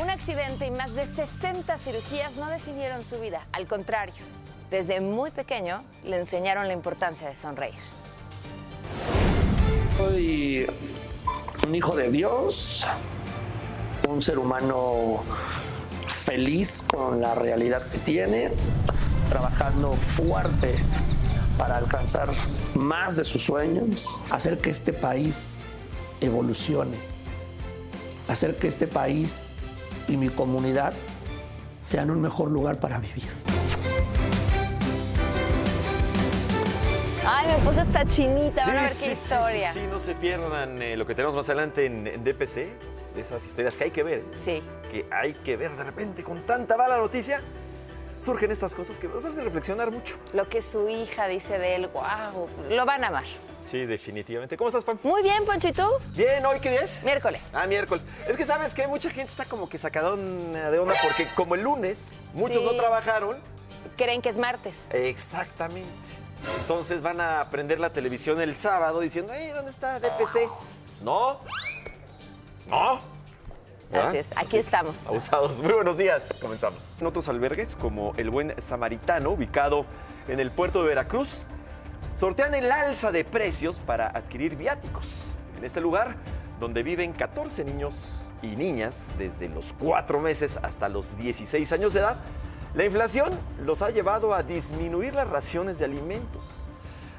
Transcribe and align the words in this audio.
Un 0.00 0.10
accidente 0.10 0.64
y 0.64 0.70
más 0.70 0.94
de 0.94 1.06
60 1.06 1.76
cirugías 1.76 2.36
no 2.36 2.48
definieron 2.48 3.04
su 3.04 3.18
vida. 3.18 3.44
Al 3.50 3.66
contrario, 3.66 4.14
desde 4.70 5.00
muy 5.00 5.32
pequeño 5.32 5.82
le 6.04 6.20
enseñaron 6.20 6.68
la 6.68 6.72
importancia 6.72 7.28
de 7.28 7.34
sonreír. 7.34 7.74
Soy 9.96 10.70
un 11.66 11.74
hijo 11.74 11.96
de 11.96 12.12
Dios, 12.12 12.86
un 14.08 14.22
ser 14.22 14.38
humano 14.38 15.24
feliz 16.08 16.84
con 16.88 17.20
la 17.20 17.34
realidad 17.34 17.88
que 17.88 17.98
tiene, 17.98 18.52
trabajando 19.28 19.92
fuerte 19.94 20.76
para 21.58 21.76
alcanzar 21.76 22.30
más 22.76 23.16
de 23.16 23.24
sus 23.24 23.42
sueños, 23.42 24.20
hacer 24.30 24.58
que 24.58 24.70
este 24.70 24.92
país 24.92 25.56
evolucione, 26.20 26.96
hacer 28.28 28.54
que 28.54 28.68
este 28.68 28.86
país 28.86 29.47
y 30.08 30.16
mi 30.16 30.28
comunidad 30.28 30.92
sean 31.80 32.10
un 32.10 32.20
mejor 32.20 32.50
lugar 32.50 32.80
para 32.80 32.98
vivir. 32.98 33.28
Ay, 37.26 37.46
me 37.46 37.58
puse 37.58 37.82
esta 37.82 38.04
chinita, 38.06 38.66
van 38.66 38.76
a 38.78 38.82
ver 38.82 38.92
qué 38.98 39.12
historia. 39.12 39.72
Sí, 39.72 39.80
sí, 39.80 39.86
no 39.86 40.00
se 40.00 40.14
pierdan 40.14 40.80
eh, 40.80 40.96
lo 40.96 41.06
que 41.06 41.14
tenemos 41.14 41.36
más 41.36 41.46
adelante 41.48 41.84
en, 41.84 42.06
en 42.06 42.24
DPC, 42.24 42.54
de 43.14 43.20
esas 43.20 43.44
historias 43.44 43.76
que 43.76 43.84
hay 43.84 43.90
que 43.90 44.02
ver. 44.02 44.24
Sí. 44.42 44.62
Que 44.90 45.06
hay 45.10 45.34
que 45.34 45.56
ver 45.56 45.72
de 45.72 45.84
repente 45.84 46.24
con 46.24 46.42
tanta 46.46 46.76
mala 46.76 46.96
noticia. 46.96 47.42
Surgen 48.18 48.50
estas 48.50 48.74
cosas 48.74 48.98
que 48.98 49.06
nos 49.08 49.24
hacen 49.24 49.44
reflexionar 49.44 49.90
mucho. 49.90 50.16
Lo 50.32 50.48
que 50.48 50.60
su 50.60 50.88
hija 50.88 51.28
dice 51.28 51.58
de 51.58 51.76
él, 51.76 51.86
wow, 51.88 52.48
lo 52.68 52.84
van 52.84 53.04
a 53.04 53.08
amar. 53.08 53.24
Sí, 53.60 53.86
definitivamente. 53.86 54.56
¿Cómo 54.56 54.68
estás, 54.68 54.84
Pam? 54.84 54.98
Muy 55.04 55.22
bien, 55.22 55.44
Poncho, 55.44 55.68
¿y 55.68 55.72
tú? 55.72 55.86
Bien, 56.14 56.44
¿hoy 56.44 56.58
qué 56.60 56.70
día 56.70 56.82
es? 56.82 57.02
Miércoles. 57.04 57.42
Ah, 57.52 57.66
miércoles. 57.66 58.04
Es 58.26 58.36
que 58.36 58.44
sabes 58.44 58.74
que 58.74 58.86
mucha 58.88 59.10
gente 59.10 59.30
está 59.30 59.44
como 59.44 59.68
que 59.68 59.78
sacadona 59.78 60.70
de 60.70 60.78
onda 60.78 60.94
porque 61.02 61.28
como 61.34 61.54
el 61.54 61.62
lunes 61.62 62.26
muchos 62.34 62.58
Sí. 62.58 62.64
no 62.64 62.72
trabajaron. 62.74 63.36
Creen 63.96 64.20
que 64.20 64.28
es 64.30 64.36
martes. 64.36 64.76
Exactamente. 64.90 65.88
Entonces 66.60 67.02
van 67.02 67.20
a 67.20 67.48
prender 67.50 67.80
la 67.80 67.90
televisión 67.90 68.40
el 68.40 68.56
sábado 68.56 69.00
diciendo, 69.00 69.32
hey, 69.34 69.50
¿dónde 69.54 69.70
está 69.70 69.98
DPC? 70.00 70.48
No. 71.02 71.40
No. 72.68 73.00
¿Verdad? 73.90 74.08
Así 74.08 74.18
es, 74.18 74.26
aquí 74.36 74.58
estamos. 74.58 75.06
Abusados. 75.06 75.62
Muy 75.62 75.72
buenos 75.72 75.96
días. 75.96 76.28
Comenzamos. 76.40 76.96
En 77.00 77.06
otros 77.06 77.28
albergues, 77.28 77.74
como 77.76 78.12
el 78.16 78.28
Buen 78.28 78.54
Samaritano, 78.60 79.30
ubicado 79.30 79.86
en 80.28 80.40
el 80.40 80.50
puerto 80.50 80.82
de 80.82 80.88
Veracruz, 80.88 81.46
sortean 82.14 82.54
el 82.54 82.70
alza 82.70 83.12
de 83.12 83.24
precios 83.24 83.78
para 83.78 84.08
adquirir 84.08 84.56
viáticos. 84.56 85.08
En 85.56 85.64
este 85.64 85.80
lugar, 85.80 86.16
donde 86.60 86.82
viven 86.82 87.12
14 87.12 87.64
niños 87.64 87.96
y 88.42 88.56
niñas 88.56 89.10
desde 89.16 89.48
los 89.48 89.72
4 89.78 90.20
meses 90.20 90.58
hasta 90.62 90.88
los 90.88 91.16
16 91.16 91.72
años 91.72 91.94
de 91.94 92.00
edad, 92.00 92.18
la 92.74 92.84
inflación 92.84 93.30
los 93.64 93.80
ha 93.80 93.90
llevado 93.90 94.34
a 94.34 94.42
disminuir 94.42 95.14
las 95.14 95.28
raciones 95.28 95.78
de 95.78 95.86
alimentos. 95.86 96.64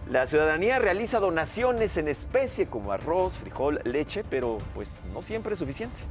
La 0.08 0.28
ciudadanía 0.28 0.80
realiza 0.80 1.20
donaciones 1.20 1.98
en 1.98 2.08
especie 2.08 2.68
como 2.68 2.92
arroz, 2.92 3.34
frijol, 3.34 3.82
leche, 3.84 4.24
pero 4.30 4.60
pues 4.76 5.00
no 5.14 5.22
siempre 5.22 5.54
es 5.54 5.60
suficiente. 5.60 6.02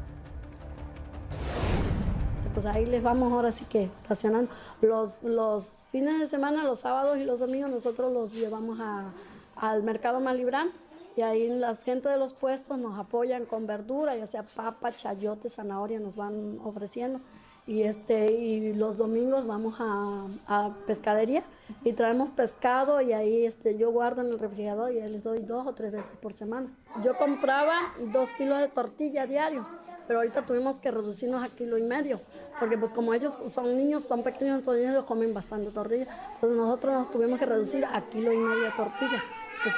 Pues 2.61 2.75
ahí 2.75 2.87
les 2.87 3.05
vamos 3.05 3.33
ahora 3.33 3.53
sí 3.53 3.65
que 3.67 3.89
racionando. 4.09 4.51
Los, 4.83 5.23
los 5.23 5.83
fines 5.93 6.19
de 6.19 6.27
semana, 6.27 6.65
los 6.65 6.81
sábados 6.81 7.17
y 7.19 7.23
los 7.23 7.39
domingos, 7.39 7.71
nosotros 7.71 8.13
los 8.13 8.33
llevamos 8.33 8.81
a- 8.81 9.13
al 9.55 9.85
mercado 9.85 10.19
Malibrán 10.19 10.71
y 11.15 11.21
ahí 11.23 11.49
la 11.51 11.77
gente 11.77 12.09
de 12.09 12.17
los 12.19 12.33
puestos 12.33 12.77
nos 12.77 12.99
apoyan 12.99 13.45
con 13.45 13.69
verdura, 13.69 14.17
ya 14.17 14.27
sea 14.27 14.43
papa, 14.43 14.91
chayote, 14.91 15.49
zanahoria, 15.49 16.01
nos 16.01 16.17
van 16.17 16.59
ofreciendo. 16.65 17.21
Y, 17.69 17.83
este, 17.83 18.33
y 18.33 18.73
los 18.75 18.99
domingos 18.99 19.47
vamos 19.47 19.77
a, 19.79 20.27
a 20.49 20.71
pescadería 20.89 21.45
y 21.85 21.93
traemos 21.93 22.31
pescado 22.31 23.01
y 23.01 23.13
ahí 23.13 23.47
este, 23.47 23.77
yo 23.79 23.93
guardo 23.93 24.23
en 24.23 24.31
el 24.31 24.39
refrigerador 24.41 24.91
y 24.91 25.01
les 25.01 25.23
doy 25.23 25.39
dos 25.43 25.65
o 25.65 25.75
tres 25.75 25.93
veces 25.93 26.13
por 26.21 26.33
semana. 26.33 26.67
Yo 27.05 27.17
compraba 27.17 27.77
dos 28.13 28.33
kilos 28.33 28.59
de 28.59 28.67
tortilla 28.67 29.27
diario 29.29 29.65
pero 30.09 30.21
ahorita 30.21 30.47
tuvimos 30.47 30.79
que 30.79 30.91
reducirnos 30.91 31.45
a 31.45 31.55
kilo 31.55 31.77
y 31.77 31.83
medio, 31.83 32.23
porque 32.59 32.79
pues 32.79 32.95
como 32.95 33.13
ellos 33.13 33.39
son 33.49 33.77
niños, 33.77 34.05
son 34.05 34.23
pequeños, 34.23 34.61
entonces 34.61 34.89
ellos 34.89 35.05
comen 35.05 35.35
bastante 35.35 35.71
tortilla, 35.71 36.09
entonces 36.35 36.59
nosotros 36.59 36.95
nos 36.95 37.11
tuvimos 37.11 37.39
que 37.39 37.45
reducir 37.45 37.85
a 37.85 38.01
kilo 38.09 38.33
y 38.33 38.39
medio 38.39 38.61
de 38.61 38.71
tortilla, 38.71 39.23
que 39.63 39.71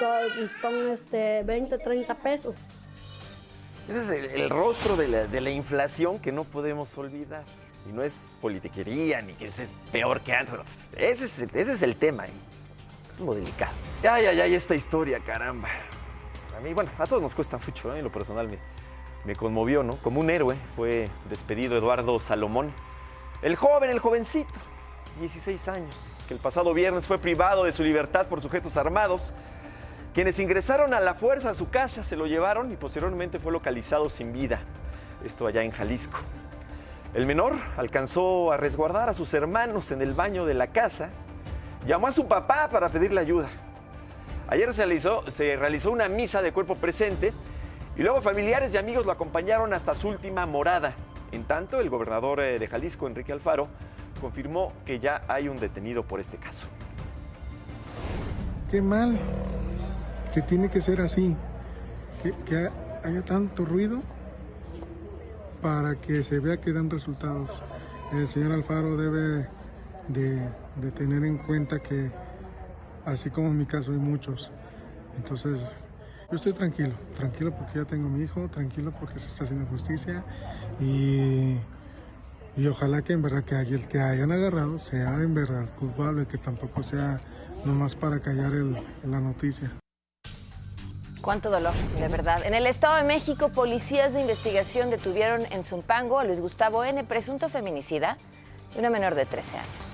son, 0.61 0.89
este, 0.89 1.43
20, 1.43 1.79
30 1.79 2.15
pesos. 2.15 2.57
Ese 3.89 3.99
es 3.99 4.11
el, 4.11 4.43
el 4.43 4.51
rostro 4.51 4.97
de 4.97 5.09
la, 5.09 5.27
de 5.27 5.41
la 5.41 5.51
inflación 5.51 6.21
que 6.21 6.31
no 6.31 6.45
podemos 6.45 6.97
olvidar. 6.97 7.45
Y 7.89 7.93
no 7.93 8.03
es 8.03 8.31
politiquería 8.43 9.23
ni 9.23 9.33
que 9.33 9.47
es 9.47 9.55
peor 9.91 10.21
que 10.21 10.35
antes. 10.35 10.55
Ese 10.99 11.25
es, 11.25 11.41
ese 11.41 11.73
es 11.73 11.83
el 11.83 11.97
tema. 11.97 12.27
¿eh? 12.27 12.31
Es 13.11 13.19
lo 13.21 13.35
delicado. 13.35 13.73
Ay, 14.03 14.27
ay, 14.27 14.39
ay, 14.39 14.55
esta 14.55 14.75
historia, 14.75 15.19
caramba. 15.19 15.71
A 16.57 16.61
mí, 16.61 16.75
bueno, 16.75 16.91
a 16.99 17.07
todos 17.07 17.23
nos 17.23 17.35
cuesta 17.35 17.57
mucho, 17.57 17.95
¿eh? 17.95 18.03
lo 18.03 18.13
personal 18.13 18.49
me, 18.49 18.59
me 19.25 19.37
conmovió, 19.37 19.83
¿no? 19.83 19.97
Como 19.97 20.21
un 20.21 20.31
héroe 20.31 20.57
fue 20.77 21.09
despedido 21.29 21.77
Eduardo 21.77 22.19
Salomón. 22.21 22.73
El 23.43 23.57
joven, 23.57 23.91
el 23.91 23.99
jovencito, 23.99 24.61
16 25.19 25.69
años, 25.69 25.97
que 26.29 26.35
el 26.35 26.41
pasado 26.41 26.73
viernes 26.75 27.07
fue 27.07 27.19
privado 27.19 27.65
de 27.65 27.73
su 27.73 27.83
libertad 27.83 28.27
por 28.27 28.43
sujetos 28.43 28.77
armados 28.77 29.33
quienes 30.13 30.41
ingresaron 30.41 30.93
a 30.93 30.99
la 30.99 31.15
fuerza 31.15 31.51
a 31.51 31.55
su 31.55 31.71
casa 31.71 32.03
se 32.03 32.17
lo 32.17 32.27
llevaron 32.27 32.73
y 32.73 32.77
posteriormente 32.77 33.39
fue 33.39 33.53
localizado 33.53 34.09
sin 34.09 34.33
vida. 34.33 34.61
Esto 35.25 35.47
allá 35.47 35.63
en 35.63 35.71
Jalisco. 35.71 36.19
El 37.15 37.27
menor 37.27 37.55
alcanzó 37.77 38.51
a 38.51 38.57
resguardar 38.57 39.09
a 39.09 39.15
sus 39.15 39.33
hermanos 39.35 39.93
en 39.93 40.03
el 40.03 40.13
baño 40.15 40.47
de 40.47 40.55
la 40.55 40.69
casa. 40.69 41.11
Llamó 41.87 42.09
a 42.09 42.13
su 42.13 42.27
papá 42.27 42.69
para 42.71 42.89
pedirle 42.89 43.21
ayuda. 43.21 43.51
Ayer 44.49 44.75
se 44.75 44.85
realizó, 44.85 45.31
se 45.31 45.55
realizó 45.55 45.93
una 45.93 46.09
misa 46.09 46.43
de 46.43 46.53
cuerpo 46.53 46.75
presente 46.75 47.33
y 48.01 48.03
luego 48.03 48.23
familiares 48.23 48.73
y 48.73 48.79
amigos 48.79 49.05
lo 49.05 49.13
acompañaron 49.13 49.75
hasta 49.75 49.93
su 49.93 50.09
última 50.09 50.47
morada. 50.47 50.95
En 51.33 51.45
tanto, 51.45 51.81
el 51.81 51.91
gobernador 51.91 52.41
eh, 52.41 52.59
de 52.59 52.67
Jalisco, 52.67 53.07
Enrique 53.07 53.31
Alfaro, 53.31 53.69
confirmó 54.23 54.73
que 54.87 55.01
ya 55.01 55.23
hay 55.29 55.49
un 55.49 55.59
detenido 55.59 56.03
por 56.03 56.19
este 56.19 56.39
caso. 56.39 56.67
Qué 58.71 58.81
mal, 58.81 59.21
que 60.33 60.41
tiene 60.41 60.71
que 60.71 60.81
ser 60.81 61.03
así, 61.03 61.37
que, 62.47 62.71
haya 63.05 63.23
tanto 63.23 63.67
ruido 63.67 64.01
para 65.61 65.97
que 65.97 66.25
se 66.25 66.41
vea 66.41 66.59
que 66.59 66.73
dan 66.73 66.89
resultados. 66.89 67.63
El 68.15 68.27
señor 68.29 68.53
Alfaro 68.53 68.97
debe 68.97 69.47
de, 70.09 70.49
de 70.77 70.91
tener 70.91 71.23
en 71.23 71.37
cuenta 71.37 71.81
que, 71.81 72.11
así 73.05 73.29
como 73.29 73.49
en 73.49 73.59
mi 73.59 73.67
caso, 73.67 73.93
hay 73.93 73.99
muchos. 73.99 74.51
Entonces, 75.19 75.61
yo 76.31 76.37
estoy 76.37 76.53
tranquilo, 76.53 76.95
tranquilo 77.17 77.53
porque 77.53 77.79
ya 77.81 77.85
tengo 77.85 78.09
mi 78.09 78.23
hijo, 78.25 78.49
tranquilo 78.49 78.93
porque 78.99 79.19
se 79.19 79.27
está 79.29 79.45
haciendo 79.45 79.67
justicia 79.67 80.23
y, 80.81 81.57
y 82.57 82.67
ojalá 82.69 83.03
que 83.03 83.13
en 83.15 83.23
verdad 83.23 83.43
que 83.45 83.57
el 83.57 83.89
que 83.89 84.01
hayan 84.01 84.31
agarrado 84.31 84.79
sea 84.79 85.15
en 85.17 85.35
verdad 85.35 85.67
culpable, 85.79 86.27
que 86.27 86.39
tampoco 86.39 86.83
sea 86.83 87.19
nomás 87.65 87.95
para 87.97 88.21
callar 88.21 88.53
el- 88.53 88.77
la 89.05 89.21
noticia. 89.21 89.71
Cuánto 91.21 91.51
dolor, 91.51 91.75
de 91.99 92.09
verdad. 92.09 92.43
En 92.47 92.55
el 92.55 92.67
Estado 92.67 92.97
de 92.97 93.03
México, 93.05 93.51
policías 93.51 94.15
de 94.15 94.23
investigación 94.23 94.89
detuvieron 94.89 95.43
en 95.51 95.65
Zumpango 95.65 96.19
a 96.19 96.25
Luis 96.25 96.41
Gustavo 96.41 96.83
N., 96.83 97.05
presunto 97.05 97.51
feminicida 97.51 98.17
de 98.73 98.79
una 98.81 98.89
menor 98.89 99.15
de 99.15 99.27
13 99.27 99.59
años. 99.59 99.90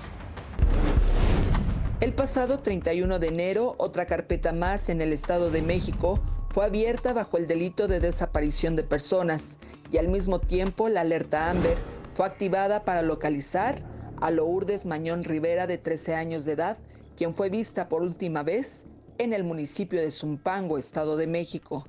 El 1.99 2.13
pasado 2.13 2.59
31 2.59 3.17
de 3.17 3.27
enero, 3.29 3.73
otra 3.79 4.05
carpeta 4.05 4.53
más 4.53 4.89
en 4.89 5.01
el 5.01 5.11
Estado 5.11 5.49
de 5.49 5.63
México 5.63 6.19
fue 6.51 6.63
abierta 6.63 7.11
bajo 7.11 7.39
el 7.39 7.47
delito 7.47 7.87
de 7.87 7.99
desaparición 7.99 8.75
de 8.75 8.83
personas 8.83 9.57
y 9.91 9.97
al 9.97 10.07
mismo 10.07 10.37
tiempo 10.37 10.89
la 10.89 11.01
alerta 11.01 11.49
Amber 11.49 11.75
fue 12.13 12.27
activada 12.27 12.85
para 12.85 13.01
localizar 13.01 13.81
a 14.21 14.29
Lourdes 14.29 14.85
Mañón 14.85 15.23
Rivera 15.23 15.65
de 15.65 15.79
13 15.79 16.13
años 16.13 16.45
de 16.45 16.51
edad, 16.51 16.77
quien 17.15 17.33
fue 17.33 17.49
vista 17.49 17.89
por 17.89 18.03
última 18.03 18.43
vez 18.43 18.85
en 19.17 19.33
el 19.33 19.43
municipio 19.43 19.99
de 19.99 20.11
Zumpango, 20.11 20.77
Estado 20.77 21.17
de 21.17 21.25
México. 21.25 21.87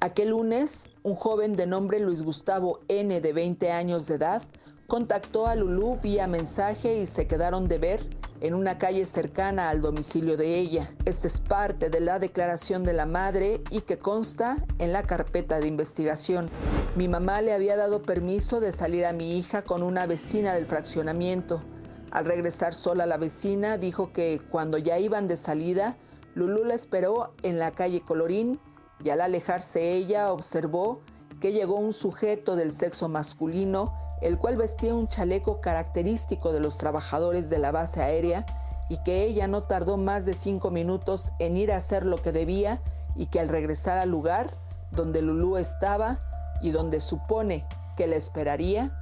Aquel 0.00 0.30
lunes, 0.30 0.88
un 1.02 1.16
joven 1.16 1.54
de 1.54 1.66
nombre 1.66 2.00
Luis 2.00 2.22
Gustavo 2.22 2.80
N, 2.88 3.20
de 3.20 3.32
20 3.34 3.72
años 3.72 4.06
de 4.06 4.14
edad, 4.14 4.42
contactó 4.86 5.46
a 5.46 5.54
Lulú 5.54 5.98
vía 6.02 6.26
mensaje 6.26 6.96
y 6.96 7.04
se 7.04 7.26
quedaron 7.26 7.68
de 7.68 7.76
ver 7.76 8.21
en 8.42 8.54
una 8.54 8.76
calle 8.76 9.06
cercana 9.06 9.70
al 9.70 9.80
domicilio 9.80 10.36
de 10.36 10.58
ella. 10.58 10.90
Esta 11.04 11.28
es 11.28 11.40
parte 11.40 11.90
de 11.90 12.00
la 12.00 12.18
declaración 12.18 12.82
de 12.82 12.92
la 12.92 13.06
madre 13.06 13.62
y 13.70 13.82
que 13.82 13.98
consta 13.98 14.56
en 14.78 14.92
la 14.92 15.04
carpeta 15.04 15.60
de 15.60 15.68
investigación. 15.68 16.50
Mi 16.96 17.06
mamá 17.06 17.40
le 17.40 17.52
había 17.52 17.76
dado 17.76 18.02
permiso 18.02 18.58
de 18.58 18.72
salir 18.72 19.06
a 19.06 19.12
mi 19.12 19.38
hija 19.38 19.62
con 19.62 19.84
una 19.84 20.06
vecina 20.06 20.54
del 20.54 20.66
fraccionamiento. 20.66 21.62
Al 22.10 22.24
regresar 22.24 22.74
sola 22.74 23.06
la 23.06 23.16
vecina 23.16 23.78
dijo 23.78 24.12
que 24.12 24.40
cuando 24.50 24.76
ya 24.76 24.98
iban 24.98 25.28
de 25.28 25.36
salida, 25.36 25.96
Lulú 26.34 26.64
la 26.64 26.74
esperó 26.74 27.32
en 27.42 27.60
la 27.60 27.70
calle 27.70 28.00
Colorín 28.00 28.58
y 29.04 29.10
al 29.10 29.20
alejarse 29.20 29.92
ella 29.92 30.32
observó 30.32 31.00
que 31.40 31.52
llegó 31.52 31.76
un 31.76 31.92
sujeto 31.92 32.56
del 32.56 32.72
sexo 32.72 33.08
masculino, 33.08 33.94
el 34.22 34.38
cual 34.38 34.56
vestía 34.56 34.94
un 34.94 35.08
chaleco 35.08 35.60
característico 35.60 36.52
de 36.52 36.60
los 36.60 36.78
trabajadores 36.78 37.50
de 37.50 37.58
la 37.58 37.72
base 37.72 38.00
aérea 38.02 38.46
y 38.88 38.98
que 38.98 39.24
ella 39.24 39.48
no 39.48 39.62
tardó 39.62 39.96
más 39.96 40.26
de 40.26 40.34
cinco 40.34 40.70
minutos 40.70 41.32
en 41.38 41.56
ir 41.56 41.72
a 41.72 41.76
hacer 41.76 42.06
lo 42.06 42.22
que 42.22 42.30
debía 42.30 42.80
y 43.16 43.26
que 43.26 43.40
al 43.40 43.48
regresar 43.48 43.98
al 43.98 44.10
lugar 44.10 44.50
donde 44.92 45.22
Lulú 45.22 45.56
estaba 45.56 46.18
y 46.60 46.70
donde 46.70 47.00
supone 47.00 47.66
que 47.96 48.06
la 48.06 48.16
esperaría, 48.16 48.96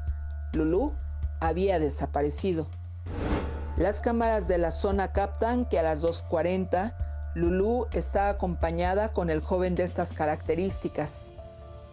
Lulú 0.52 0.92
había 1.40 1.78
desaparecido. 1.78 2.66
Las 3.76 4.00
cámaras 4.00 4.48
de 4.48 4.58
la 4.58 4.70
zona 4.70 5.12
captan 5.12 5.64
que 5.64 5.78
a 5.78 5.82
las 5.82 6.02
2.40 6.02 6.94
Lulú 7.34 7.86
está 7.92 8.28
acompañada 8.28 9.10
con 9.10 9.30
el 9.30 9.40
joven 9.40 9.74
de 9.74 9.84
estas 9.84 10.12
características. 10.12 11.30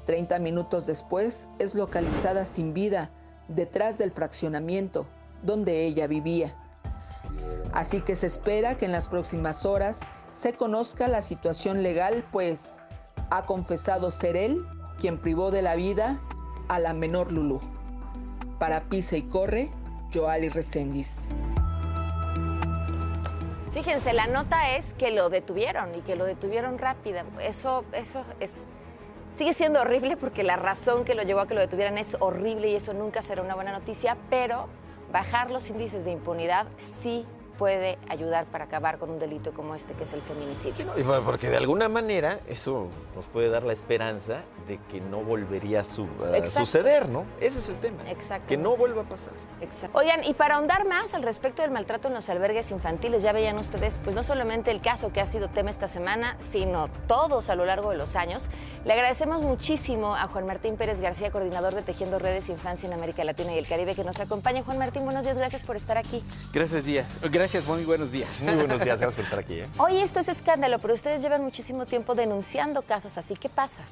30 0.06 0.40
minutos 0.40 0.88
después 0.88 1.50
es 1.60 1.76
localizada 1.76 2.46
sin 2.46 2.74
vida 2.74 3.12
detrás 3.48 3.98
del 3.98 4.12
fraccionamiento 4.12 5.08
donde 5.44 5.86
ella 5.86 6.08
vivía. 6.08 6.56
Así 7.74 8.02
que 8.02 8.16
se 8.16 8.28
espera 8.28 8.76
que 8.76 8.86
en 8.86 8.92
las 8.92 9.08
próximas 9.08 9.66
horas 9.66 10.08
se 10.32 10.54
conozca 10.54 11.08
la 11.08 11.22
situación 11.22 11.84
legal, 11.84 12.26
pues 12.32 12.82
ha 13.30 13.46
confesado 13.46 14.10
ser 14.12 14.36
él 14.36 14.66
quien 15.00 15.20
privó 15.20 15.52
de 15.52 15.62
la 15.62 15.76
vida 15.76 16.20
a 16.70 16.80
la 16.80 16.94
menor 16.94 17.32
Lulú. 17.32 17.62
Para 18.60 18.82
Pisa 18.90 19.18
y 19.18 19.24
Corre, 19.24 19.72
Joali 20.14 20.50
Resendiz. 20.50 21.30
Fíjense, 23.72 24.14
la 24.14 24.26
nota 24.26 24.76
es 24.76 24.96
que 24.96 25.12
lo 25.12 25.30
detuvieron 25.30 25.94
y 25.94 26.02
que 26.02 26.16
lo 26.16 26.26
detuvieron 26.26 26.80
rápida. 26.80 27.26
Eso, 27.40 27.84
eso 27.94 28.24
es, 28.40 28.66
sigue 29.38 29.54
siendo 29.54 29.80
horrible 29.82 30.18
porque 30.18 30.42
la 30.42 30.56
razón 30.56 31.06
que 31.06 31.14
lo 31.14 31.22
llevó 31.22 31.42
a 31.42 31.48
que 31.48 31.54
lo 31.54 31.62
detuvieran 31.62 32.00
es 32.00 32.18
horrible 32.20 32.70
y 32.70 32.76
eso 32.76 32.94
nunca 32.94 33.22
será 33.22 33.44
una 33.44 33.54
buena 33.54 33.72
noticia, 33.72 34.18
pero 34.32 34.68
bajar 35.12 35.52
los 35.52 35.70
índices 35.70 36.06
de 36.06 36.12
impunidad 36.12 36.66
sí 36.80 37.24
puede 37.58 37.98
ayudar 38.10 38.46
para 38.46 38.66
acabar 38.66 38.98
con 38.98 39.10
un 39.10 39.20
delito 39.20 39.52
como 39.52 39.76
este 39.76 39.94
que 39.94 40.04
es 40.04 40.14
el 40.14 40.22
feminicidio. 40.22 40.86
porque 41.26 41.50
de 41.50 41.58
alguna 41.58 41.90
manera 41.90 42.40
eso 42.48 42.88
nos 43.16 43.26
puede 43.26 43.50
dar 43.50 43.66
la 43.66 43.74
esperanza 43.74 44.44
de 44.68 44.80
que 44.92 45.02
no 45.02 45.22
volvería 45.22 45.82
a, 45.82 45.84
suceder, 45.84 47.10
¿no? 47.10 47.26
Ese 47.40 47.60
es 47.60 47.70
el 47.70 47.78
tema. 47.80 48.04
Exacto. 48.10 48.48
Que 48.48 48.58
no 48.58 48.76
vuelva 48.78 49.02
a 49.02 49.06
pasar. 49.06 49.34
Exacto. 49.62 49.98
Oigan, 49.98 50.24
y 50.24 50.34
para 50.34 50.56
ahondar 50.56 50.86
más 50.86 51.14
al 51.14 51.24
respecto 51.24 51.62
del 51.62 51.72
maltrato 51.72 52.08
en 52.10 52.14
los 52.14 52.30
albergues 52.30 52.70
infantiles, 52.72 53.24
ya 53.24 53.32
veían 53.32 53.58
ustedes, 53.58 53.98
pues 54.04 54.16
no 54.16 54.24
solamente 54.24 54.72
el 54.72 54.82
caso 54.82 55.12
que 55.12 55.22
ha 55.22 55.26
sido 55.26 55.50
tema 55.50 55.70
esta 55.70 55.88
semana, 55.88 56.38
sino 56.52 56.90
todos 57.08 57.50
a 57.50 57.56
lo 57.56 57.66
largo 57.66 57.90
de 57.90 57.98
los 57.98 58.16
años. 58.16 58.46
Le 58.86 58.94
agradecemos 58.94 59.42
muchísimo 59.42 60.16
a 60.16 60.28
Juan 60.28 60.46
Martín 60.46 60.76
Pérez 60.76 61.02
García, 61.02 61.32
coordinador 61.32 61.74
de 61.74 61.82
Tejiendo 61.82 62.20
Redes 62.20 62.50
Infancia 62.50 62.88
en 62.88 62.94
América 62.94 63.24
Latina 63.24 63.54
y 63.54 63.58
el 63.58 63.68
Caribe, 63.68 63.96
que 63.96 64.04
nos 64.04 64.20
acompaña. 64.20 64.64
Juan 64.64 64.78
Martín, 64.78 65.06
buenos 65.06 65.24
días, 65.24 65.38
gracias 65.38 65.64
por 65.64 65.76
estar 65.76 65.98
aquí. 65.98 66.24
Gracias, 66.54 66.84
días. 66.84 67.16
Gracias 67.32 67.47
Gracias, 67.48 67.66
muy 67.66 67.86
buenos 67.86 68.12
días. 68.12 68.42
Muy 68.42 68.56
buenos 68.56 68.84
días, 68.84 69.00
gracias 69.00 69.16
por 69.16 69.24
estar 69.24 69.40
aquí. 69.40 69.54
¿eh? 69.54 69.68
Hoy 69.78 69.96
esto 70.00 70.20
es 70.20 70.28
escándalo, 70.28 70.80
pero 70.80 70.94
ustedes 70.94 71.22
llevan 71.22 71.42
muchísimo 71.42 71.86
tiempo 71.86 72.14
denunciando 72.14 72.82
casos 72.82 73.18
así. 73.18 73.36
¿Qué 73.36 73.48
pasa? 73.48 73.84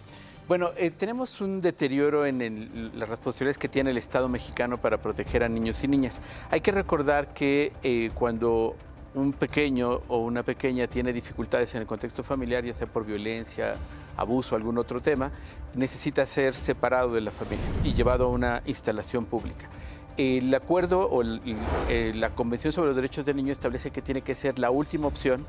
Bueno, 0.45 0.71
eh, 0.75 0.91
tenemos 0.91 1.39
un 1.39 1.61
deterioro 1.61 2.25
en 2.25 2.91
las 2.99 3.07
responsabilidades 3.07 3.57
que 3.57 3.69
tiene 3.69 3.91
el 3.91 3.97
Estado 3.97 4.27
mexicano 4.27 4.77
para 4.77 4.97
proteger 4.97 5.41
a 5.41 5.47
niños 5.47 5.81
y 5.85 5.87
niñas. 5.87 6.19
Hay 6.51 6.59
que 6.59 6.73
recordar 6.73 7.33
que 7.33 7.71
eh, 7.81 8.11
cuando 8.13 8.75
un 9.13 9.31
pequeño 9.31 10.01
o 10.09 10.17
una 10.17 10.43
pequeña 10.43 10.87
tiene 10.87 11.13
dificultades 11.13 11.73
en 11.75 11.81
el 11.83 11.87
contexto 11.87 12.23
familiar, 12.23 12.65
ya 12.65 12.73
sea 12.73 12.87
por 12.87 13.05
violencia, 13.05 13.75
abuso, 14.17 14.57
algún 14.57 14.77
otro 14.77 15.01
tema, 15.01 15.31
necesita 15.75 16.25
ser 16.25 16.55
separado 16.55 17.13
de 17.13 17.21
la 17.21 17.31
familia 17.31 17.65
y 17.85 17.93
llevado 17.93 18.25
a 18.25 18.27
una 18.27 18.61
instalación 18.65 19.23
pública. 19.23 19.69
El 20.17 20.53
acuerdo 20.55 21.09
o 21.09 21.23
eh, 21.23 22.13
la 22.15 22.29
Convención 22.29 22.71
sobre 22.71 22.87
los 22.87 22.95
Derechos 22.95 23.25
del 23.25 23.35
Niño 23.35 23.51
establece 23.51 23.91
que 23.91 24.01
tiene 24.01 24.21
que 24.21 24.33
ser 24.33 24.59
la 24.59 24.71
última 24.71 25.07
opción 25.07 25.45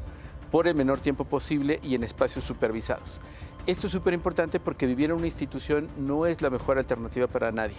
por 0.51 0.67
el 0.67 0.75
menor 0.75 1.01
tiempo 1.01 1.25
posible 1.25 1.79
y 1.85 1.95
en 1.95 2.03
espacios 2.03 2.45
supervisados. 2.45 3.21
Esto 3.67 3.87
es 3.87 3.93
súper 3.93 4.15
importante 4.15 4.59
porque 4.59 4.87
vivir 4.87 5.11
en 5.11 5.17
una 5.17 5.27
institución 5.27 5.89
no 5.97 6.27
es 6.27 6.43
la 6.43 6.51
mejor 6.51 6.79
alternativa 6.79 7.29
para 7.29 7.53
nadie. 7.53 7.77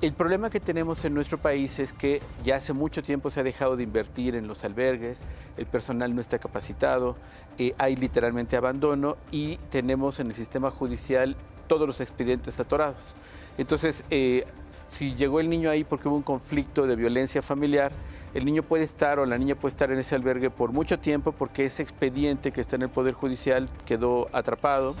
El 0.00 0.14
problema 0.14 0.50
que 0.50 0.58
tenemos 0.58 1.04
en 1.04 1.14
nuestro 1.14 1.38
país 1.38 1.78
es 1.78 1.92
que 1.92 2.20
ya 2.42 2.56
hace 2.56 2.72
mucho 2.72 3.02
tiempo 3.02 3.30
se 3.30 3.38
ha 3.38 3.44
dejado 3.44 3.76
de 3.76 3.84
invertir 3.84 4.34
en 4.34 4.48
los 4.48 4.64
albergues, 4.64 5.22
el 5.56 5.66
personal 5.66 6.14
no 6.14 6.20
está 6.20 6.40
capacitado, 6.40 7.16
eh, 7.56 7.74
hay 7.78 7.94
literalmente 7.94 8.56
abandono 8.56 9.16
y 9.30 9.58
tenemos 9.70 10.18
en 10.18 10.26
el 10.28 10.34
sistema 10.34 10.72
judicial 10.72 11.36
todos 11.68 11.86
los 11.86 12.00
expedientes 12.00 12.58
atorados. 12.58 13.14
Entonces, 13.58 14.04
eh, 14.10 14.44
si 14.92 15.14
llegó 15.14 15.40
el 15.40 15.48
niño 15.48 15.70
ahí 15.70 15.84
porque 15.84 16.06
hubo 16.06 16.16
un 16.16 16.22
conflicto 16.22 16.86
de 16.86 16.96
violencia 16.96 17.40
familiar, 17.40 17.92
el 18.34 18.44
niño 18.44 18.62
puede 18.62 18.84
estar 18.84 19.18
o 19.18 19.24
la 19.24 19.38
niña 19.38 19.54
puede 19.54 19.70
estar 19.70 19.90
en 19.90 19.98
ese 19.98 20.14
albergue 20.14 20.50
por 20.50 20.70
mucho 20.72 20.98
tiempo 20.98 21.32
porque 21.32 21.64
ese 21.64 21.82
expediente 21.82 22.52
que 22.52 22.60
está 22.60 22.76
en 22.76 22.82
el 22.82 22.88
Poder 22.90 23.14
Judicial 23.14 23.70
quedó 23.86 24.28
atrapado. 24.34 24.94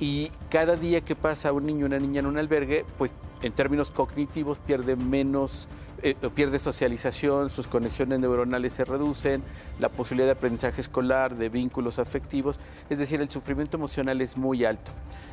Y 0.00 0.32
cada 0.50 0.74
día 0.74 1.02
que 1.02 1.14
pasa 1.14 1.52
un 1.52 1.64
niño 1.66 1.84
o 1.84 1.86
una 1.86 2.00
niña 2.00 2.18
en 2.18 2.26
un 2.26 2.38
albergue, 2.38 2.84
pues 2.98 3.12
en 3.42 3.52
términos 3.52 3.90
cognitivos 3.90 4.58
pierde 4.58 4.96
menos, 4.96 5.68
eh, 6.02 6.14
pierde 6.34 6.58
socialización, 6.58 7.50
sus 7.50 7.66
conexiones 7.66 8.18
neuronales 8.20 8.72
se 8.72 8.84
reducen, 8.84 9.42
la 9.78 9.88
posibilidad 9.88 10.28
de 10.28 10.32
aprendizaje 10.32 10.80
escolar, 10.80 11.36
de 11.36 11.48
vínculos 11.48 11.98
afectivos, 11.98 12.60
es 12.88 12.98
decir, 12.98 13.20
el 13.20 13.30
sufrimiento 13.30 13.76
emocional 13.76 14.20
es 14.20 14.36
muy 14.36 14.64
alto. 14.64 14.92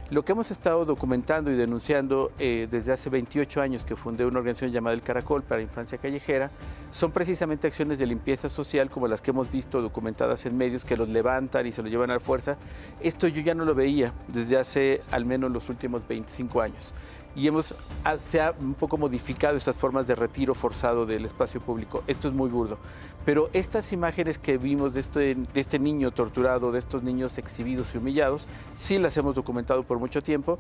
Lo 0.10 0.24
que 0.24 0.32
hemos 0.32 0.52
estado 0.52 0.86
documentando 0.86 1.52
y 1.52 1.56
denunciando 1.56 2.32
eh, 2.40 2.70
desde 2.72 2.94
hace 2.94 3.10
28 3.10 3.62
años 3.62 3.84
que 3.84 3.98
fundé 3.98 4.26
una 4.26 4.40
organización 4.40 4.72
llamada 4.72 4.94
El 4.94 5.02
Caracol 5.02 5.44
para 5.44 5.62
Infancia 5.62 5.98
Callejera 5.98 6.50
son 6.92 7.12
precisamente 7.12 7.68
acciones 7.68 8.00
de 8.00 8.08
limpieza 8.08 8.48
social 8.48 8.90
como 8.90 9.10
las 9.10 9.22
que 9.22 9.32
hemos 9.32 9.52
visto 9.52 9.82
documentadas 9.82 10.46
en 10.46 10.56
medios 10.56 10.86
que 10.86 10.96
los 10.96 11.10
levantan 11.10 11.68
y 11.68 11.74
se 11.74 11.84
los 11.84 11.92
llevan 11.92 12.10
a 12.10 12.14
la 12.14 12.20
fuerza. 12.22 12.58
Esto 13.02 13.28
yo 13.28 13.42
ya 13.42 13.54
no 13.54 13.66
lo 13.66 13.76
veía 13.76 14.14
desde 14.30 14.58
hace 14.58 15.02
al 15.12 15.26
menos 15.26 15.52
los 15.52 15.68
últimos 15.68 16.08
25 16.08 16.62
años 16.62 16.94
y 17.38 17.48
hemos, 17.48 17.76
ah, 18.04 18.18
se 18.18 18.42
ha 18.42 18.56
un 18.60 18.74
poco 18.74 18.98
modificado 18.98 19.56
estas 19.56 19.76
formas 19.76 20.08
de 20.08 20.16
retiro 20.16 20.56
forzado 20.56 21.06
del 21.06 21.24
espacio 21.24 21.62
público. 21.62 22.04
Esto 22.08 22.28
es 22.28 22.34
muy 22.34 22.50
burdo. 22.50 22.80
Pero 23.26 23.52
estas 23.54 23.94
imágenes 23.94 24.40
que 24.40 24.58
vimos 24.58 24.96
de 24.96 25.02
este, 25.02 25.36
de 25.36 25.60
este 25.62 25.78
niño 25.78 26.10
torturado, 26.10 26.72
de 26.72 26.80
estos 26.80 27.04
niños 27.04 27.38
exhibidos 27.38 27.94
y 27.94 28.00
humillados, 28.00 28.48
sí 28.74 28.98
las 28.98 29.16
hemos 29.18 29.36
documentado 29.36 29.84
por 29.84 30.00
mucho 30.00 30.24
tiempo. 30.24 30.58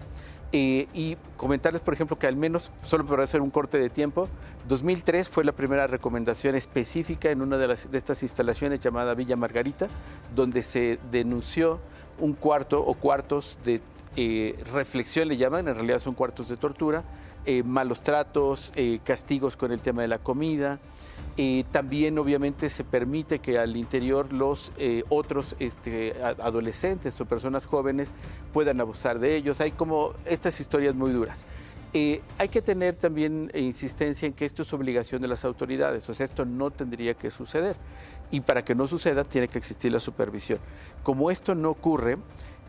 Eh, 0.51 0.87
y 0.93 1.17
comentarles, 1.35 1.81
por 1.81 1.95
ejemplo, 1.95 2.19
que 2.19 2.27
al 2.27 2.35
menos, 2.35 2.71
solo 2.83 3.05
para 3.05 3.23
hacer 3.23 3.41
un 3.41 3.49
corte 3.49 3.79
de 3.79 3.89
tiempo, 3.89 4.29
2003 4.67 5.27
fue 5.29 5.43
la 5.43 5.53
primera 5.53 5.87
recomendación 5.87 6.53
específica 6.53 7.31
en 7.31 7.41
una 7.41 7.57
de, 7.57 7.69
las, 7.69 7.89
de 7.89 7.97
estas 7.97 8.21
instalaciones 8.21 8.81
llamada 8.81 9.15
Villa 9.15 9.35
Margarita, 9.35 9.87
donde 10.35 10.61
se 10.61 10.99
denunció 11.09 11.79
un 12.19 12.33
cuarto 12.33 12.85
o 12.85 12.93
cuartos 12.93 13.57
de 13.65 13.81
eh, 14.19 14.55
reflexión 14.73 15.27
le 15.27 15.37
llaman, 15.37 15.67
en 15.67 15.75
realidad 15.75 15.99
son 15.99 16.15
cuartos 16.15 16.49
de 16.49 16.57
tortura, 16.57 17.03
eh, 17.45 17.61
malos 17.61 18.01
tratos, 18.01 18.71
eh, 18.75 18.99
castigos 19.03 19.55
con 19.55 19.71
el 19.71 19.79
tema 19.79 20.01
de 20.01 20.07
la 20.07 20.17
comida. 20.17 20.79
también 21.71 22.17
obviamente 22.17 22.67
se 22.71 22.83
permite 22.83 23.37
que 23.37 23.59
al 23.59 23.77
interior 23.77 24.33
los 24.33 24.71
otros 25.09 25.55
este, 25.59 26.15
adolescentes 26.23 27.21
o 27.21 27.25
personas 27.25 27.67
jóvenes 27.67 28.15
puedan 28.51 28.81
abusar 28.81 29.19
de 29.19 29.35
ellos. 29.35 29.61
Hay 29.61 29.71
como 29.71 30.13
estas 30.25 30.59
historias 30.59 30.95
muy 30.95 31.11
duras. 31.11 31.45
hay 31.93 32.49
que 32.49 32.63
tener 32.63 32.95
también 32.95 33.51
insistencia 33.53 34.25
en 34.25 34.33
que 34.33 34.45
esto 34.45 34.63
es 34.63 34.73
obligación 34.73 35.21
de 35.21 35.27
las 35.27 35.45
autoridades, 35.45 36.09
o 36.09 36.13
sea, 36.15 36.23
esto 36.23 36.43
no 36.43 36.71
tendría 36.71 37.13
que 37.13 37.29
suceder. 37.29 37.75
Y 38.31 38.41
para 38.41 38.65
que 38.65 38.73
no 38.73 38.87
suceda 38.87 39.23
tiene 39.23 39.47
que 39.47 39.59
existir 39.59 39.91
la 39.91 39.99
supervisión. 39.99 40.59
Como 41.03 41.29
esto 41.29 41.53
no 41.53 41.69
ocurre, 41.69 42.17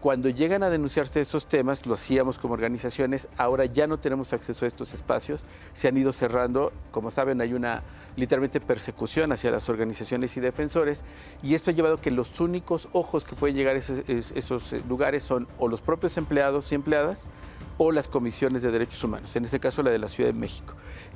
cuando 0.01 0.29
llegan 0.29 0.63
a 0.63 0.71
denunciarse 0.71 1.21
estos 1.21 1.47
temas, 1.47 1.85
lo 1.87 1.95
hacíamos 1.95 2.39
como 2.39 2.55
organizaciones, 2.55 3.29
ahora 3.37 3.65
ya 3.65 3.87
no 3.87 3.99
tenemos 3.99 4.33
acceso 4.33 4.65
a 4.65 4.69
estos 4.69 4.95
espacios, 4.95 5.43
se 5.73 5.89
han 5.89 5.97
ido 5.97 6.13
cerrando, 6.13 6.73
como 6.91 7.11
saben 7.11 7.41
hay 7.41 7.53
una 7.53 7.83
literalmente 8.17 8.61
persecución 8.61 9.33
hacia 9.33 9.51
las 9.51 9.69
organizaciones 9.69 10.37
y 10.37 10.41
defensores, 10.41 11.05
y 11.43 11.55
esto 11.55 11.71
ha 11.71 11.75
llevado 11.75 11.97
a 11.97 12.01
que 12.01 12.11
los 12.11 12.39
únicos 12.41 12.89
ojos 12.93 13.25
que 13.25 13.35
pueden 13.35 13.57
llegar 13.57 13.77
esos, 13.77 14.73
lugares 14.89 15.23
son 15.23 15.49
o 15.59 15.69
los 15.69 15.83
propios 15.83 16.17
empleados 16.17 16.71
y 16.71 16.77
empleadas, 16.77 17.29
o 17.81 17.93
las 17.93 18.09
comisiones 18.09 18.63
de 18.63 18.73
derechos 18.73 19.03
humanos, 19.05 19.37
en 19.37 19.45
este 19.45 19.61
caso 19.61 19.83
la 19.83 19.91
de 19.91 19.99
la 19.99 20.09
Ciudad 20.09 20.31
de 20.31 20.39
México. 20.39 20.75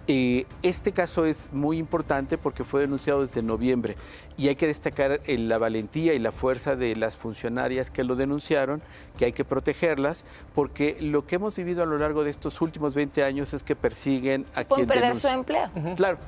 Eh, 0.08 0.46
este 0.62 0.92
caso 0.92 1.26
es 1.26 1.52
muy 1.52 1.78
importante 1.78 2.36
porque 2.36 2.64
fue 2.64 2.80
denunciado 2.80 3.20
desde 3.20 3.42
noviembre. 3.42 3.96
Y 4.36 4.48
hay 4.48 4.56
que 4.56 4.66
destacar 4.66 5.20
eh, 5.26 5.38
la 5.38 5.58
valentía 5.58 6.14
y 6.14 6.18
la 6.18 6.32
fuerza 6.32 6.74
de 6.74 6.96
las 6.96 7.16
funcionarias 7.16 7.90
que 7.90 8.02
lo 8.02 8.16
denunciaron, 8.16 8.82
que 9.16 9.26
hay 9.26 9.32
que 9.32 9.44
protegerlas, 9.44 10.24
porque 10.54 10.96
lo 11.00 11.26
que 11.26 11.36
hemos 11.36 11.54
vivido 11.54 11.82
a 11.82 11.86
lo 11.86 11.98
largo 11.98 12.24
de 12.24 12.30
estos 12.30 12.60
últimos 12.60 12.94
20 12.94 13.22
años 13.22 13.54
es 13.54 13.62
que 13.62 13.76
persiguen 13.76 14.44
a 14.54 14.64
quien 14.64 14.86
perder 14.86 15.14
su 15.14 15.28
empleo. 15.28 15.70
Claro 15.96 16.18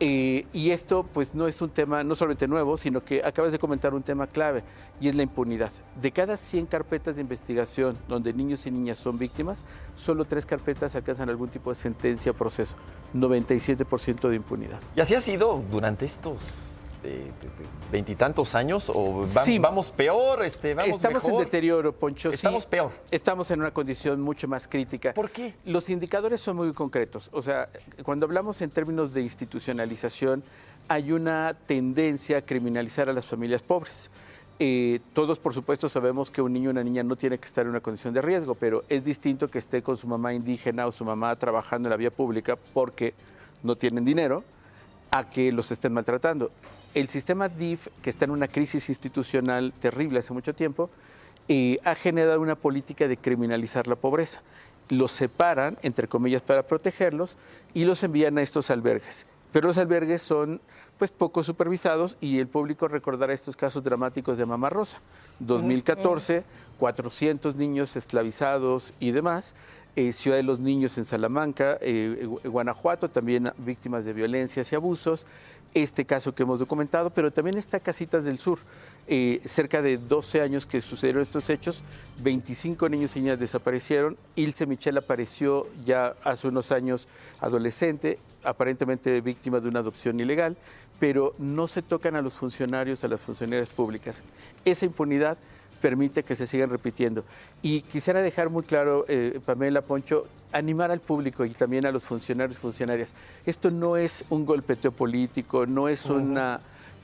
Eh, 0.00 0.46
y 0.52 0.70
esto 0.70 1.04
pues 1.12 1.34
no 1.34 1.48
es 1.48 1.60
un 1.60 1.70
tema 1.70 2.04
no 2.04 2.14
solamente 2.14 2.46
nuevo, 2.46 2.76
sino 2.76 3.04
que 3.04 3.22
acabas 3.24 3.50
de 3.50 3.58
comentar 3.58 3.94
un 3.94 4.02
tema 4.02 4.26
clave 4.28 4.62
y 5.00 5.08
es 5.08 5.16
la 5.16 5.22
impunidad. 5.22 5.72
De 6.00 6.12
cada 6.12 6.36
100 6.36 6.66
carpetas 6.66 7.16
de 7.16 7.22
investigación 7.22 7.98
donde 8.06 8.32
niños 8.32 8.64
y 8.66 8.70
niñas 8.70 8.98
son 8.98 9.18
víctimas, 9.18 9.64
solo 9.96 10.24
tres 10.24 10.46
carpetas 10.46 10.94
alcanzan 10.94 11.28
algún 11.28 11.48
tipo 11.48 11.70
de 11.70 11.74
sentencia 11.74 12.32
o 12.32 12.34
proceso. 12.34 12.76
97% 13.14 14.28
de 14.28 14.36
impunidad. 14.36 14.80
Y 14.94 15.00
así 15.00 15.14
ha 15.14 15.20
sido 15.20 15.62
durante 15.70 16.04
estos 16.04 16.77
veintitantos 17.90 18.54
años 18.54 18.90
o 18.94 19.24
vamos 19.60 19.90
peor, 19.92 20.44
este, 20.44 20.74
vamos 20.74 20.96
Estamos 20.96 21.24
en 21.24 21.38
deterioro, 21.38 21.92
Poncho. 21.92 22.30
Estamos 22.30 22.66
peor. 22.66 22.90
Estamos 23.10 23.50
en 23.50 23.60
una 23.60 23.72
condición 23.72 24.20
mucho 24.20 24.48
más 24.48 24.68
crítica. 24.68 25.14
¿Por 25.14 25.30
qué? 25.30 25.54
Los 25.64 25.88
indicadores 25.90 26.40
son 26.40 26.56
muy 26.56 26.72
concretos. 26.72 27.30
O 27.32 27.42
sea, 27.42 27.68
cuando 28.02 28.26
hablamos 28.26 28.60
en 28.60 28.70
términos 28.70 29.14
de 29.14 29.22
institucionalización, 29.22 30.42
hay 30.88 31.12
una 31.12 31.56
tendencia 31.66 32.38
a 32.38 32.42
criminalizar 32.42 33.08
a 33.08 33.12
las 33.12 33.26
familias 33.26 33.62
pobres. 33.62 34.10
Eh, 34.60 35.00
todos, 35.12 35.38
por 35.38 35.54
supuesto, 35.54 35.88
sabemos 35.88 36.30
que 36.30 36.42
un 36.42 36.52
niño 36.52 36.70
o 36.70 36.72
una 36.72 36.82
niña 36.82 37.04
no 37.04 37.14
tiene 37.14 37.38
que 37.38 37.46
estar 37.46 37.64
en 37.64 37.70
una 37.70 37.80
condición 37.80 38.12
de 38.12 38.20
riesgo, 38.20 38.54
pero 38.54 38.84
es 38.88 39.04
distinto 39.04 39.48
que 39.48 39.58
esté 39.58 39.82
con 39.82 39.96
su 39.96 40.08
mamá 40.08 40.34
indígena 40.34 40.86
o 40.86 40.92
su 40.92 41.04
mamá 41.04 41.36
trabajando 41.36 41.86
en 41.86 41.90
la 41.90 41.96
vía 41.96 42.10
pública 42.10 42.58
porque 42.74 43.14
no 43.62 43.76
tienen 43.76 44.04
dinero 44.04 44.42
a 45.10 45.30
que 45.30 45.52
los 45.52 45.70
estén 45.70 45.92
maltratando 45.92 46.50
el 46.94 47.08
sistema 47.08 47.48
DIF, 47.48 47.88
que 48.02 48.10
está 48.10 48.24
en 48.24 48.30
una 48.30 48.48
crisis 48.48 48.88
institucional 48.88 49.72
terrible 49.80 50.18
hace 50.18 50.32
mucho 50.32 50.54
tiempo, 50.54 50.90
eh, 51.48 51.78
ha 51.84 51.94
generado 51.94 52.40
una 52.40 52.56
política 52.56 53.08
de 53.08 53.16
criminalizar 53.16 53.86
la 53.86 53.96
pobreza. 53.96 54.42
Los 54.88 55.12
separan, 55.12 55.78
entre 55.82 56.08
comillas, 56.08 56.42
para 56.42 56.66
protegerlos 56.66 57.36
y 57.74 57.84
los 57.84 58.02
envían 58.02 58.38
a 58.38 58.42
estos 58.42 58.70
albergues. 58.70 59.26
Pero 59.52 59.68
los 59.68 59.78
albergues 59.78 60.22
son 60.22 60.60
pues 60.98 61.10
poco 61.10 61.44
supervisados 61.44 62.16
y 62.20 62.38
el 62.38 62.48
público 62.48 62.88
recordará 62.88 63.32
estos 63.32 63.56
casos 63.56 63.84
dramáticos 63.84 64.36
de 64.36 64.44
Mamá 64.44 64.68
Rosa. 64.68 64.98
2014, 65.38 66.44
400 66.78 67.56
niños 67.56 67.96
esclavizados 67.96 68.92
y 68.98 69.12
demás. 69.12 69.54
Eh, 69.96 70.12
Ciudad 70.12 70.36
de 70.36 70.42
los 70.42 70.60
Niños 70.60 70.96
en 70.98 71.04
Salamanca, 71.04 71.78
eh, 71.80 72.28
Guanajuato, 72.44 73.08
también 73.08 73.50
víctimas 73.58 74.04
de 74.04 74.12
violencias 74.12 74.70
y 74.70 74.76
abusos 74.76 75.26
este 75.74 76.04
caso 76.04 76.34
que 76.34 76.42
hemos 76.42 76.58
documentado, 76.58 77.10
pero 77.10 77.30
también 77.30 77.58
está 77.58 77.80
Casitas 77.80 78.24
del 78.24 78.38
Sur. 78.38 78.58
Eh, 79.10 79.40
cerca 79.46 79.80
de 79.80 79.96
12 79.96 80.42
años 80.42 80.66
que 80.66 80.82
sucedieron 80.82 81.22
estos 81.22 81.48
hechos, 81.48 81.82
25 82.18 82.90
niños 82.90 83.16
y 83.16 83.20
niñas 83.20 83.38
desaparecieron. 83.38 84.18
Ilse 84.36 84.66
Michel 84.66 84.98
apareció 84.98 85.66
ya 85.84 86.14
hace 86.24 86.48
unos 86.48 86.72
años 86.72 87.08
adolescente, 87.40 88.18
aparentemente 88.44 89.20
víctima 89.22 89.60
de 89.60 89.68
una 89.68 89.80
adopción 89.80 90.20
ilegal, 90.20 90.56
pero 91.00 91.34
no 91.38 91.66
se 91.66 91.80
tocan 91.80 92.16
a 92.16 92.22
los 92.22 92.34
funcionarios, 92.34 93.02
a 93.04 93.08
las 93.08 93.20
funcionarias 93.20 93.72
públicas. 93.72 94.22
Esa 94.64 94.84
impunidad 94.84 95.38
permite 95.80 96.22
que 96.22 96.34
se 96.34 96.46
sigan 96.46 96.70
repitiendo. 96.70 97.24
Y 97.62 97.82
quisiera 97.82 98.22
dejar 98.22 98.50
muy 98.50 98.62
claro, 98.62 99.04
eh, 99.08 99.40
Pamela 99.44 99.82
Poncho, 99.82 100.26
animar 100.52 100.90
al 100.90 101.00
público 101.00 101.44
y 101.44 101.50
también 101.50 101.86
a 101.86 101.92
los 101.92 102.04
funcionarios 102.04 102.56
y 102.56 102.60
funcionarias. 102.60 103.14
Esto 103.46 103.70
no 103.70 103.96
es 103.96 104.24
un 104.30 104.46
golpeteo 104.46 104.92
político, 104.92 105.66
no 105.66 105.88
es 105.88 106.06
una 106.06 106.60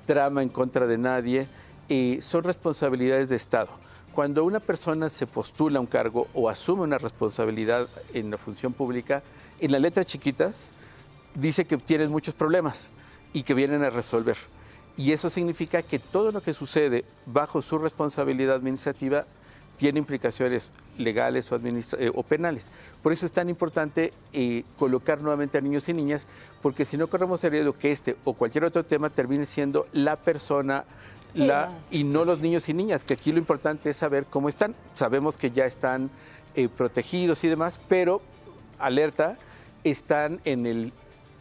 trama 0.06 0.42
en 0.42 0.48
contra 0.48 0.86
de 0.86 0.98
nadie, 0.98 1.46
eh, 1.88 2.18
son 2.20 2.44
responsabilidades 2.44 3.28
de 3.28 3.36
Estado. 3.36 3.68
Cuando 4.14 4.44
una 4.44 4.60
persona 4.60 5.08
se 5.08 5.26
postula 5.26 5.80
un 5.80 5.86
cargo 5.86 6.28
o 6.34 6.48
asume 6.48 6.82
una 6.82 6.98
responsabilidad 6.98 7.88
en 8.12 8.30
la 8.30 8.38
función 8.38 8.72
pública, 8.72 9.22
en 9.60 9.72
las 9.72 9.80
letras 9.80 10.06
chiquitas 10.06 10.72
dice 11.34 11.64
que 11.64 11.76
tienes 11.76 12.08
muchos 12.08 12.34
problemas 12.34 12.90
y 13.32 13.42
que 13.42 13.54
vienen 13.54 13.82
a 13.82 13.90
resolver. 13.90 14.36
Y 14.96 15.12
eso 15.12 15.28
significa 15.28 15.82
que 15.82 15.98
todo 15.98 16.30
lo 16.30 16.40
que 16.40 16.54
sucede 16.54 17.04
bajo 17.26 17.62
su 17.62 17.78
responsabilidad 17.78 18.54
administrativa 18.54 19.26
tiene 19.76 19.98
implicaciones 19.98 20.70
legales 20.98 21.50
o, 21.50 21.56
eh, 21.56 22.10
o 22.14 22.22
penales. 22.22 22.70
Por 23.02 23.12
eso 23.12 23.26
es 23.26 23.32
tan 23.32 23.48
importante 23.48 24.12
eh, 24.32 24.64
colocar 24.78 25.20
nuevamente 25.20 25.58
a 25.58 25.60
niños 25.60 25.88
y 25.88 25.94
niñas, 25.94 26.26
porque 26.62 26.84
si 26.84 26.96
no 26.96 27.08
corremos 27.08 27.42
el 27.44 27.50
riesgo 27.50 27.72
que 27.72 27.90
este 27.90 28.16
o 28.24 28.34
cualquier 28.34 28.64
otro 28.64 28.84
tema 28.84 29.10
termine 29.10 29.46
siendo 29.46 29.88
la 29.92 30.16
persona 30.16 30.84
la, 31.34 31.72
y 31.90 32.04
no 32.04 32.22
los 32.22 32.40
niños 32.40 32.68
y 32.68 32.74
niñas, 32.74 33.02
que 33.02 33.14
aquí 33.14 33.32
lo 33.32 33.38
importante 33.38 33.90
es 33.90 33.96
saber 33.96 34.26
cómo 34.26 34.48
están. 34.48 34.76
Sabemos 34.94 35.36
que 35.36 35.50
ya 35.50 35.64
están 35.64 36.10
eh, 36.54 36.68
protegidos 36.68 37.42
y 37.42 37.48
demás, 37.48 37.80
pero 37.88 38.22
alerta, 38.78 39.36
están 39.82 40.40
en 40.44 40.66
el 40.66 40.92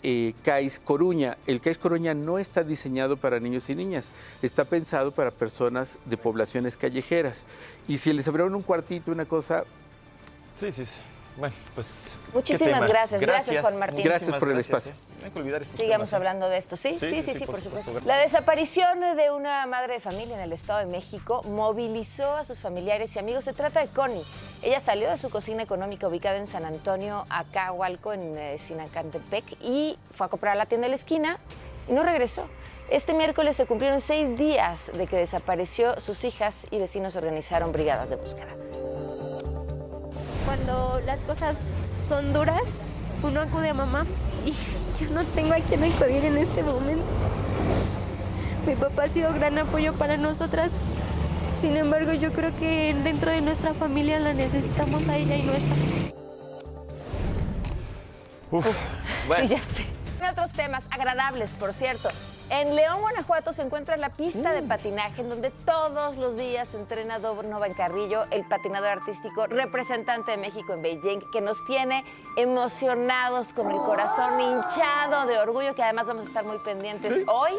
eh, 0.03 0.33
CAIS 0.43 0.79
Coruña. 0.79 1.37
El 1.47 1.61
CAIS 1.61 1.77
Coruña 1.77 2.13
no 2.13 2.37
está 2.39 2.63
diseñado 2.63 3.17
para 3.17 3.39
niños 3.39 3.69
y 3.69 3.75
niñas, 3.75 4.11
está 4.41 4.65
pensado 4.65 5.11
para 5.11 5.31
personas 5.31 5.97
de 6.05 6.17
poblaciones 6.17 6.77
callejeras. 6.77 7.45
Y 7.87 7.97
si 7.97 8.13
les 8.13 8.27
abrieron 8.27 8.55
un 8.55 8.61
cuartito, 8.61 9.11
una 9.11 9.25
cosa... 9.25 9.63
Sí, 10.55 10.71
sí, 10.71 10.85
sí. 10.85 10.99
Bueno, 11.37 11.55
pues. 11.73 12.17
Muchísimas 12.33 12.87
gracias. 12.87 13.21
gracias. 13.21 13.61
Juan 13.61 13.79
Martín. 13.79 14.03
Gracias 14.03 14.35
por 14.35 14.49
el 14.49 14.59
espacio. 14.59 14.91
¿eh? 14.91 14.95
No 15.19 15.25
hay 15.25 15.31
que 15.31 15.39
olvidar 15.39 15.65
Sigamos 15.65 16.13
hablando 16.13 16.49
de 16.49 16.57
esto. 16.57 16.75
Sí, 16.75 16.97
sí, 16.99 17.21
sí, 17.21 17.33
sí, 17.33 17.45
por, 17.45 17.61
supuesto. 17.61 17.99
La 18.05 18.17
desaparición 18.17 18.99
de 19.15 19.31
una 19.31 19.65
madre 19.67 19.93
de 19.93 19.99
familia 19.99 20.35
en 20.35 20.41
el 20.41 20.51
Estado 20.51 20.79
de 20.79 20.85
México 20.85 21.41
movilizó 21.43 22.35
a 22.35 22.43
sus 22.43 22.59
familiares 22.59 23.15
y 23.15 23.19
amigos. 23.19 23.45
Se 23.45 23.53
trata 23.53 23.79
de 23.79 23.87
Connie. 23.87 24.23
Ella 24.61 24.79
salió 24.79 25.09
de 25.09 25.17
su 25.17 25.29
cocina 25.29 25.63
económica 25.63 26.07
ubicada 26.07 26.37
en 26.37 26.47
San 26.47 26.65
Antonio, 26.65 27.25
acá, 27.29 27.71
Hualco, 27.71 28.13
en 28.13 28.37
eh, 28.37 28.57
Sinacantepec, 28.59 29.45
y 29.61 29.97
fue 30.13 30.27
a 30.27 30.29
comprar 30.29 30.53
a 30.53 30.55
la 30.55 30.65
tienda 30.65 30.85
de 30.85 30.89
la 30.89 30.95
esquina 30.95 31.39
y 31.87 31.93
no 31.93 32.03
regresó. 32.03 32.47
Este 32.89 33.13
miércoles 33.13 33.55
se 33.55 33.65
cumplieron 33.65 34.01
seis 34.01 34.37
días 34.37 34.91
de 34.93 35.07
que 35.07 35.17
desapareció. 35.17 35.99
Sus 35.99 36.25
hijas 36.25 36.67
y 36.69 36.79
vecinos 36.79 37.15
organizaron 37.15 37.71
brigadas 37.71 38.09
de 38.09 38.17
búsqueda 38.17 38.53
cuando 40.55 40.99
las 41.07 41.21
cosas 41.21 41.61
son 42.07 42.31
duras, 42.31 42.61
uno 43.23 43.41
acude 43.41 43.69
a 43.69 43.73
mamá 43.73 44.05
y 44.45 44.51
yo 44.99 45.09
no 45.09 45.25
tengo 45.25 45.53
a 45.53 45.57
quien 45.57 45.83
acudir 45.83 46.25
en 46.25 46.37
este 46.37 46.61
momento. 46.61 47.03
Mi 48.67 48.75
papá 48.75 49.03
ha 49.03 49.07
sido 49.07 49.33
gran 49.33 49.57
apoyo 49.57 49.93
para 49.93 50.15
nosotras, 50.15 50.73
sin 51.59 51.75
embargo 51.75 52.13
yo 52.13 52.31
creo 52.31 52.55
que 52.59 52.95
dentro 53.03 53.31
de 53.31 53.41
nuestra 53.41 53.73
familia 53.73 54.19
la 54.19 54.33
necesitamos 54.33 55.07
a 55.07 55.17
ella 55.17 55.37
y 55.37 55.41
no 55.41 55.53
está. 55.53 55.75
Uf, 58.51 58.77
bueno. 59.27 59.47
Sí, 59.47 59.55
ya 59.55 59.63
sé. 59.63 60.31
Otros 60.31 60.51
temas 60.51 60.83
agradables, 60.91 61.51
por 61.53 61.73
cierto. 61.73 62.09
En 62.49 62.75
León, 62.75 63.01
Guanajuato, 63.01 63.53
se 63.53 63.61
encuentra 63.61 63.97
la 63.97 64.09
pista 64.09 64.51
de 64.51 64.61
mm. 64.61 64.67
patinaje 64.67 65.21
en 65.21 65.29
donde 65.29 65.49
todos 65.49 66.17
los 66.17 66.35
días 66.35 66.73
entrena 66.75 67.19
Donovan 67.19 67.73
Carrillo, 67.73 68.25
el 68.31 68.45
patinador 68.45 68.89
artístico 68.89 69.47
representante 69.47 70.31
de 70.31 70.37
México 70.37 70.73
en 70.73 70.81
Beijing, 70.81 71.21
que 71.31 71.41
nos 71.41 71.63
tiene 71.65 72.03
emocionados 72.37 73.53
con 73.53 73.71
el 73.71 73.77
corazón 73.77 74.39
hinchado 74.39 75.25
de 75.25 75.37
orgullo, 75.39 75.73
que 75.73 75.83
además 75.83 76.07
vamos 76.07 76.25
a 76.25 76.27
estar 76.27 76.45
muy 76.45 76.59
pendientes 76.59 77.23
hoy. 77.27 77.53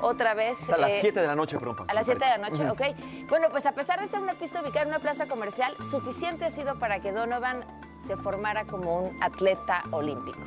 Otra 0.00 0.32
vez. 0.34 0.72
a 0.72 0.76
las 0.76 0.92
7 1.00 1.08
eh, 1.08 1.22
de 1.22 1.26
la 1.26 1.34
noche, 1.34 1.58
pronto. 1.58 1.84
A 1.88 1.92
las 1.92 2.06
7 2.06 2.24
de 2.24 2.30
la 2.30 2.38
noche, 2.38 2.70
ok. 2.70 3.28
Bueno, 3.28 3.48
pues 3.50 3.66
a 3.66 3.72
pesar 3.72 4.00
de 4.00 4.06
ser 4.06 4.20
una 4.20 4.34
pista 4.34 4.62
ubicada 4.62 4.82
en 4.82 4.88
una 4.88 5.00
plaza 5.00 5.26
comercial, 5.26 5.74
suficiente 5.90 6.44
ha 6.44 6.50
sido 6.50 6.78
para 6.78 7.00
que 7.00 7.10
Donovan 7.10 7.64
se 8.06 8.16
formara 8.16 8.64
como 8.64 9.00
un 9.00 9.22
atleta 9.22 9.82
olímpico. 9.90 10.38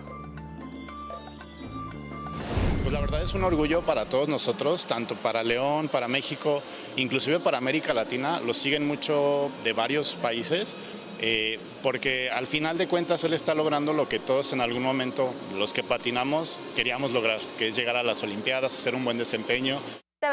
Pues 2.82 2.94
la 2.94 3.00
verdad 3.00 3.22
es 3.22 3.34
un 3.34 3.44
orgullo 3.44 3.82
para 3.82 4.06
todos 4.06 4.28
nosotros, 4.28 4.86
tanto 4.88 5.16
para 5.16 5.44
León, 5.44 5.88
para 5.88 6.08
México, 6.08 6.64
inclusive 6.96 7.40
para 7.40 7.60
América 7.60 7.94
Latina. 7.94 8.40
Lo 8.40 8.54
siguen 8.54 8.88
mucho 8.88 9.52
de 9.64 9.74
varios 9.74 10.16
países. 10.16 10.76
Eh, 11.24 11.60
porque 11.84 12.32
al 12.32 12.48
final 12.48 12.80
de 12.80 12.88
cuentas 12.88 13.24
él 13.24 13.34
está 13.34 13.54
logrando 13.54 13.94
lo 13.94 14.10
que 14.10 14.18
todos 14.18 14.54
en 14.54 14.62
algún 14.62 14.82
momento, 14.82 15.32
los 15.56 15.72
que 15.72 15.84
patinamos, 15.84 16.60
queríamos 16.76 17.12
lograr, 17.12 17.40
que 17.60 17.68
es 17.68 17.76
llegar 17.76 17.96
a 17.96 18.02
las 18.02 18.24
Olimpiadas, 18.24 18.74
hacer 18.74 18.96
un 18.96 19.06
buen 19.06 19.20
desempeño. 19.20 19.78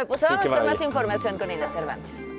Pues 0.07 0.23
vamos 0.23 0.47
con 0.47 0.67
más 0.67 0.81
información 0.81 1.39
con 1.39 1.51
Ina 1.51 1.69
Cervantes 1.69 2.39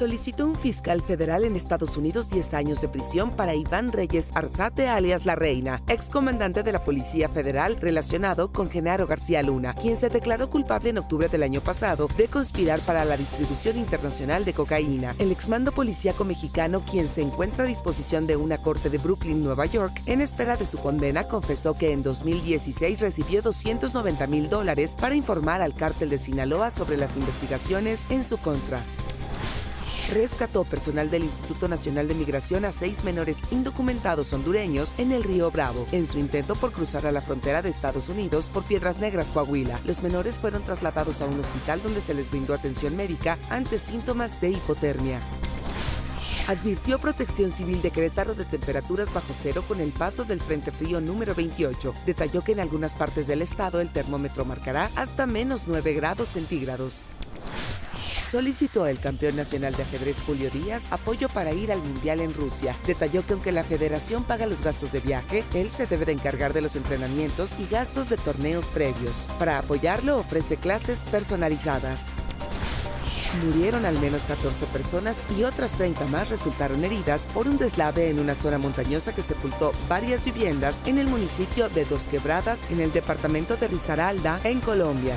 solicitó 0.00 0.46
un 0.46 0.56
fiscal 0.56 1.02
federal 1.02 1.44
en 1.44 1.56
Estados 1.56 1.98
Unidos 1.98 2.30
10 2.30 2.54
años 2.54 2.80
de 2.80 2.88
prisión 2.88 3.32
para 3.32 3.54
Iván 3.54 3.92
Reyes 3.92 4.30
Arzate, 4.32 4.88
alias 4.88 5.26
La 5.26 5.34
Reina, 5.34 5.82
excomandante 5.88 6.62
de 6.62 6.72
la 6.72 6.82
Policía 6.82 7.28
Federal 7.28 7.76
relacionado 7.76 8.50
con 8.50 8.70
Genaro 8.70 9.06
García 9.06 9.42
Luna, 9.42 9.74
quien 9.74 9.96
se 9.96 10.08
declaró 10.08 10.48
culpable 10.48 10.88
en 10.88 10.96
octubre 10.96 11.28
del 11.28 11.42
año 11.42 11.60
pasado 11.60 12.08
de 12.16 12.28
conspirar 12.28 12.80
para 12.80 13.04
la 13.04 13.18
distribución 13.18 13.76
internacional 13.76 14.46
de 14.46 14.54
cocaína. 14.54 15.14
El 15.18 15.32
exmando 15.32 15.70
policíaco 15.70 16.24
mexicano, 16.24 16.80
quien 16.90 17.06
se 17.06 17.20
encuentra 17.20 17.64
a 17.64 17.68
disposición 17.68 18.26
de 18.26 18.36
una 18.36 18.56
corte 18.56 18.88
de 18.88 18.96
Brooklyn, 18.96 19.44
Nueva 19.44 19.66
York, 19.66 20.00
en 20.06 20.22
espera 20.22 20.56
de 20.56 20.64
su 20.64 20.78
condena, 20.78 21.24
confesó 21.24 21.76
que 21.76 21.92
en 21.92 22.02
2016 22.02 23.00
recibió 23.00 23.42
290 23.42 24.26
mil 24.28 24.48
dólares 24.48 24.96
para 24.98 25.14
informar 25.14 25.60
al 25.60 25.74
cártel 25.74 26.08
de 26.08 26.16
Sinaloa 26.16 26.70
sobre 26.70 26.96
las 26.96 27.18
investigaciones 27.18 28.00
en 28.08 28.24
su 28.24 28.38
contra. 28.38 28.82
Rescató 30.10 30.64
personal 30.64 31.08
del 31.08 31.24
Instituto 31.24 31.68
Nacional 31.68 32.08
de 32.08 32.14
Migración 32.14 32.64
a 32.64 32.72
seis 32.72 33.04
menores 33.04 33.38
indocumentados 33.50 34.32
hondureños 34.32 34.94
en 34.98 35.12
el 35.12 35.22
río 35.22 35.50
Bravo, 35.50 35.86
en 35.92 36.06
su 36.06 36.18
intento 36.18 36.56
por 36.56 36.72
cruzar 36.72 37.06
a 37.06 37.12
la 37.12 37.22
frontera 37.22 37.62
de 37.62 37.70
Estados 37.70 38.08
Unidos 38.08 38.50
por 38.52 38.64
Piedras 38.64 38.98
Negras, 38.98 39.30
Coahuila. 39.30 39.80
Los 39.84 40.02
menores 40.02 40.40
fueron 40.40 40.62
trasladados 40.62 41.20
a 41.20 41.26
un 41.26 41.38
hospital 41.38 41.80
donde 41.82 42.00
se 42.00 42.14
les 42.14 42.30
brindó 42.30 42.54
atención 42.54 42.96
médica 42.96 43.38
ante 43.48 43.78
síntomas 43.78 44.40
de 44.40 44.50
hipotermia. 44.50 45.20
Advirtió 46.48 46.98
Protección 46.98 47.50
Civil 47.50 47.80
de 47.80 47.90
de 47.90 48.44
temperaturas 48.44 49.14
bajo 49.14 49.32
cero 49.38 49.62
con 49.68 49.78
el 49.78 49.92
paso 49.92 50.24
del 50.24 50.40
Frente 50.40 50.72
Frío 50.72 51.00
número 51.00 51.32
28. 51.34 51.94
Detalló 52.04 52.42
que 52.42 52.52
en 52.52 52.60
algunas 52.60 52.96
partes 52.96 53.28
del 53.28 53.40
estado 53.40 53.80
el 53.80 53.92
termómetro 53.92 54.44
marcará 54.44 54.90
hasta 54.96 55.26
menos 55.26 55.64
9 55.68 55.94
grados 55.94 56.26
centígrados. 56.26 57.04
Solicitó 58.30 58.84
al 58.84 59.00
campeón 59.00 59.34
nacional 59.34 59.74
de 59.74 59.82
ajedrez 59.82 60.22
Julio 60.22 60.50
Díaz 60.50 60.86
apoyo 60.92 61.28
para 61.28 61.52
ir 61.52 61.72
al 61.72 61.82
Mundial 61.82 62.20
en 62.20 62.32
Rusia. 62.32 62.76
Detalló 62.86 63.26
que 63.26 63.32
aunque 63.32 63.50
la 63.50 63.64
federación 63.64 64.22
paga 64.22 64.46
los 64.46 64.62
gastos 64.62 64.92
de 64.92 65.00
viaje, 65.00 65.42
él 65.52 65.72
se 65.72 65.88
debe 65.88 66.04
de 66.04 66.12
encargar 66.12 66.52
de 66.52 66.60
los 66.60 66.76
entrenamientos 66.76 67.56
y 67.58 67.66
gastos 67.66 68.08
de 68.08 68.16
torneos 68.16 68.66
previos. 68.66 69.26
Para 69.40 69.58
apoyarlo 69.58 70.16
ofrece 70.16 70.56
clases 70.56 71.00
personalizadas. 71.10 72.06
Murieron 73.44 73.84
al 73.84 73.98
menos 73.98 74.26
14 74.26 74.66
personas 74.66 75.24
y 75.36 75.42
otras 75.42 75.72
30 75.72 76.06
más 76.06 76.30
resultaron 76.30 76.84
heridas 76.84 77.26
por 77.34 77.48
un 77.48 77.58
deslave 77.58 78.10
en 78.10 78.20
una 78.20 78.36
zona 78.36 78.58
montañosa 78.58 79.12
que 79.12 79.24
sepultó 79.24 79.72
varias 79.88 80.24
viviendas 80.24 80.82
en 80.86 80.98
el 80.98 81.08
municipio 81.08 81.68
de 81.68 81.84
Dos 81.84 82.06
Quebradas, 82.06 82.62
en 82.70 82.80
el 82.80 82.92
departamento 82.92 83.56
de 83.56 83.66
Risaralda, 83.66 84.38
en 84.44 84.60
Colombia. 84.60 85.16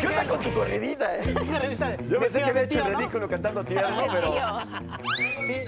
¿Qué 0.00 0.06
onda 0.06 0.24
con 0.24 0.38
tu 0.40 0.52
corridita, 0.52 1.16
eh? 1.18 1.20
Yo 2.10 2.18
pensé 2.18 2.38
que 2.38 2.50
había 2.50 2.62
hecho 2.62 2.78
el 2.86 2.94
ridículo 2.96 3.28
cantando 3.28 3.64
tierno, 3.64 4.02
pero... 4.10 4.32
Sí. 5.46 5.64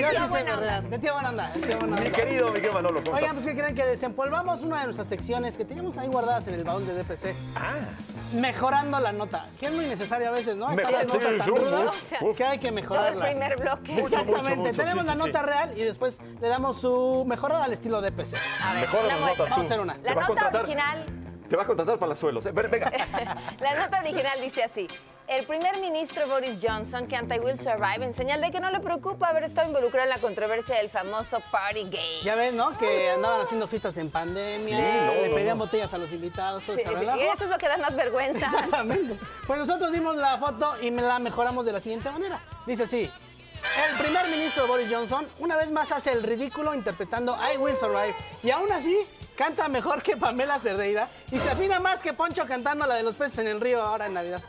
Yo 0.00 0.08
sí 0.10 0.32
sé 0.32 0.44
correr. 0.44 0.82
De 0.84 0.98
tío 0.98 1.12
buena 1.12 1.28
onda. 1.30 1.50
De 1.50 1.60
tío 1.66 1.78
buena 1.78 1.96
onda. 1.96 2.00
Mi 2.04 2.10
querido 2.10 2.50
Miguel 2.50 2.72
Manolo, 2.72 3.02
¿cómo 3.02 3.16
Oigan, 3.16 3.30
estás? 3.30 3.44
pues 3.44 3.54
que 3.54 3.60
creen 3.60 3.74
que 3.74 3.84
desempolvamos 3.84 4.62
una 4.62 4.78
de 4.80 4.84
nuestras 4.86 5.08
secciones 5.08 5.56
que 5.56 5.64
teníamos 5.64 5.98
ahí 5.98 6.08
guardadas 6.08 6.48
en 6.48 6.54
el 6.54 6.64
baúl 6.64 6.86
de 6.86 6.94
DPC. 6.94 7.34
Ah. 7.56 7.74
Mejorando 8.32 8.98
la 8.98 9.12
nota, 9.12 9.46
que 9.60 9.66
es 9.66 9.72
muy 9.74 9.86
necesario 9.86 10.28
a 10.28 10.30
veces, 10.32 10.56
¿no? 10.56 10.68
Mejor- 10.70 11.00
sí, 11.00 11.06
notas 11.06 11.20
tan 11.38 11.46
rudas 11.46 12.04
que 12.36 12.44
hay 12.44 12.58
que 12.58 12.72
mejorarlas. 12.72 13.12
Todo 13.14 13.24
el 13.24 13.30
primer 13.30 13.56
bloque. 13.60 13.92
Mucho, 13.92 14.06
Exactamente. 14.06 14.50
mucho, 14.56 14.60
mucho, 14.68 14.82
Tenemos 14.82 15.04
sí, 15.04 15.10
la 15.10 15.16
nota 15.16 15.40
sí. 15.40 15.46
real 15.46 15.78
y 15.78 15.82
después 15.82 16.20
le 16.40 16.48
damos 16.48 16.80
su 16.80 17.24
mejorada 17.28 17.64
al 17.64 17.72
estilo 17.72 18.00
DPC. 18.00 18.34
A 18.60 18.72
ver, 18.74 18.80
Mejora 18.82 19.06
las 19.06 19.38
Vamos 19.38 19.58
a 19.58 19.60
hacer 19.60 19.80
una. 19.80 19.96
La 20.02 20.14
nota 20.14 20.50
original, 20.58 21.04
Te 21.54 21.56
va 21.56 21.62
a 21.62 21.66
contratar 21.66 22.00
para 22.00 22.08
las 22.10 22.18
suelos. 22.18 22.44
eh. 22.46 22.50
Ven, 22.52 22.68
Venga. 22.68 22.90
la 23.60 23.74
nota 23.76 24.00
original 24.00 24.40
dice 24.40 24.64
así. 24.64 24.88
El 25.28 25.46
primer 25.46 25.78
ministro 25.78 26.26
Boris 26.26 26.58
Johnson 26.60 27.06
canta 27.06 27.36
I 27.36 27.38
Will 27.38 27.60
Survive 27.60 28.04
en 28.04 28.12
señal 28.12 28.40
de 28.40 28.50
que 28.50 28.58
no 28.58 28.72
le 28.72 28.80
preocupa 28.80 29.28
haber 29.28 29.44
estado 29.44 29.68
involucrado 29.68 30.02
en 30.02 30.10
la 30.10 30.18
controversia 30.18 30.74
del 30.78 30.90
famoso 30.90 31.38
Party 31.52 31.84
Gay. 31.84 32.22
Ya 32.24 32.34
ves, 32.34 32.54
¿no? 32.54 32.76
Que 32.76 33.08
andaban 33.10 33.40
haciendo 33.42 33.68
fiestas 33.68 33.96
en 33.98 34.10
pandemia, 34.10 34.58
Sí, 34.80 34.98
no, 35.06 35.12
le 35.22 35.28
no, 35.28 35.34
pedían 35.36 35.56
no. 35.56 35.64
botellas 35.64 35.94
a 35.94 35.98
los 35.98 36.12
invitados, 36.12 36.64
todo 36.64 36.74
Sí, 36.74 36.82
ese 36.82 36.92
y 36.92 37.20
eso 37.32 37.44
es 37.44 37.50
lo 37.50 37.56
que 37.58 37.68
da 37.68 37.76
más 37.76 37.94
vergüenza. 37.94 38.46
Exactamente. 38.46 39.14
Pues 39.46 39.56
nosotros 39.60 39.92
dimos 39.92 40.16
la 40.16 40.36
foto 40.38 40.74
y 40.82 40.90
me 40.90 41.02
la 41.02 41.20
mejoramos 41.20 41.64
de 41.64 41.70
la 41.70 41.78
siguiente 41.78 42.10
manera. 42.10 42.40
Dice 42.66 42.82
así. 42.82 43.08
El 43.88 43.96
primer 43.96 44.26
ministro 44.28 44.66
Boris 44.66 44.88
Johnson 44.90 45.26
una 45.38 45.56
vez 45.56 45.70
más 45.70 45.92
hace 45.92 46.10
el 46.10 46.24
ridículo 46.24 46.74
interpretando 46.74 47.38
I 47.54 47.58
Will 47.58 47.76
Survive 47.76 48.14
y 48.42 48.50
aún 48.50 48.70
así 48.72 48.98
canta 49.36 49.68
mejor 49.68 50.02
que 50.02 50.16
Pamela 50.16 50.58
Cerdeira 50.58 51.08
y 51.30 51.38
se 51.38 51.50
afina 51.50 51.80
más 51.80 52.00
que 52.00 52.12
Poncho 52.12 52.46
cantando 52.46 52.86
la 52.86 52.94
de 52.94 53.02
los 53.02 53.14
peces 53.14 53.38
en 53.40 53.48
el 53.48 53.60
río 53.60 53.82
ahora 53.82 54.06
en 54.06 54.14
Navidad. 54.14 54.40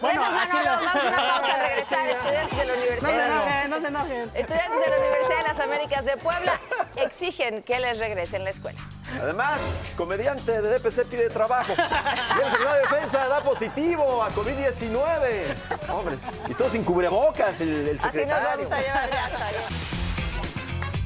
Bueno, 0.00 0.24
así 0.24 0.56
Manolo, 0.56 0.80
lo- 0.80 0.86
vamos 0.86 1.04
a 1.04 1.08
una 1.08 1.16
pausa 1.16 1.54
a 1.54 1.68
regresar. 1.68 2.08
Estudiantes 2.08 2.58
de 2.58 2.64
la 2.64 2.72
No 2.74 2.80
se 2.80 2.86
Universidad. 2.88 3.26
enojen, 3.26 3.70
no 3.70 3.80
se 3.80 3.86
enojen. 3.88 4.22
Estudiantes 4.34 4.80
de 4.80 4.90
la 4.90 4.96
Universidad 4.98 5.36
de 5.42 5.48
las 5.48 5.60
Américas 5.60 6.04
de 6.04 6.16
Puebla 6.16 6.60
exigen 6.96 7.62
que 7.62 7.78
les 7.78 7.98
regresen 7.98 8.44
la 8.44 8.50
escuela. 8.50 8.80
Además, 9.22 9.60
comediante 9.96 10.60
de 10.62 10.78
DPC 10.78 11.04
pide 11.06 11.30
trabajo. 11.30 11.72
Y 11.76 12.40
el 12.44 12.50
secretario 12.50 12.72
de 12.72 12.80
Defensa 12.96 13.28
da 13.28 13.40
positivo 13.42 14.22
a 14.22 14.30
COVID-19. 14.30 15.90
Hombre, 15.90 16.16
y 16.48 16.54
todo 16.54 16.70
sin 16.70 16.82
cubrebocas 16.84 17.60
el, 17.60 17.88
el 17.88 17.98
Así 17.98 18.02
nos 18.02 18.12
secretario. 18.12 18.48
vamos 18.68 18.72
a 18.72 18.80
llevar 18.80 19.10
ya. 19.10 19.28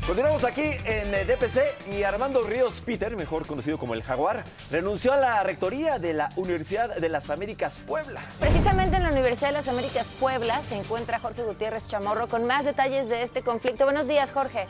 Continuamos 0.07 0.43
aquí 0.43 0.63
en 0.63 1.15
eh, 1.15 1.25
DPC 1.25 1.93
y 1.93 2.03
Armando 2.03 2.43
Ríos 2.43 2.83
Peter, 2.85 3.17
mejor 3.17 3.47
conocido 3.47 3.79
como 3.79 3.95
el 3.95 4.03
Jaguar, 4.03 4.43
renunció 4.69 5.13
a 5.13 5.17
la 5.17 5.43
rectoría 5.45 6.01
de 6.01 6.13
la 6.13 6.29
Universidad 6.35 6.97
de 6.97 7.09
las 7.09 7.31
Américas 7.31 7.79
Puebla. 7.87 8.21
Precisamente 8.41 8.97
en 8.97 9.05
la 9.05 9.11
Universidad 9.11 9.51
de 9.51 9.55
las 9.55 9.69
Américas 9.69 10.09
Puebla 10.19 10.61
se 10.69 10.75
encuentra 10.75 11.21
Jorge 11.21 11.45
Gutiérrez 11.45 11.87
Chamorro 11.87 12.27
con 12.27 12.45
más 12.47 12.65
detalles 12.65 13.09
de 13.09 13.23
este 13.23 13.43
conflicto. 13.43 13.85
Buenos 13.85 14.09
días, 14.09 14.33
Jorge. 14.33 14.67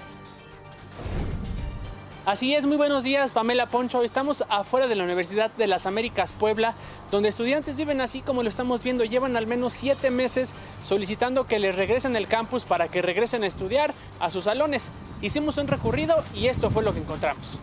Así 2.25 2.55
es, 2.55 2.67
muy 2.67 2.77
buenos 2.77 3.03
días, 3.03 3.33
Pamela 3.33 3.67
Poncho. 3.67 4.05
Estamos 4.05 4.45
afuera 4.49 4.87
de 4.87 4.95
la 4.95 5.03
Universidad 5.03 5.51
de 5.51 5.67
las 5.67 5.87
Américas 5.87 6.31
Puebla, 6.31 6.75
donde 7.11 7.29
estudiantes 7.29 7.75
viven 7.75 8.01
así 8.01 8.21
como 8.21 8.45
lo 8.45 8.49
estamos 8.49 8.85
viendo. 8.85 9.03
Llevan 9.03 9.37
al 9.37 9.49
menos 9.49 9.73
siete 9.73 10.13
meses 10.13 10.55
solicitando 10.85 11.49
que 11.49 11.59
les 11.59 11.75
regresen 11.75 12.15
el 12.15 12.29
campus 12.29 12.65
para 12.65 12.87
que 12.87 13.03
regresen 13.03 13.43
a 13.43 13.49
estudiar 13.49 13.93
a 14.21 14.31
sus 14.31 14.45
salones. 14.45 14.93
Hicimos 15.21 15.59
un 15.59 15.67
recorrido 15.67 16.23
y 16.33 16.47
esto 16.47 16.71
fue 16.71 16.85
lo 16.85 16.93
que 16.93 17.01
encontramos. 17.01 17.59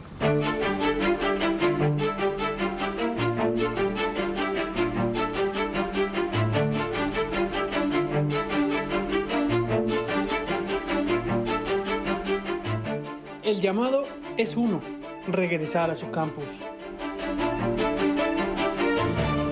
El 13.50 13.62
llamado 13.62 14.06
es 14.38 14.56
uno, 14.56 14.80
regresar 15.28 15.90
a 15.90 15.96
su 15.96 16.12
campus. 16.12 16.46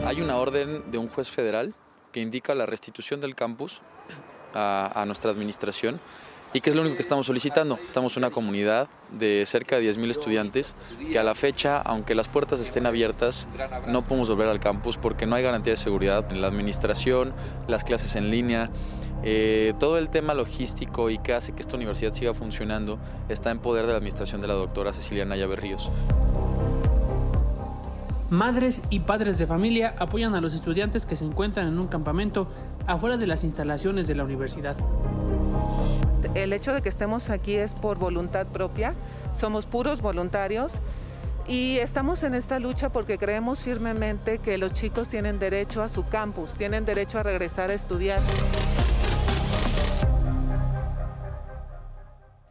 Hay 0.05 0.21
una 0.21 0.38
orden 0.38 0.91
de 0.91 0.99
un 0.99 1.07
juez 1.10 1.31
federal 1.31 1.73
que 2.12 2.19
indica 2.19 2.53
la 2.53 2.67
restitución 2.67 3.21
del 3.21 3.33
campus 3.33 3.81
a, 4.53 5.03
nuestra 5.07 5.31
administración 5.31 5.99
y 6.53 6.62
que 6.62 6.69
es 6.69 6.75
lo 6.75 6.83
único 6.83 6.97
que 6.97 7.01
estamos 7.01 7.25
solicitando. 7.25 7.79
Estamos 7.88 8.17
una 8.17 8.29
comunidad 8.29 8.88
de 9.10 9.43
cerca 9.47 9.79
de 9.79 9.91
10.000 9.91 10.12
estudiantes 10.12 10.75
que 11.12 11.17
a 11.17 11.23
la 11.23 11.33
fecha, 11.33 11.81
aunque 11.81 12.13
las 12.13 12.27
puertas 12.27 12.62
estén 12.62 12.86
abiertas, 12.86 13.49
no 13.88 14.03
podemos 14.03 14.29
volver 14.29 14.47
al 14.47 14.60
campus 14.60 14.97
porque 14.97 15.25
no 15.25 15.36
hay 15.36 15.41
garantía 15.41 15.73
de 15.73 15.77
seguridad 15.77 16.31
en 16.31 16.41
la 16.41 16.47
administración, 16.49 17.33
las 17.67 17.83
clases 17.83 18.15
en 18.15 18.29
línea. 18.29 18.69
Eh, 19.23 19.73
todo 19.80 19.97
el 19.97 20.10
tema 20.10 20.34
logístico 20.34 21.10
y 21.10 21.17
que 21.17 21.34
hace 21.34 21.53
que 21.53 21.62
esta 21.62 21.75
universidad 21.75 22.13
siga 22.13 22.34
funcionando 22.34 22.99
está 23.30 23.51
en 23.51 23.60
poder 23.60 23.86
de 23.86 23.91
la 23.91 23.97
administración 23.97 24.41
de 24.41 24.47
la 24.47 24.53
doctora 24.53 24.93
Cecilia 24.93 25.25
Naya 25.25 25.47
Berríos. 25.47 25.89
Madres 28.30 28.82
y 28.89 28.99
padres 28.99 29.38
de 29.38 29.47
familia 29.47 29.93
apoyan 29.97 30.36
a 30.36 30.41
los 30.41 30.53
estudiantes 30.53 31.06
que 31.06 31.15
se 31.15 31.23
encuentran 31.23 31.67
en 31.67 31.80
un 31.80 31.88
campamento 31.88 32.47
afuera 32.86 33.17
de 33.17 33.25
las 33.25 33.43
instalaciones 33.43 34.06
de 34.06 34.15
la 34.15 34.25
universidad. 34.25 34.75
El 36.34 36.51
hecho 36.51 36.73
de 36.73 36.82
que 36.82 36.89
estemos 36.89 37.30
aquí 37.30 37.56
es 37.56 37.73
por 37.73 37.97
voluntad 37.97 38.45
propia, 38.47 38.95
somos 39.34 39.65
puros 39.65 40.01
voluntarios 40.01 40.73
y 41.47 41.77
estamos 41.77 42.23
en 42.23 42.36
esta 42.36 42.60
lucha 42.60 42.89
porque 42.89 43.17
creemos 43.17 43.63
firmemente 43.63 44.39
que 44.39 44.58
los 44.58 44.73
chicos 44.73 45.08
tienen 45.08 45.39
derecho 45.39 45.82
a 45.82 45.88
su 45.88 46.06
campus, 46.08 46.53
tienen 46.53 46.84
derecho 46.84 47.19
a 47.19 47.23
regresar 47.23 47.69
a 47.69 47.73
estudiar. 47.73 48.19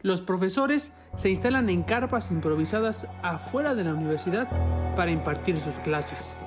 Los 0.07 0.21
profesores 0.21 0.93
se 1.17 1.27
instalan 1.27 1.69
en 1.69 1.83
carpas 1.83 2.31
improvisadas 2.31 3.09
afuera 3.23 3.75
de 3.75 3.83
la 3.83 3.93
universidad 3.93 4.47
para 4.95 5.11
impartir 5.11 5.59
sus 5.59 5.75
clases. 5.79 6.37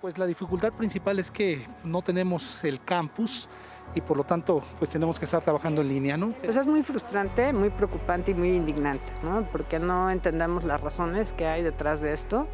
Pues 0.00 0.18
la 0.18 0.26
dificultad 0.26 0.72
principal 0.72 1.20
es 1.20 1.30
que 1.30 1.64
no 1.84 2.02
tenemos 2.02 2.64
el 2.64 2.82
campus 2.82 3.48
y 3.94 4.00
por 4.00 4.16
lo 4.16 4.24
tanto 4.24 4.64
pues 4.80 4.90
tenemos 4.90 5.16
que 5.16 5.26
estar 5.26 5.42
trabajando 5.42 5.80
en 5.82 5.88
línea, 5.90 6.16
¿no? 6.16 6.32
Pues 6.42 6.56
es 6.56 6.66
muy 6.66 6.82
frustrante, 6.82 7.52
muy 7.52 7.70
preocupante 7.70 8.32
y 8.32 8.34
muy 8.34 8.48
indignante, 8.56 9.12
¿no? 9.22 9.46
Porque 9.52 9.78
no 9.78 10.10
entendemos 10.10 10.64
las 10.64 10.80
razones 10.80 11.32
que 11.32 11.46
hay 11.46 11.62
detrás 11.62 12.00
de 12.00 12.14
esto. 12.14 12.48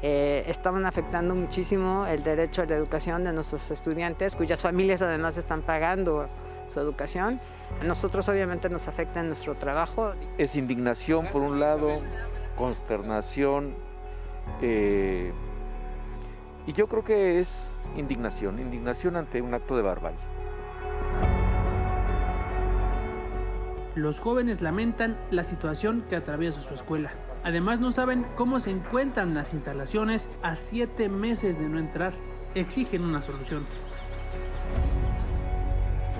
Eh, 0.00 0.42
estaban 0.46 0.86
afectando 0.86 1.34
muchísimo 1.34 2.06
el 2.06 2.22
derecho 2.22 2.62
a 2.62 2.64
la 2.64 2.76
educación 2.76 3.24
de 3.24 3.34
nuestros 3.34 3.70
estudiantes, 3.70 4.36
cuyas 4.36 4.62
familias 4.62 5.02
además 5.02 5.36
están 5.36 5.60
pagando 5.60 6.30
su 6.68 6.80
educación. 6.80 7.42
A 7.80 7.84
nosotros 7.84 8.28
obviamente 8.28 8.68
nos 8.68 8.88
afecta 8.88 9.20
en 9.20 9.28
nuestro 9.28 9.54
trabajo. 9.56 10.12
Es 10.38 10.56
indignación 10.56 11.28
por 11.32 11.42
un 11.42 11.60
lado, 11.60 12.00
consternación, 12.56 13.74
eh, 14.60 15.32
y 16.66 16.72
yo 16.72 16.86
creo 16.88 17.04
que 17.04 17.40
es 17.40 17.72
indignación, 17.96 18.58
indignación 18.58 19.16
ante 19.16 19.40
un 19.40 19.54
acto 19.54 19.76
de 19.76 19.82
barbarie. 19.82 20.18
Los 23.94 24.20
jóvenes 24.20 24.62
lamentan 24.62 25.18
la 25.30 25.42
situación 25.44 26.04
que 26.08 26.16
atraviesa 26.16 26.60
su 26.60 26.74
escuela. 26.74 27.10
Además 27.42 27.80
no 27.80 27.90
saben 27.90 28.24
cómo 28.36 28.60
se 28.60 28.70
encuentran 28.70 29.34
las 29.34 29.54
instalaciones 29.54 30.30
a 30.42 30.54
siete 30.54 31.08
meses 31.08 31.58
de 31.58 31.68
no 31.68 31.78
entrar. 31.78 32.12
Exigen 32.54 33.02
una 33.02 33.22
solución. 33.22 33.66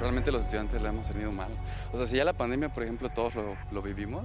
Realmente 0.01 0.33
los 0.33 0.45
estudiantes 0.45 0.81
la 0.81 0.89
hemos 0.89 1.07
tenido 1.09 1.31
mal. 1.31 1.51
O 1.93 1.97
sea, 1.97 2.07
si 2.07 2.17
ya 2.17 2.25
la 2.25 2.33
pandemia, 2.33 2.73
por 2.73 2.83
ejemplo, 2.83 3.11
todos 3.11 3.35
lo, 3.35 3.57
lo 3.71 3.83
vivimos, 3.83 4.25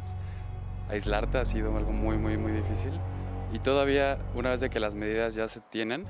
aislarte 0.89 1.37
ha 1.37 1.45
sido 1.45 1.75
algo 1.77 1.91
muy, 1.91 2.17
muy, 2.17 2.37
muy 2.37 2.51
difícil. 2.53 2.91
Y 3.53 3.59
todavía, 3.59 4.17
una 4.33 4.51
vez 4.51 4.61
de 4.61 4.69
que 4.69 4.79
las 4.79 4.95
medidas 4.95 5.35
ya 5.35 5.47
se 5.47 5.59
tienen, 5.59 6.05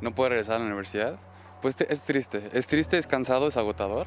no 0.00 0.14
puede 0.14 0.30
regresar 0.30 0.56
a 0.56 0.58
la 0.60 0.64
universidad, 0.66 1.16
pues 1.62 1.76
te- 1.76 1.92
es 1.92 2.02
triste. 2.02 2.48
Es 2.52 2.66
triste, 2.66 2.98
es 2.98 3.06
cansado, 3.06 3.46
es 3.48 3.56
agotador, 3.56 4.06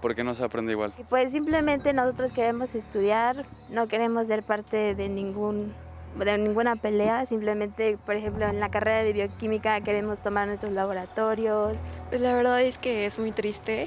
porque 0.00 0.24
no 0.24 0.34
se 0.34 0.44
aprende 0.44 0.72
igual. 0.72 0.92
Pues 1.08 1.32
simplemente 1.32 1.92
nosotros 1.92 2.32
queremos 2.32 2.74
estudiar, 2.74 3.44
no 3.70 3.88
queremos 3.88 4.26
ser 4.28 4.42
parte 4.42 4.94
de 4.94 5.08
ningún 5.08 5.74
de 6.16 6.38
ninguna 6.38 6.76
pelea, 6.76 7.26
simplemente, 7.26 7.98
por 8.06 8.14
ejemplo, 8.16 8.46
en 8.46 8.58
la 8.58 8.70
carrera 8.70 9.04
de 9.04 9.12
bioquímica 9.12 9.78
queremos 9.82 10.18
tomar 10.18 10.48
nuestros 10.48 10.72
laboratorios. 10.72 11.74
Pues 12.08 12.22
la 12.22 12.32
verdad 12.34 12.62
es 12.62 12.78
que 12.78 13.04
es 13.04 13.18
muy 13.18 13.32
triste. 13.32 13.86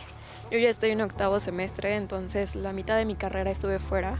Yo 0.52 0.58
ya 0.58 0.70
estoy 0.70 0.90
en 0.90 1.02
octavo 1.02 1.40
semestre, 1.40 1.96
entonces 1.96 2.56
la 2.56 2.74
mitad 2.74 2.98
de 2.98 3.06
mi 3.06 3.14
carrera 3.14 3.52
estuve 3.52 3.78
fuera. 3.78 4.18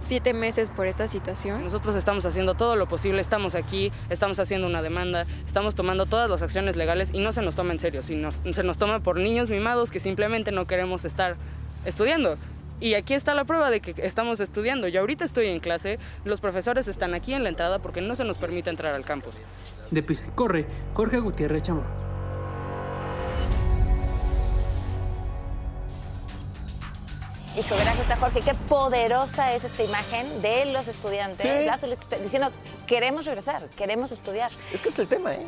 Siete 0.00 0.32
meses 0.32 0.70
por 0.70 0.86
esta 0.86 1.08
situación. 1.08 1.64
Nosotros 1.64 1.96
estamos 1.96 2.24
haciendo 2.24 2.54
todo 2.54 2.76
lo 2.76 2.86
posible, 2.86 3.20
estamos 3.20 3.56
aquí, 3.56 3.90
estamos 4.08 4.38
haciendo 4.38 4.68
una 4.68 4.80
demanda, 4.80 5.26
estamos 5.44 5.74
tomando 5.74 6.06
todas 6.06 6.30
las 6.30 6.40
acciones 6.42 6.76
legales 6.76 7.10
y 7.12 7.18
no 7.18 7.32
se 7.32 7.42
nos 7.42 7.56
toma 7.56 7.72
en 7.72 7.80
serio, 7.80 8.02
sino 8.04 8.30
se 8.30 8.62
nos 8.62 8.78
toma 8.78 9.00
por 9.00 9.18
niños 9.18 9.50
mimados 9.50 9.90
que 9.90 9.98
simplemente 9.98 10.52
no 10.52 10.68
queremos 10.68 11.04
estar 11.04 11.36
estudiando. 11.84 12.36
Y 12.80 12.94
aquí 12.94 13.14
está 13.14 13.34
la 13.34 13.44
prueba 13.44 13.70
de 13.70 13.80
que 13.80 13.94
estamos 14.06 14.38
estudiando. 14.38 14.86
Yo 14.86 15.00
ahorita 15.00 15.24
estoy 15.24 15.46
en 15.46 15.58
clase, 15.58 15.98
los 16.24 16.40
profesores 16.40 16.86
están 16.86 17.12
aquí 17.14 17.34
en 17.34 17.42
la 17.42 17.48
entrada 17.48 17.80
porque 17.80 18.00
no 18.00 18.14
se 18.14 18.24
nos 18.24 18.38
permite 18.38 18.70
entrar 18.70 18.94
al 18.94 19.04
campus. 19.04 19.40
De 19.90 20.02
Pisa 20.02 20.24
y 20.28 20.34
Corre, 20.34 20.64
Jorge 20.94 21.18
Gutiérrez 21.18 21.64
Chamorro. 21.64 22.01
Hijo, 27.56 27.74
gracias 27.76 28.10
a 28.10 28.16
Jorge. 28.16 28.40
Qué 28.40 28.54
poderosa 28.54 29.52
es 29.52 29.64
esta 29.64 29.82
imagen 29.82 30.40
de 30.40 30.64
los 30.66 30.88
estudiantes 30.88 31.46
Sí. 31.46 31.66
la 31.66 32.18
diciendo, 32.18 32.50
queremos 32.86 33.26
regresar, 33.26 33.68
queremos 33.76 34.10
estudiar. 34.10 34.50
Es 34.72 34.80
que 34.80 34.88
es 34.88 34.98
el 34.98 35.06
tema, 35.06 35.34
¿eh? 35.34 35.46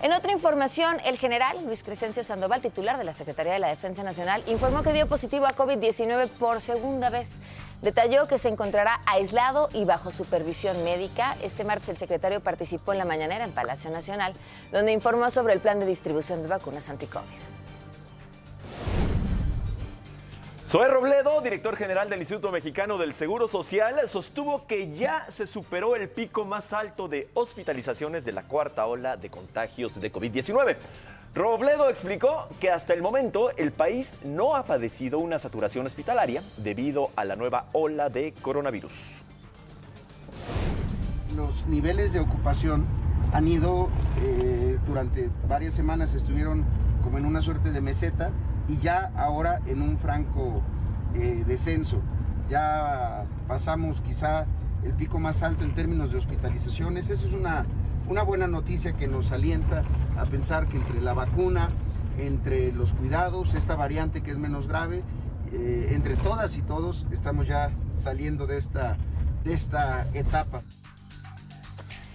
En 0.00 0.12
otra 0.12 0.32
información, 0.32 0.98
el 1.04 1.18
general 1.18 1.64
Luis 1.64 1.82
Crescencio 1.82 2.22
Sandoval, 2.24 2.60
titular 2.60 2.98
de 2.98 3.04
la 3.04 3.12
Secretaría 3.12 3.52
de 3.52 3.58
la 3.58 3.68
Defensa 3.68 4.02
Nacional, 4.02 4.42
informó 4.46 4.82
que 4.82 4.92
dio 4.92 5.08
positivo 5.08 5.46
a 5.46 5.50
COVID-19 5.50 6.28
por 6.28 6.60
segunda 6.60 7.08
vez. 7.10 7.38
Detalló 7.82 8.26
que 8.28 8.38
se 8.38 8.48
encontrará 8.48 9.00
aislado 9.06 9.68
y 9.72 9.84
bajo 9.84 10.12
supervisión 10.12 10.82
médica. 10.84 11.36
Este 11.42 11.64
martes 11.64 11.88
el 11.88 11.96
secretario 11.96 12.40
participó 12.40 12.92
en 12.92 12.98
la 12.98 13.04
mañanera 13.04 13.44
en 13.44 13.52
Palacio 13.52 13.90
Nacional, 13.90 14.34
donde 14.70 14.92
informó 14.92 15.30
sobre 15.30 15.52
el 15.52 15.60
plan 15.60 15.80
de 15.80 15.86
distribución 15.86 16.42
de 16.42 16.48
vacunas 16.48 16.88
anti-COVID. 16.88 17.51
Zoé 20.72 20.88
Robledo, 20.88 21.42
director 21.42 21.76
general 21.76 22.08
del 22.08 22.20
Instituto 22.20 22.50
Mexicano 22.50 22.96
del 22.96 23.12
Seguro 23.12 23.46
Social, 23.46 23.94
sostuvo 24.08 24.66
que 24.66 24.90
ya 24.90 25.26
se 25.28 25.46
superó 25.46 25.96
el 25.96 26.08
pico 26.08 26.46
más 26.46 26.72
alto 26.72 27.08
de 27.08 27.28
hospitalizaciones 27.34 28.24
de 28.24 28.32
la 28.32 28.44
cuarta 28.44 28.86
ola 28.86 29.18
de 29.18 29.28
contagios 29.28 30.00
de 30.00 30.10
COVID-19. 30.10 30.78
Robledo 31.34 31.90
explicó 31.90 32.48
que 32.58 32.70
hasta 32.70 32.94
el 32.94 33.02
momento 33.02 33.50
el 33.58 33.70
país 33.70 34.16
no 34.24 34.56
ha 34.56 34.64
padecido 34.64 35.18
una 35.18 35.38
saturación 35.38 35.84
hospitalaria 35.84 36.42
debido 36.56 37.10
a 37.16 37.26
la 37.26 37.36
nueva 37.36 37.66
ola 37.72 38.08
de 38.08 38.32
coronavirus. 38.40 39.18
los 41.36 41.66
niveles 41.66 42.14
de 42.14 42.20
ocupación 42.20 42.86
han 43.34 43.46
ido 43.46 43.90
eh, 44.22 44.78
durante 44.86 45.28
varias 45.46 45.74
semanas 45.74 46.14
estuvieron 46.14 46.64
como 47.04 47.18
en 47.18 47.26
una 47.26 47.42
suerte 47.42 47.72
de 47.72 47.82
meseta 47.82 48.30
y 48.72 48.78
ya 48.78 49.12
ahora 49.16 49.60
en 49.66 49.82
un 49.82 49.98
franco 49.98 50.62
eh, 51.14 51.44
descenso. 51.46 52.00
Ya 52.48 53.26
pasamos 53.46 54.00
quizá 54.00 54.46
el 54.82 54.94
pico 54.94 55.18
más 55.18 55.42
alto 55.42 55.62
en 55.64 55.74
términos 55.74 56.10
de 56.10 56.18
hospitalizaciones. 56.18 57.10
Esa 57.10 57.26
es 57.26 57.34
una, 57.34 57.66
una 58.08 58.22
buena 58.22 58.46
noticia 58.46 58.94
que 58.94 59.08
nos 59.08 59.30
alienta 59.30 59.84
a 60.18 60.24
pensar 60.24 60.68
que 60.68 60.78
entre 60.78 61.02
la 61.02 61.12
vacuna, 61.12 61.68
entre 62.18 62.72
los 62.72 62.92
cuidados, 62.92 63.54
esta 63.54 63.76
variante 63.76 64.22
que 64.22 64.30
es 64.30 64.38
menos 64.38 64.66
grave, 64.66 65.02
eh, 65.52 65.90
entre 65.90 66.16
todas 66.16 66.56
y 66.56 66.62
todos 66.62 67.06
estamos 67.12 67.46
ya 67.46 67.70
saliendo 67.96 68.46
de 68.46 68.56
esta, 68.56 68.96
de 69.44 69.52
esta 69.52 70.06
etapa. 70.14 70.62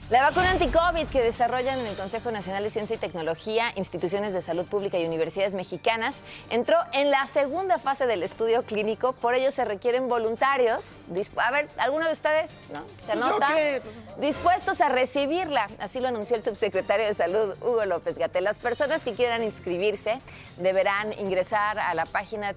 La 0.09 0.21
vacuna 0.21 0.51
anti-COVID 0.51 1.07
que 1.07 1.21
desarrollan 1.21 1.79
en 1.79 1.85
el 1.85 1.97
Consejo 1.97 2.31
Nacional 2.31 2.63
de 2.63 2.69
Ciencia 2.69 2.95
y 2.95 2.97
Tecnología, 2.97 3.73
instituciones 3.75 4.31
de 4.31 4.41
salud 4.41 4.65
pública 4.65 4.97
y 4.97 5.05
universidades 5.05 5.53
mexicanas, 5.53 6.21
entró 6.49 6.77
en 6.93 7.11
la 7.11 7.27
segunda 7.27 7.77
fase 7.77 8.07
del 8.07 8.23
estudio 8.23 8.63
clínico. 8.63 9.11
Por 9.11 9.33
ello 9.33 9.51
se 9.51 9.65
requieren 9.65 10.07
voluntarios. 10.07 10.95
A 11.35 11.51
ver, 11.51 11.67
¿alguno 11.77 12.05
de 12.07 12.13
ustedes? 12.13 12.53
¿No? 12.73 12.79
¿Se 13.05 13.11
Pues 13.11 13.25
anota? 13.25 13.49
qué, 13.53 13.81
Dispuestos 14.17 14.79
a 14.79 14.87
recibirla. 14.87 15.67
Así 15.77 15.99
lo 15.99 16.07
anunció 16.07 16.37
el 16.37 16.43
subsecretario 16.43 17.05
de 17.05 17.13
Salud, 17.13 17.55
Hugo 17.59 17.83
López 17.83 18.17
Gatel. 18.17 18.45
Las 18.45 18.59
personas 18.59 19.01
que 19.01 19.13
quieran 19.13 19.43
inscribirse 19.43 20.21
deberán 20.55 21.11
ingresar 21.19 21.79
a 21.79 21.93
la 21.93 22.05
página 22.05 22.55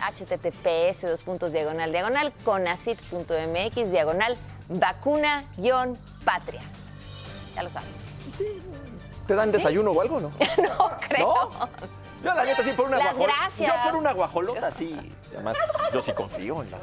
https 0.00 1.02
dos 1.02 1.22
puntos 1.22 1.52
diagonal 1.52 1.92
diagonal 1.92 2.32
conacit.mx 2.42 3.90
diagonal 3.90 4.36
vacuna 4.68 5.44
guion 5.58 5.98
patria. 6.24 6.62
Ya 7.56 7.62
lo 7.62 7.70
saben. 7.70 7.88
¿Te 9.26 9.34
dan 9.34 9.50
desayuno 9.50 9.90
o 9.90 10.00
algo, 10.00 10.20
no? 10.20 10.30
no 10.62 10.90
creo. 11.08 11.50
Yo 12.22 12.34
la 12.34 12.44
neta 12.44 12.62
sí 12.62 12.72
por 12.72 12.86
una 12.86 12.98
Las 12.98 13.16
guajol- 13.16 13.22
gracias. 13.24 13.74
Yo 13.84 13.90
por 13.90 13.98
una 13.98 14.12
guajolota 14.12 14.70
sí. 14.70 15.12
Además, 15.32 15.58
yo 15.92 16.02
sí 16.02 16.12
confío 16.12 16.62
en 16.62 16.70
la. 16.70 16.78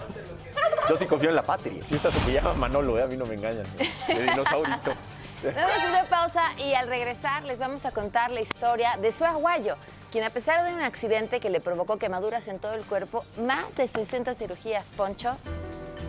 Yo 0.89 0.97
sí 0.97 1.05
confío 1.05 1.29
en 1.29 1.35
la 1.35 1.43
patria. 1.43 1.81
Si 1.81 1.95
esta 1.95 2.11
se 2.11 2.31
llama 2.31 2.53
Manolo, 2.53 2.97
¿eh? 2.99 3.03
a 3.03 3.07
mí 3.07 3.15
no 3.17 3.25
me 3.25 3.35
engañan. 3.35 3.65
De 4.07 4.23
dinosaurito. 4.23 4.93
Damos 5.43 5.75
una 5.89 6.03
pausa 6.05 6.41
y 6.57 6.73
al 6.73 6.87
regresar 6.87 7.43
les 7.43 7.59
vamos 7.59 7.85
a 7.85 7.91
contar 7.91 8.31
la 8.31 8.39
historia 8.41 8.95
de 9.01 9.11
su 9.11 9.25
aguayo, 9.25 9.75
quien 10.11 10.23
a 10.23 10.29
pesar 10.29 10.63
de 10.65 10.73
un 10.73 10.81
accidente 10.81 11.39
que 11.41 11.49
le 11.49 11.59
provocó 11.59 11.97
quemaduras 11.97 12.47
en 12.47 12.59
todo 12.59 12.73
el 12.73 12.85
cuerpo, 12.85 13.25
más 13.37 13.75
de 13.75 13.87
60 13.87 14.33
cirugías, 14.35 14.87
Poncho, 14.95 15.35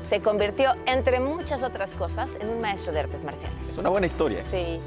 se 0.03 0.21
convirtió, 0.21 0.75
entre 0.87 1.21
muchas 1.21 1.63
otras 1.63 1.95
cosas, 1.95 2.37
en 2.41 2.49
un 2.49 2.61
maestro 2.61 2.93
de 2.93 3.01
artes 3.01 3.25
marciales. 3.25 3.69
Es 3.71 3.79
una 3.79 3.89
buena 3.89 4.07
historia. 4.07 4.41
¿eh? 4.41 4.45
Sí. 4.45 4.81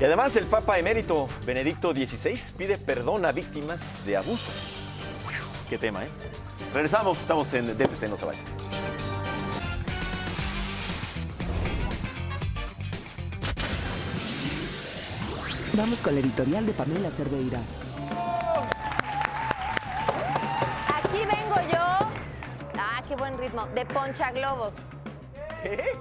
Y 0.00 0.04
además, 0.04 0.36
el 0.36 0.44
Papa 0.44 0.78
emérito 0.78 1.26
Benedicto 1.44 1.92
XVI 1.92 2.38
pide 2.56 2.76
perdón 2.76 3.24
a 3.24 3.32
víctimas 3.32 4.04
de 4.04 4.16
abusos. 4.16 4.54
Qué 5.68 5.78
tema, 5.78 6.04
¿eh? 6.04 6.08
Regresamos, 6.72 7.20
estamos 7.20 7.52
en 7.54 7.66
DPC, 7.66 8.08
no 8.08 8.16
se 8.16 8.26
vayan. 8.26 8.44
Vamos 15.76 16.00
con 16.00 16.14
la 16.14 16.20
editorial 16.20 16.64
de 16.64 16.72
Pamela 16.72 17.10
Cerdeira. 17.10 17.60
Qué 23.16 23.20
buen 23.22 23.38
ritmo. 23.38 23.66
De 23.68 23.84
Poncha 23.86 24.30
Globos. 24.32 24.74
¿Qué? 25.62 25.96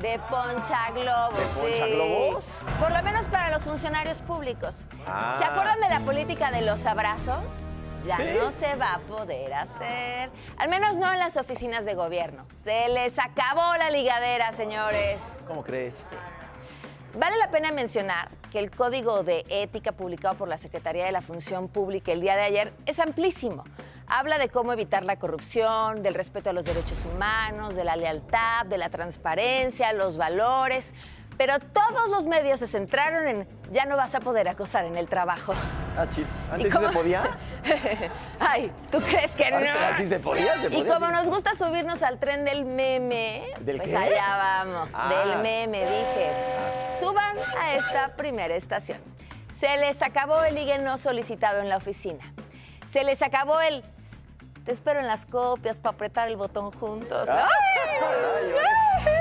De 0.00 0.18
Poncha 0.30 0.90
Globos. 0.92 1.38
¿De 1.38 1.60
Poncha 1.60 1.86
sí. 1.86 1.92
Globos? 1.92 2.44
Por 2.78 2.90
lo 2.92 3.02
menos 3.02 3.26
para 3.26 3.50
los 3.50 3.62
funcionarios 3.62 4.20
públicos. 4.20 4.84
Ah. 5.06 5.36
¿Se 5.38 5.44
acuerdan 5.44 5.80
de 5.80 5.88
la 5.88 6.00
política 6.00 6.50
de 6.50 6.62
los 6.62 6.84
abrazos? 6.86 7.42
Ya 8.04 8.18
Sí. 8.18 8.24
no 8.38 8.52
se 8.52 8.76
va 8.76 8.94
a 8.94 8.98
poder 9.00 9.52
hacer. 9.54 10.30
Al 10.58 10.68
menos 10.68 10.96
no 10.96 11.12
en 11.12 11.18
las 11.18 11.36
oficinas 11.36 11.84
de 11.84 11.94
gobierno. 11.94 12.46
Se 12.62 12.88
les 12.90 13.18
acabó 13.18 13.76
la 13.78 13.90
ligadera, 13.90 14.52
señores. 14.52 15.18
¿Cómo 15.48 15.64
crees? 15.64 15.96
Vale 17.14 17.36
la 17.38 17.50
pena 17.50 17.72
mencionar 17.72 18.28
que 18.56 18.60
el 18.60 18.70
código 18.70 19.22
de 19.22 19.44
ética 19.50 19.92
publicado 19.92 20.34
por 20.38 20.48
la 20.48 20.56
Secretaría 20.56 21.04
de 21.04 21.12
la 21.12 21.20
Función 21.20 21.68
Pública 21.68 22.10
el 22.10 22.22
día 22.22 22.36
de 22.36 22.40
ayer 22.40 22.72
es 22.86 22.98
amplísimo. 23.00 23.64
Habla 24.06 24.38
de 24.38 24.48
cómo 24.48 24.72
evitar 24.72 25.04
la 25.04 25.18
corrupción, 25.18 26.02
del 26.02 26.14
respeto 26.14 26.48
a 26.48 26.52
los 26.54 26.64
derechos 26.64 27.04
humanos, 27.04 27.76
de 27.76 27.84
la 27.84 27.96
lealtad, 27.96 28.64
de 28.64 28.78
la 28.78 28.88
transparencia, 28.88 29.92
los 29.92 30.16
valores. 30.16 30.94
Pero 31.38 31.58
todos 31.60 32.08
los 32.10 32.26
medios 32.26 32.60
se 32.60 32.66
centraron 32.66 33.26
en 33.28 33.48
ya 33.70 33.84
no 33.84 33.96
vas 33.96 34.14
a 34.14 34.20
poder 34.20 34.48
acosar 34.48 34.84
en 34.86 34.96
el 34.96 35.06
trabajo. 35.08 35.52
Ah, 35.98 36.06
chis. 36.14 36.28
¿Y 36.50 36.54
Antes 36.54 36.72
sí 36.72 36.78
se 36.78 36.88
podía. 36.92 37.22
Ay, 38.40 38.72
¿tú 38.90 39.00
crees 39.00 39.32
que 39.32 39.50
no? 39.50 39.56
Antes 39.58 39.82
así 39.82 40.08
se 40.08 40.18
podía, 40.20 40.54
se 40.60 40.66
Y 40.68 40.70
podía, 40.82 40.94
como 40.94 41.06
sí. 41.08 41.12
nos 41.12 41.26
gusta 41.26 41.54
subirnos 41.54 42.02
al 42.02 42.18
tren 42.18 42.44
del 42.44 42.64
meme, 42.64 43.44
¿Del 43.60 43.76
pues 43.78 43.88
qué? 43.90 43.96
allá 43.96 44.36
vamos, 44.36 44.94
Ah. 44.94 45.08
del 45.08 45.38
meme, 45.42 45.80
dije. 45.80 46.30
Suban 47.00 47.36
a 47.60 47.74
esta 47.74 48.16
primera 48.16 48.54
estación. 48.54 48.98
Se 49.60 49.76
les 49.78 50.00
acabó 50.02 50.42
el 50.44 50.54
ligue 50.54 50.78
no 50.78 50.96
solicitado 50.96 51.60
en 51.60 51.68
la 51.68 51.76
oficina. 51.78 52.32
Se 52.90 53.04
les 53.04 53.20
acabó 53.22 53.60
el 53.60 53.84
Te 54.64 54.72
espero 54.72 54.98
en 55.00 55.06
las 55.06 55.26
copias 55.26 55.78
para 55.78 55.94
apretar 55.94 56.26
el 56.28 56.36
botón 56.36 56.72
juntos. 56.72 57.28
Ay, 57.28 57.36
¡Ay! 58.02 58.52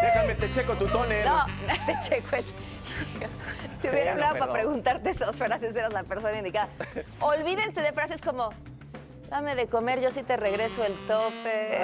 Déjame, 0.05 0.35
te 0.35 0.51
checo 0.51 0.73
tu 0.73 0.85
tonel. 0.85 1.25
No, 1.25 1.45
te 1.85 1.97
checo 2.07 2.35
el. 2.35 2.45
Te 3.81 3.89
hubiera 3.89 4.11
hablado 4.11 4.37
para 4.37 4.53
preguntarte 4.53 5.09
esas 5.09 5.35
frases, 5.35 5.75
eras 5.75 5.93
la 5.93 6.03
persona 6.03 6.37
indicada. 6.37 6.69
Olvídense 7.21 7.81
de 7.81 7.91
frases 7.91 8.21
como, 8.21 8.49
dame 9.29 9.55
de 9.55 9.67
comer, 9.67 10.01
yo 10.01 10.11
sí 10.11 10.23
te 10.23 10.37
regreso 10.37 10.83
el 10.85 10.93
tope. 11.07 11.81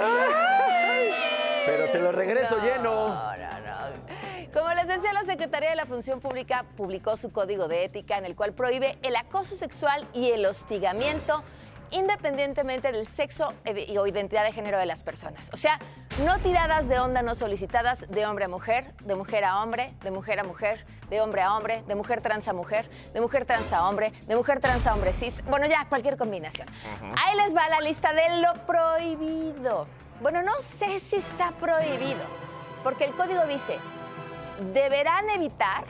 Pero 1.66 1.92
te 1.92 2.00
lo 2.00 2.12
regreso 2.12 2.58
No, 2.58 2.64
lleno. 2.64 3.08
No, 3.08 3.38
no. 3.38 4.52
Como 4.54 4.74
les 4.74 4.88
decía, 4.88 5.14
la 5.14 5.24
Secretaría 5.24 5.70
de 5.70 5.76
la 5.76 5.86
Función 5.86 6.20
Pública 6.20 6.66
publicó 6.76 7.18
su 7.18 7.32
código 7.32 7.68
de 7.68 7.86
ética 7.86 8.18
en 8.18 8.26
el 8.26 8.36
cual 8.36 8.54
prohíbe 8.54 8.98
el 9.02 9.16
acoso 9.16 9.56
sexual 9.56 10.08
y 10.14 10.32
el 10.32 10.46
hostigamiento 10.46 11.44
independientemente 11.92 12.92
del 12.92 13.08
sexo 13.08 13.54
e- 13.66 13.98
o 14.00 14.08
identidad 14.08 14.44
de 14.44 14.52
género 14.52 14.78
de 14.80 14.86
las 14.86 15.04
personas. 15.04 15.50
O 15.54 15.58
sea, 15.58 15.80
no 16.26 16.40
tiradas 16.40 16.88
de 16.88 17.00
onda 17.00 17.22
no 17.22 17.36
solicitadas 17.36 18.10
de 18.10 18.26
hombre 18.26 18.46
a 18.46 18.48
mujer, 18.48 18.94
de 19.02 19.16
mujer 19.16 19.44
a 19.44 19.62
hombre, 19.62 19.94
de 20.02 20.12
mujer 20.12 20.40
a 20.40 20.44
mujer, 20.44 20.86
de 21.10 21.22
hombre 21.22 21.42
a 21.42 21.54
hombre, 21.56 21.84
de 21.88 21.96
mujer 21.96 22.22
trans 22.22 22.48
a 22.48 22.54
mujer, 22.54 22.90
de 23.14 23.22
mujer 23.22 23.46
trans 23.46 23.72
a 23.74 23.88
hombre, 23.88 24.12
de 24.28 24.36
mujer 24.36 24.60
trans 24.60 24.88
a 24.88 24.94
hombre 24.94 25.14
cis. 25.14 25.44
Bueno, 25.46 25.66
ya, 25.68 25.86
cualquier 25.90 26.18
combinación. 26.18 26.68
Ahí 27.18 27.38
les 27.38 27.56
va 27.56 27.68
la 27.70 27.82
lista 27.82 28.14
de 28.14 28.38
lo 28.42 28.54
prohibido. 28.66 29.88
Bueno, 30.22 30.42
no 30.42 30.60
sé 30.62 31.00
si 31.10 31.18
está 31.18 31.52
prohibido, 31.60 32.22
porque 32.84 33.06
el 33.06 33.12
código 33.16 33.44
dice, 33.46 33.78
deberán 34.74 35.30
evitar 35.32 35.84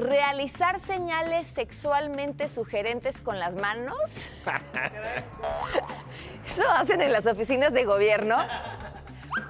realizar 0.00 0.80
señales 0.80 1.46
sexualmente 1.54 2.48
sugerentes 2.48 3.20
con 3.20 3.38
las 3.38 3.54
manos. 3.54 4.00
Eso 6.50 6.68
hacen 6.70 7.00
en 7.00 7.12
las 7.12 7.26
oficinas 7.26 7.72
de 7.72 7.84
gobierno. 7.84 8.36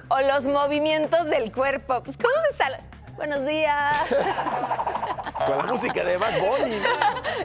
O 0.09 0.19
los 0.21 0.45
movimientos 0.45 1.25
del 1.27 1.51
cuerpo. 1.51 2.03
Pues, 2.03 2.17
¿cómo 2.17 2.33
se 2.51 2.57
sale? 2.57 2.77
Buenos 3.15 3.45
días. 3.45 3.95
Con 5.45 5.57
la 5.57 5.63
música 5.63 6.03
de 6.03 6.17
Bad 6.17 6.39
Bunny. 6.39 6.75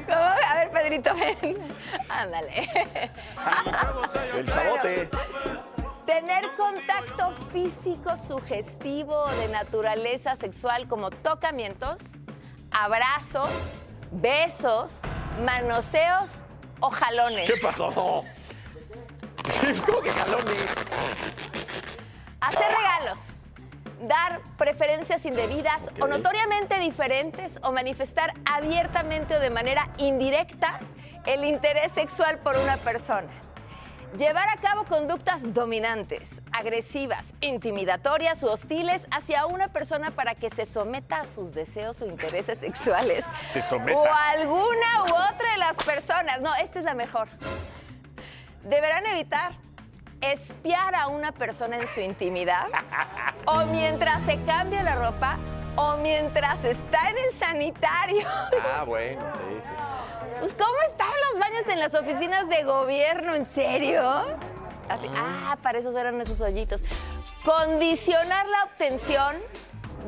¿Cómo? 0.06 0.18
A 0.18 0.54
ver, 0.56 0.70
Pedrito, 0.70 1.14
ven. 1.14 1.56
Ándale. 2.08 2.68
El 4.36 4.48
sabote. 4.48 5.08
Tener 6.06 6.44
contacto 6.56 7.30
físico 7.52 8.16
sugestivo 8.16 9.26
de 9.32 9.48
naturaleza 9.48 10.36
sexual 10.36 10.88
como 10.88 11.10
tocamientos, 11.10 12.00
abrazos, 12.76 13.50
besos, 14.10 14.92
manoseos 15.44 16.30
o 16.80 16.90
jalones. 16.90 17.48
¿Qué 17.50 17.58
pasó? 17.60 17.90
¿Cómo 17.94 18.24
que 20.02 20.10
jalones? 20.10 20.70
Hacer 22.40 22.76
regalos, 22.76 23.20
dar 24.02 24.40
preferencias 24.58 25.24
indebidas 25.24 25.90
o 26.00 26.06
notoriamente 26.06 26.78
diferentes 26.78 27.58
o 27.62 27.72
manifestar 27.72 28.34
abiertamente 28.44 29.36
o 29.36 29.40
de 29.40 29.50
manera 29.50 29.88
indirecta 29.96 30.78
el 31.24 31.44
interés 31.44 31.92
sexual 31.92 32.40
por 32.40 32.58
una 32.58 32.76
persona. 32.76 33.45
Llevar 34.18 34.48
a 34.48 34.56
cabo 34.56 34.84
conductas 34.84 35.52
dominantes, 35.52 36.40
agresivas, 36.50 37.34
intimidatorias 37.42 38.42
u 38.42 38.46
hostiles 38.46 39.02
hacia 39.10 39.44
una 39.44 39.68
persona 39.68 40.10
para 40.10 40.34
que 40.34 40.48
se 40.48 40.64
someta 40.64 41.20
a 41.20 41.26
sus 41.26 41.52
deseos 41.52 42.00
o 42.00 42.06
intereses 42.06 42.58
sexuales. 42.58 43.26
Se 43.44 43.60
someta. 43.60 43.98
O 43.98 44.06
alguna 44.06 45.02
u 45.02 45.08
otra 45.08 45.52
de 45.52 45.58
las 45.58 45.76
personas. 45.84 46.40
No, 46.40 46.54
esta 46.54 46.78
es 46.78 46.86
la 46.86 46.94
mejor. 46.94 47.28
Deberán 48.62 49.04
evitar 49.06 49.52
espiar 50.22 50.94
a 50.94 51.08
una 51.08 51.32
persona 51.32 51.76
en 51.76 51.86
su 51.86 52.00
intimidad 52.00 52.68
o 53.44 53.66
mientras 53.66 54.22
se 54.22 54.42
cambia 54.44 54.82
la 54.82 54.96
ropa 54.96 55.36
o 55.76 55.96
mientras 55.98 56.62
está 56.64 57.10
en 57.10 57.18
el 57.18 57.38
sanitario. 57.38 58.26
Ah, 58.76 58.84
bueno, 58.84 59.22
sí, 59.34 59.60
sí, 59.60 59.74
sí. 59.76 59.82
Pues, 60.40 60.54
¿cómo 60.54 60.74
están 60.88 61.08
los 61.30 61.40
baños 61.40 61.66
en 61.68 61.80
las 61.80 61.94
oficinas 61.94 62.48
de 62.48 62.64
gobierno? 62.64 63.34
¿En 63.34 63.46
serio? 63.46 64.02
Así, 64.88 65.08
ah, 65.16 65.56
para 65.62 65.78
eso 65.78 65.96
eran 65.98 66.20
esos 66.20 66.40
hoyitos. 66.40 66.82
Condicionar 67.44 68.46
la 68.46 68.64
obtención 68.64 69.36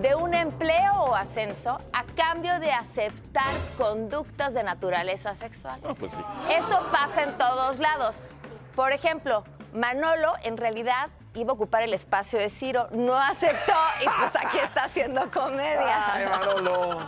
de 0.00 0.14
un 0.14 0.34
empleo 0.34 0.92
o 0.94 1.14
ascenso 1.14 1.78
a 1.92 2.04
cambio 2.14 2.60
de 2.60 2.70
aceptar 2.70 3.52
conductas 3.76 4.54
de 4.54 4.62
naturaleza 4.62 5.34
sexual. 5.34 5.80
pues 5.98 6.12
sí. 6.12 6.20
Eso 6.50 6.80
pasa 6.92 7.24
en 7.24 7.36
todos 7.36 7.78
lados. 7.78 8.30
Por 8.76 8.92
ejemplo, 8.92 9.44
Manolo 9.72 10.34
en 10.42 10.56
realidad 10.56 11.08
iba 11.40 11.52
a 11.52 11.54
ocupar 11.54 11.82
el 11.82 11.94
espacio 11.94 12.38
de 12.38 12.50
Ciro, 12.50 12.88
no 12.92 13.16
aceptó 13.16 13.74
y 14.00 14.04
pues 14.04 14.44
aquí 14.44 14.58
está 14.58 14.84
haciendo 14.84 15.30
comedia. 15.30 16.12
Ay, 16.14 16.26
Manolo. 16.26 16.98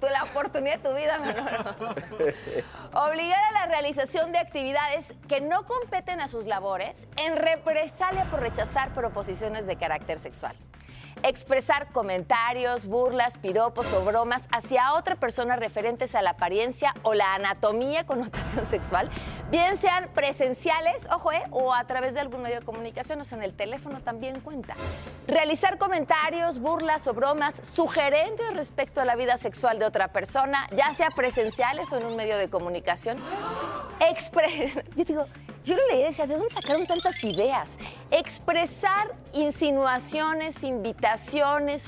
Tú 0.00 0.06
la 0.12 0.24
oportunidad 0.24 0.78
de 0.78 0.88
tu 0.88 0.94
vida, 0.94 1.18
Manolo. 1.18 1.74
Obligar 2.92 3.42
a 3.42 3.52
la 3.52 3.66
realización 3.66 4.32
de 4.32 4.38
actividades 4.38 5.12
que 5.28 5.40
no 5.40 5.64
competen 5.64 6.20
a 6.20 6.28
sus 6.28 6.46
labores 6.46 7.06
en 7.16 7.36
represalia 7.36 8.24
por 8.24 8.40
rechazar 8.40 8.90
proposiciones 8.90 9.66
de 9.66 9.76
carácter 9.76 10.18
sexual. 10.18 10.56
Expresar 11.22 11.90
comentarios, 11.92 12.86
burlas, 12.86 13.38
piropos 13.38 13.92
o 13.92 14.04
bromas 14.04 14.46
hacia 14.52 14.94
otra 14.94 15.16
persona 15.16 15.56
referentes 15.56 16.14
a 16.14 16.22
la 16.22 16.30
apariencia 16.30 16.94
o 17.02 17.14
la 17.14 17.34
anatomía 17.34 18.04
con 18.06 18.20
notación 18.20 18.66
sexual, 18.66 19.08
bien 19.50 19.78
sean 19.78 20.08
presenciales, 20.14 21.08
ojo, 21.10 21.32
eh, 21.32 21.42
o 21.50 21.74
a 21.74 21.84
través 21.86 22.14
de 22.14 22.20
algún 22.20 22.42
medio 22.42 22.60
de 22.60 22.66
comunicación, 22.66 23.20
o 23.20 23.24
sea, 23.24 23.38
en 23.38 23.44
el 23.44 23.54
teléfono 23.54 24.00
también 24.00 24.40
cuenta. 24.40 24.74
Realizar 25.26 25.78
comentarios, 25.78 26.60
burlas 26.60 27.06
o 27.06 27.14
bromas 27.14 27.54
sugerentes 27.72 28.54
respecto 28.54 29.00
a 29.00 29.04
la 29.04 29.16
vida 29.16 29.38
sexual 29.38 29.78
de 29.78 29.86
otra 29.86 30.08
persona, 30.08 30.68
ya 30.72 30.94
sea 30.94 31.10
presenciales 31.10 31.90
o 31.92 31.96
en 31.96 32.06
un 32.06 32.16
medio 32.16 32.36
de 32.36 32.48
comunicación. 32.48 33.18
Yo 34.96 35.04
digo, 35.04 35.26
yo 35.64 35.76
leí 35.90 36.04
decía, 36.04 36.26
¿de 36.26 36.34
dónde 36.36 36.54
sacaron 36.54 36.86
tantas 36.86 37.22
ideas? 37.24 37.76
Expresar 38.10 39.14
insinuaciones, 39.32 40.62
invitaciones, 40.62 41.05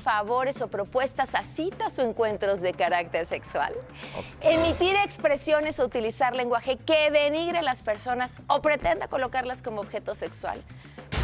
favores 0.01 0.61
o 0.61 0.69
propuestas 0.69 1.35
a 1.35 1.43
citas 1.43 1.99
o 1.99 2.03
encuentros 2.03 2.61
de 2.61 2.73
carácter 2.73 3.27
sexual. 3.27 3.75
Emitir 4.41 4.97
expresiones 4.97 5.79
o 5.81 5.85
utilizar 5.85 6.35
lenguaje 6.35 6.77
que 6.77 7.11
denigre 7.11 7.59
a 7.59 7.63
las 7.63 7.83
personas 7.83 8.41
o 8.49 8.61
pretenda 8.61 9.09
colocarlas 9.09 9.63
como 9.63 9.81
objeto 9.81 10.15
sexual. 10.15 10.63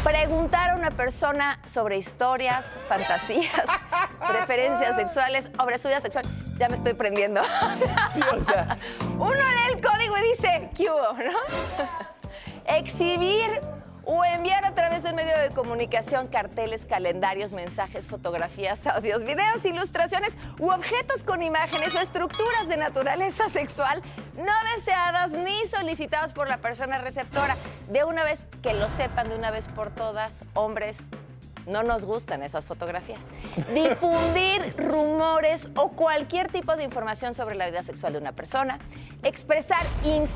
Preguntar 0.03 0.71
a 0.71 0.75
una 0.75 0.91
persona 0.91 1.59
sobre 1.65 1.97
historias, 1.97 2.65
fantasías, 2.87 3.65
preferencias 4.27 4.95
sexuales, 4.95 5.49
sobre 5.57 5.77
su 5.77 5.87
vida 5.87 6.01
sexual. 6.01 6.25
Ya 6.57 6.69
me 6.69 6.75
estoy 6.75 6.93
prendiendo. 6.93 7.41
Uno 9.17 9.33
lee 9.33 9.73
el 9.73 9.81
código 9.81 10.17
y 10.17 10.31
dice, 10.31 10.69
¿qué 10.75 10.89
hubo, 10.89 11.13
no? 11.13 11.37
Exhibir 12.75 13.61
o 14.05 14.23
enviar 14.23 14.65
a 14.65 14.73
través 14.73 15.03
del 15.03 15.15
medio 15.15 15.37
de 15.37 15.49
comunicación 15.49 16.27
carteles, 16.27 16.85
calendarios, 16.85 17.53
mensajes, 17.53 18.07
fotografías, 18.07 18.85
audios, 18.87 19.23
videos, 19.23 19.65
ilustraciones 19.65 20.33
u 20.59 20.69
objetos 20.69 21.23
con 21.23 21.41
imágenes 21.41 21.93
o 21.95 21.99
estructuras 21.99 22.67
de 22.67 22.77
naturaleza 22.77 23.49
sexual 23.53 24.01
no 24.35 24.53
deseadas 24.75 25.31
ni 25.31 25.65
solicitadas 25.65 26.33
por 26.33 26.47
la 26.47 26.57
persona 26.57 26.97
receptora. 26.97 27.55
De 27.89 28.03
una 28.03 28.23
vez 28.23 28.45
que 28.61 28.73
lo 28.73 28.89
sepan, 28.89 29.29
de 29.29 29.35
una 29.35 29.51
vez 29.51 29.67
por 29.69 29.91
todas, 29.91 30.43
hombres, 30.53 30.97
no 31.65 31.83
nos 31.83 32.05
gustan 32.05 32.43
esas 32.43 32.65
fotografías. 32.65 33.23
Difundir 33.73 34.75
rumores 34.77 35.69
o 35.75 35.89
cualquier 35.89 36.51
tipo 36.51 36.75
de 36.75 36.83
información 36.83 37.33
sobre 37.33 37.55
la 37.55 37.69
vida 37.69 37.83
sexual 37.83 38.13
de 38.13 38.19
una 38.19 38.33
persona. 38.33 38.79
Expresar 39.23 39.85
ins... 40.03 40.29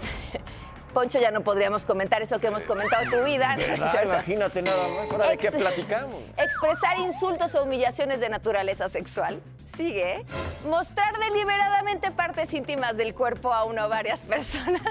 Poncho, 0.94 1.20
ya 1.20 1.32
no 1.32 1.42
podríamos 1.42 1.86
comentar 1.86 2.22
eso 2.22 2.40
que 2.40 2.48
hemos 2.48 2.64
comentado 2.64 3.04
en 3.04 3.10
tu 3.12 3.24
vida. 3.24 3.56
Imagínate 4.04 4.62
nada 4.62 4.88
más. 4.88 5.12
¿Ahora 5.12 5.30
de 5.30 5.38
qué 5.38 5.52
platicamos? 5.52 6.22
Expresar 6.38 6.98
insultos 7.00 7.54
o 7.56 7.64
humillaciones 7.64 8.20
de 8.20 8.30
naturaleza 8.30 8.90
sexual. 8.90 9.40
Sigue. 9.78 10.26
Mostrar 10.68 11.18
deliberadamente 11.20 12.12
partes 12.12 12.54
íntimas 12.54 12.98
del 12.98 13.14
cuerpo 13.14 13.54
a 13.54 13.64
una 13.66 13.86
o 13.86 13.90
varias 13.90 14.20
personas. 14.22 14.82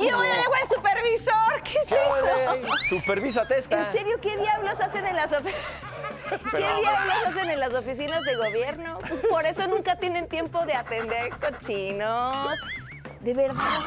¡Y 0.00 0.02
llegó 0.04 0.22
el 0.22 0.68
supervisor! 0.68 1.62
¿Qué 1.62 1.78
es 1.78 1.86
¿Qué 1.86 1.94
eso? 1.94 2.68
Supervisa 2.88 3.46
testa. 3.46 3.78
¿En 3.86 3.92
serio 3.92 4.16
qué 4.20 4.36
diablos 4.36 4.80
hacen 4.80 5.06
en 5.06 5.14
las 5.14 5.30
oficinas? 5.30 5.54
¿Qué 6.28 6.38
Pero- 6.50 6.76
diablos 6.80 7.16
hacen 7.28 7.50
en 7.50 7.60
las 7.60 7.72
oficinas 7.74 8.22
de 8.22 8.34
gobierno? 8.34 8.98
Pues 9.06 9.20
por 9.30 9.46
eso 9.46 9.66
nunca 9.68 9.94
tienen 9.96 10.26
tiempo 10.26 10.66
de 10.66 10.74
atender 10.74 11.30
cochinos. 11.38 12.58
De 13.26 13.34
verdad, 13.34 13.80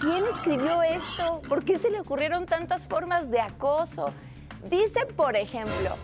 ¿quién 0.00 0.24
escribió 0.24 0.82
esto? 0.82 1.42
¿Por 1.50 1.66
qué 1.66 1.78
se 1.78 1.90
le 1.90 2.00
ocurrieron 2.00 2.46
tantas 2.46 2.86
formas 2.86 3.30
de 3.30 3.42
acoso? 3.42 4.14
Dicen, 4.70 5.06
por 5.14 5.36
ejemplo, 5.36 5.98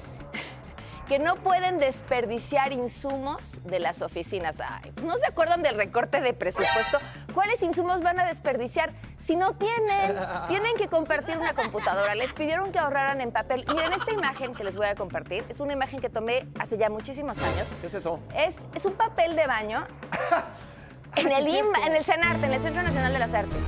que 1.08 1.18
no 1.18 1.36
pueden 1.36 1.78
desperdiciar 1.78 2.74
insumos 2.74 3.58
de 3.64 3.80
las 3.80 4.02
oficinas. 4.02 4.56
Ay, 4.60 4.92
pues 4.92 5.06
no 5.06 5.16
se 5.16 5.26
acuerdan 5.26 5.62
del 5.62 5.76
recorte 5.76 6.20
de 6.20 6.34
presupuesto. 6.34 6.98
¿Cuáles 7.32 7.62
insumos 7.62 8.02
van 8.02 8.20
a 8.20 8.26
desperdiciar 8.26 8.92
si 9.16 9.36
no 9.36 9.54
tienen? 9.54 10.14
Tienen 10.48 10.76
que 10.76 10.88
compartir 10.88 11.38
una 11.38 11.54
computadora. 11.54 12.14
Les 12.14 12.34
pidieron 12.34 12.72
que 12.72 12.78
ahorraran 12.78 13.22
en 13.22 13.32
papel. 13.32 13.64
Miren, 13.74 13.94
esta 13.94 14.12
imagen 14.12 14.52
que 14.52 14.64
les 14.64 14.76
voy 14.76 14.88
a 14.88 14.94
compartir 14.94 15.46
es 15.48 15.60
una 15.60 15.72
imagen 15.72 15.98
que 15.98 16.10
tomé 16.10 16.46
hace 16.60 16.76
ya 16.76 16.90
muchísimos 16.90 17.38
años. 17.38 17.68
¿Qué 17.80 17.86
es 17.86 17.94
eso? 17.94 18.20
Es, 18.36 18.58
es 18.74 18.84
un 18.84 18.92
papel 18.92 19.34
de 19.34 19.46
baño 19.46 19.86
en 21.16 21.30
el 21.32 21.48
IMA, 21.48 21.78
en 21.86 21.94
el 21.94 22.04
CENARTE, 22.04 22.46
en 22.46 22.52
el 22.54 22.62
Centro 22.62 22.82
Nacional 22.82 23.12
de 23.12 23.18
las 23.18 23.34
Artes. 23.34 23.64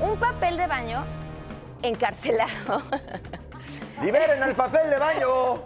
Un 0.00 0.16
papel 0.18 0.56
de 0.56 0.66
baño 0.66 1.04
encarcelado. 1.82 2.82
¡Liberen 4.02 4.42
el 4.42 4.54
papel 4.54 4.90
de 4.90 4.98
baño! 4.98 5.62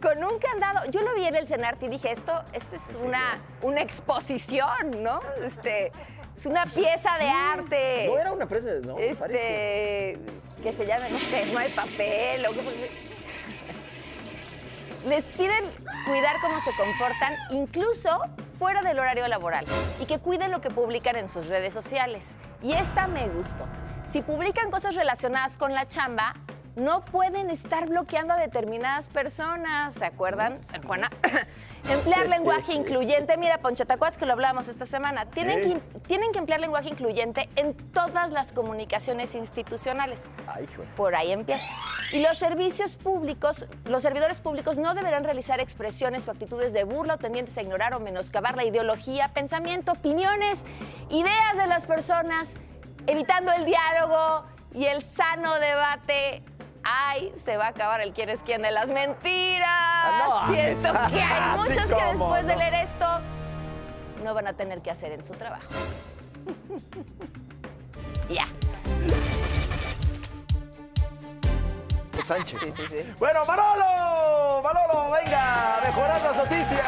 Con 0.00 0.22
un 0.24 0.38
candado. 0.38 0.88
Yo 0.90 1.00
lo 1.02 1.14
vi 1.14 1.24
en 1.24 1.34
el 1.36 1.46
CENARTE 1.46 1.86
y 1.86 1.88
dije, 1.88 2.12
esto, 2.12 2.44
esto 2.52 2.76
es 2.76 2.82
una, 3.02 3.40
una 3.62 3.80
exposición, 3.80 5.02
¿no? 5.02 5.20
Este, 5.42 5.90
es 6.36 6.46
una 6.46 6.66
pieza 6.66 7.16
de 7.18 7.28
arte. 7.28 8.06
No 8.08 8.18
era 8.18 8.32
una 8.32 8.46
presa, 8.46 8.68
no, 8.84 8.98
Este, 8.98 10.18
que 10.62 10.72
se 10.72 10.86
llame, 10.86 11.10
no 11.10 11.18
sé, 11.18 11.46
no 11.46 11.58
hay 11.58 11.70
papel. 11.70 12.46
o 12.46 12.52
cómo- 12.54 12.70
Les 15.06 15.24
piden 15.26 15.64
cuidar 16.06 16.36
cómo 16.40 16.60
se 16.60 16.70
comportan, 16.76 17.34
incluso 17.50 18.20
fuera 18.58 18.82
del 18.82 18.98
horario 18.98 19.28
laboral, 19.28 19.66
y 20.00 20.06
que 20.06 20.18
cuiden 20.18 20.50
lo 20.50 20.60
que 20.60 20.70
publican 20.70 21.16
en 21.16 21.28
sus 21.28 21.46
redes 21.46 21.74
sociales. 21.74 22.34
Y 22.62 22.72
esta 22.72 23.06
me 23.06 23.28
gustó. 23.28 23.66
Si 24.10 24.22
publican 24.22 24.70
cosas 24.70 24.94
relacionadas 24.94 25.56
con 25.56 25.74
la 25.74 25.88
chamba, 25.88 26.34
no 26.76 27.06
pueden 27.06 27.48
estar 27.48 27.88
bloqueando 27.88 28.34
a 28.34 28.36
determinadas 28.36 29.08
personas. 29.08 29.94
¿Se 29.94 30.04
acuerdan, 30.04 30.62
San 30.66 30.82
Juana? 30.82 31.10
emplear 31.90 32.28
lenguaje 32.28 32.74
incluyente. 32.74 33.36
Mira, 33.38 33.58
Poncho, 33.58 33.86
¿te 33.86 33.94
acuerdas 33.94 34.18
que 34.18 34.26
lo 34.26 34.34
hablábamos 34.34 34.68
esta 34.68 34.84
semana? 34.84 35.24
Tienen, 35.24 35.62
que, 35.62 35.98
tienen 36.06 36.32
que 36.32 36.38
emplear 36.38 36.60
lenguaje 36.60 36.90
incluyente 36.90 37.48
en 37.56 37.74
todas 37.92 38.30
las 38.30 38.52
comunicaciones 38.52 39.34
institucionales. 39.34 40.28
Ay. 40.46 40.66
Por 40.96 41.14
ahí 41.14 41.32
empieza. 41.32 41.64
Y 42.12 42.20
los 42.20 42.36
servicios 42.36 42.94
públicos, 42.94 43.66
los 43.86 44.02
servidores 44.02 44.40
públicos 44.40 44.76
no 44.76 44.94
deberán 44.94 45.24
realizar 45.24 45.60
expresiones 45.60 46.28
o 46.28 46.30
actitudes 46.30 46.74
de 46.74 46.84
burla 46.84 47.14
o 47.14 47.18
tendientes 47.18 47.56
a 47.56 47.62
ignorar 47.62 47.94
o 47.94 48.00
menoscabar 48.00 48.54
la 48.54 48.64
ideología, 48.64 49.28
pensamiento, 49.28 49.92
opiniones, 49.92 50.64
ideas 51.10 51.56
de 51.56 51.68
las 51.68 51.86
personas, 51.86 52.50
evitando 53.06 53.50
el 53.52 53.64
diálogo 53.64 54.44
y 54.74 54.84
el 54.84 55.02
sano 55.02 55.54
debate. 55.54 56.42
Ay, 56.88 57.34
se 57.44 57.56
va 57.56 57.66
a 57.66 57.68
acabar 57.70 58.00
el 58.00 58.12
quién 58.12 58.28
es 58.28 58.40
quién 58.44 58.62
de 58.62 58.70
las 58.70 58.88
mentiras. 58.88 60.24
no, 60.24 60.54
Siento 60.54 60.92
que 61.08 61.20
hay 61.20 61.58
muchos 61.58 61.86
que 61.86 62.04
después 62.04 62.46
de 62.46 62.56
leer 62.56 62.74
esto 62.74 63.06
no 64.22 64.34
van 64.34 64.46
a 64.46 64.52
tener 64.52 64.80
que 64.82 64.92
hacer 64.92 65.10
en 65.10 65.26
su 65.26 65.32
trabajo. 65.34 65.66
ya. 68.30 68.46
Sánchez. 72.24 72.60
Bueno, 73.18 73.44
Manolo, 73.44 73.84
Manolo, 74.66 75.10
venga, 75.12 75.78
mejorar 75.84 76.20
las 76.22 76.36
noticias. 76.36 76.82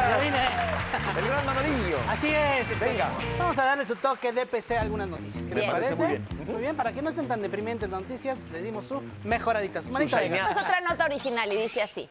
El 1.17 1.27
gran 1.27 1.45
Manolillo. 1.45 1.97
Así 2.09 2.27
es. 2.27 2.69
este, 2.69 2.85
Venga. 2.85 3.09
Vamos 3.37 3.57
a 3.57 3.65
darle 3.65 3.85
su 3.85 3.95
toque 3.95 4.31
de 4.31 4.45
PC 4.45 4.77
a 4.77 4.81
algunas 4.81 5.07
noticias. 5.07 5.47
¿Qué 5.47 5.55
Bien. 5.55 5.71
parece? 5.71 5.95
Parece 5.95 6.19
muy 6.19 6.35
bien. 6.37 6.47
Muy 6.53 6.61
bien, 6.61 6.75
para 6.75 6.91
que 6.91 7.01
no 7.01 7.09
estén 7.09 7.27
tan 7.27 7.41
deprimentes 7.41 7.89
las 7.89 8.01
noticias, 8.01 8.37
le 8.51 8.61
dimos 8.61 8.85
su 8.85 9.01
mejoradita. 9.23 9.81
Su 9.81 9.91
manita. 9.91 10.21
Es 10.21 10.57
otra 10.57 10.81
nota 10.87 11.05
original 11.05 11.51
y 11.51 11.57
dice 11.57 11.81
así. 11.81 12.09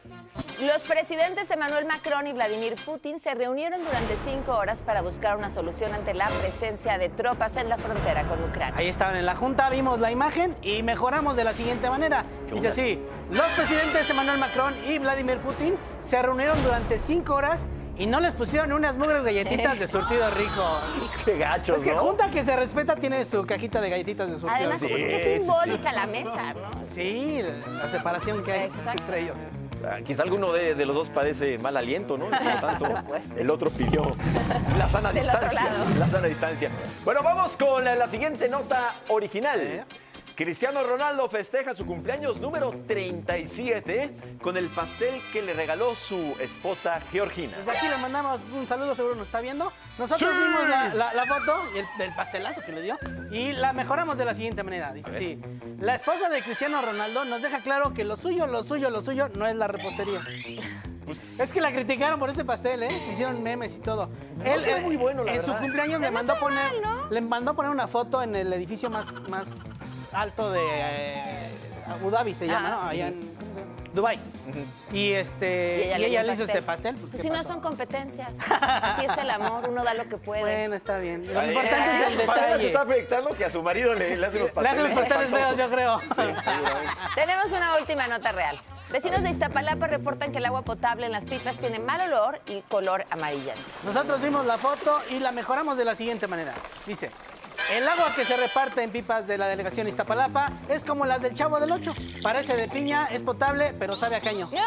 Los 0.61 0.79
presidentes 0.83 1.49
Emmanuel 1.49 1.85
Macron 1.85 2.27
y 2.27 2.33
Vladimir 2.33 2.75
Putin 2.85 3.19
se 3.19 3.33
reunieron 3.33 3.83
durante 3.83 4.17
cinco 4.25 4.57
horas 4.57 4.81
para 4.81 5.01
buscar 5.01 5.37
una 5.37 5.53
solución 5.53 5.93
ante 5.93 6.13
la 6.13 6.27
presencia 6.27 6.97
de 6.97 7.09
tropas 7.09 7.57
en 7.57 7.69
la 7.69 7.77
frontera 7.77 8.23
con 8.23 8.43
Ucrania. 8.43 8.75
Ahí 8.77 8.89
estaban 8.89 9.15
en 9.15 9.25
la 9.25 9.35
junta, 9.35 9.69
vimos 9.69 9.99
la 9.99 10.11
imagen 10.11 10.55
y 10.61 10.83
mejoramos 10.83 11.35
de 11.35 11.43
la 11.45 11.53
siguiente 11.53 11.89
manera. 11.89 12.25
¿Qué 12.49 12.55
Dice 12.55 12.67
así, 12.69 12.99
los 13.31 13.51
presidentes 13.53 14.09
Emmanuel 14.09 14.37
Macron 14.39 14.75
y 14.87 14.97
Vladimir 14.97 15.37
Putin 15.39 15.75
se 16.01 16.21
reunieron 16.21 16.61
durante 16.63 16.97
cinco 16.99 17.35
horas 17.35 17.67
y 17.97 18.07
no 18.07 18.19
les 18.21 18.33
pusieron 18.33 18.71
unas 18.71 18.95
mugres 18.97 19.23
galletitas 19.23 19.77
de 19.77 19.85
surtido 19.87 20.29
rico. 20.31 20.79
Qué 21.25 21.37
gachos, 21.37 21.77
Es 21.77 21.83
que 21.83 21.93
¿no? 21.93 21.99
junta 22.01 22.31
que 22.31 22.43
se 22.43 22.55
respeta 22.55 22.95
tiene 22.95 23.23
su 23.25 23.45
cajita 23.45 23.81
de 23.81 23.89
galletitas 23.89 24.29
de 24.31 24.37
surtido 24.39 24.55
Además, 24.55 24.79
Sí, 24.79 24.87
rico. 24.87 24.97
es 24.97 25.05
que 25.05 25.23
sí, 25.23 25.29
sí. 25.33 25.37
simbólica 25.45 25.91
la 25.91 26.07
mesa, 26.07 26.53
¿no? 26.53 26.71
Sí, 26.93 27.41
la 27.81 27.87
separación 27.89 28.43
que 28.43 28.51
hay 28.53 28.61
Exacto. 28.67 29.01
entre 29.03 29.19
ellos. 29.21 29.37
Ah, 29.85 29.97
Quizá 30.05 30.23
alguno 30.23 30.51
de, 30.51 30.75
de 30.75 30.85
los 30.85 30.93
dos 30.95 31.09
padece 31.09 31.57
mal 31.57 31.77
aliento, 31.77 32.17
¿no? 32.17 32.25
Por 32.25 32.43
lo 32.43 32.59
tanto, 32.61 32.85
el 33.37 33.49
otro 33.49 33.69
pidió 33.69 34.11
la 34.77 34.89
sana 34.89 35.11
distancia. 35.11 35.69
La 35.97 36.07
sana 36.07 36.27
distancia. 36.27 36.69
Bueno, 37.05 37.21
vamos 37.23 37.51
con 37.57 37.83
la, 37.85 37.95
la 37.95 38.07
siguiente 38.07 38.49
nota 38.49 38.91
original. 39.09 39.85
Cristiano 40.43 40.81
Ronaldo 40.83 41.27
festeja 41.27 41.75
su 41.75 41.85
cumpleaños 41.85 42.39
número 42.39 42.71
37 42.87 44.37
con 44.41 44.55
el 44.55 44.67
pastel 44.67 45.21
que 45.33 45.41
le 45.41 45.53
regaló 45.53 45.95
su 45.95 46.15
esposa 46.39 47.01
Georgina. 47.11 47.57
Desde 47.57 47.71
aquí 47.71 47.89
le 47.89 47.97
mandamos 47.97 48.39
un 48.55 48.65
saludo, 48.65 48.95
seguro 48.95 49.15
nos 49.15 49.27
está 49.27 49.41
viendo. 49.41 49.69
Nosotros 49.97 50.31
Sí. 50.31 50.37
vimos 50.41 50.69
la, 50.69 50.93
la- 50.93 51.13
la 51.13 51.25
foto 51.25 51.61
y 51.75 51.79
el, 51.79 51.85
del 51.97 52.15
pastelazo 52.15 52.61
que 52.61 52.71
le 52.71 52.81
dio 52.83 52.97
y 53.31 53.51
la 53.51 53.73
mejoramos 53.73 54.17
de 54.17 54.23
la 54.23 54.33
siguiente 54.33 54.63
manera. 54.63 54.93
Dice 54.93 55.09
así, 55.09 55.41
la 55.77 55.95
esposa 55.95 56.29
de 56.29 56.41
Cristiano 56.41 56.81
Ronaldo 56.81 57.25
nos 57.25 57.41
deja 57.41 57.59
claro 57.61 57.93
que 57.93 58.05
lo 58.05 58.15
suyo, 58.15 58.47
lo 58.47 58.63
suyo, 58.63 58.89
lo 58.91 59.01
suyo 59.01 59.27
no 59.35 59.45
es 59.45 59.57
la 59.57 59.67
repostería. 59.67 60.21
Pues, 61.03 61.37
Es 61.37 61.51
que 61.51 61.59
la 61.59 61.73
criticaron 61.73 62.17
por 62.17 62.29
ese 62.29 62.45
pastel, 62.45 62.83
¿eh? 62.83 63.01
Se 63.05 63.11
hicieron 63.11 63.43
memes 63.43 63.75
y 63.75 63.81
todo. 63.81 64.09
Él, 64.45 64.61
muy 64.83 64.95
bueno, 64.95 65.25
la 65.25 65.33
En 65.33 65.43
su 65.43 65.53
cumpleaños 65.57 65.99
le 65.99 66.11
mandó 66.11 66.39
poner, 66.39 66.71
le 67.09 67.19
mandó 67.19 67.53
poner 67.55 67.71
una 67.71 67.89
foto 67.89 68.21
en 68.23 68.37
el 68.37 68.53
edificio 68.53 68.89
más, 68.89 69.11
más 69.27 69.45
alto 70.13 70.51
de 70.51 70.61
eh, 70.63 71.49
Abu 71.87 72.09
Dhabi 72.09 72.33
se 72.33 72.47
llama. 72.47 72.69
¿no? 72.69 72.81
Allá 72.89 73.07
en 73.07 73.19
¿cómo 73.19 73.53
se 73.53 73.59
llama? 73.61 73.71
Dubai. 73.93 74.19
Y 74.93 75.13
este 75.13 75.95
y 75.99 76.03
ella, 76.05 76.21
le 76.23 76.33
hizo 76.33 76.43
este 76.43 76.61
pastel, 76.61 76.95
pues, 76.95 77.11
Pues 77.11 77.15
¿qué 77.17 77.21
si 77.23 77.29
no 77.29 77.35
pasó? 77.37 77.49
son 77.49 77.61
competencias. 77.61 78.31
Así 78.61 79.05
es 79.05 79.17
el 79.17 79.29
amor, 79.31 79.67
uno 79.69 79.83
da 79.83 79.93
lo 79.95 80.07
que 80.07 80.17
puede. 80.17 80.41
Bueno, 80.41 80.75
está 80.75 80.97
bien. 80.97 81.25
Lo 81.33 81.43
importante 81.43 82.05
es 82.07 82.13
el 82.13 82.27
Pamela 82.27 82.35
se 82.35 82.51
detalle. 82.51 82.67
está 82.67 82.85
proyectando 82.85 83.29
que 83.31 83.45
a 83.45 83.49
su 83.49 83.63
marido 83.63 83.93
le, 83.95 84.15
le 84.17 84.25
hacen 84.27 84.41
los 84.41 84.49
Le 84.49 84.53
pasteles. 84.55 84.85
hacen 84.85 84.95
los 84.95 85.07
pasteles 85.07 85.29
feos, 85.29 85.57
yo 85.57 85.69
creo. 85.69 85.99
Tenemos 87.15 87.47
una 87.47 87.77
última 87.77 88.07
nota 88.07 88.31
real. 88.31 88.59
Vecinos 88.91 89.21
de 89.21 89.29
Iztapalapa 89.29 89.85
reportan 89.87 90.31
que 90.31 90.39
el 90.39 90.45
agua 90.45 90.63
potable 90.63 91.05
en 91.05 91.11
las 91.11 91.23
pipas 91.25 91.55
tiene 91.57 91.77
mal 91.79 92.01
olor 92.01 92.41
y 92.47 92.61
color 92.61 93.05
amarillento. 93.11 93.61
Nosotros 93.85 94.19
vimos 94.21 94.45
la 94.45 94.57
foto 94.57 94.99
y 95.11 95.19
la 95.19 95.31
mejoramos 95.31 95.77
de 95.77 95.85
la 95.85 95.93
siguiente 95.95 96.27
manera. 96.27 96.53
Dice, 96.87 97.11
el 97.71 97.87
agua 97.87 98.13
que 98.15 98.25
se 98.25 98.35
reparte 98.35 98.81
en 98.83 98.91
pipas 98.91 99.27
de 99.27 99.37
la 99.37 99.47
delegación 99.47 99.87
Iztapalapa 99.87 100.51
es 100.67 100.83
como 100.83 101.05
las 101.05 101.21
del 101.21 101.35
Chavo 101.35 101.59
del 101.59 101.71
Ocho. 101.71 101.93
Parece 102.21 102.55
de 102.55 102.67
piña, 102.67 103.07
es 103.11 103.21
potable, 103.21 103.73
pero 103.77 103.95
sabe 103.95 104.15
a 104.15 104.21
caño. 104.21 104.49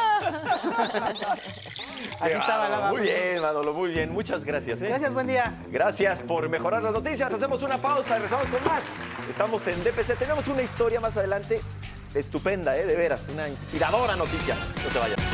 Así 2.21 2.35
estaba 2.35 2.67
el 2.69 2.75
agua. 2.75 2.93
Muy 2.93 3.03
bien, 3.03 3.41
Manolo, 3.41 3.73
muy 3.73 3.91
bien. 3.91 4.13
Muchas 4.13 4.45
gracias. 4.45 4.81
¿eh? 4.83 4.89
Gracias, 4.89 5.13
buen 5.13 5.27
día. 5.27 5.55
Gracias 5.69 6.23
por 6.23 6.49
mejorar 6.49 6.83
las 6.83 6.93
noticias. 6.93 7.33
Hacemos 7.33 7.63
una 7.63 7.79
pausa 7.79 8.11
y 8.11 8.21
regresamos 8.21 8.47
con 8.47 8.65
más. 8.65 8.85
Estamos 9.29 9.67
en 9.67 9.83
DPC. 9.83 10.17
Tenemos 10.19 10.47
una 10.49 10.63
historia 10.63 11.01
más 11.01 11.17
adelante 11.17 11.61
estupenda, 12.15 12.77
¿eh? 12.77 12.87
de 12.87 12.97
veras. 12.97 13.29
Una 13.29 13.49
inspiradora 13.49 14.17
noticia. 14.17 14.55
No 14.55 14.91
se 14.91 14.99
vayan. 14.99 15.32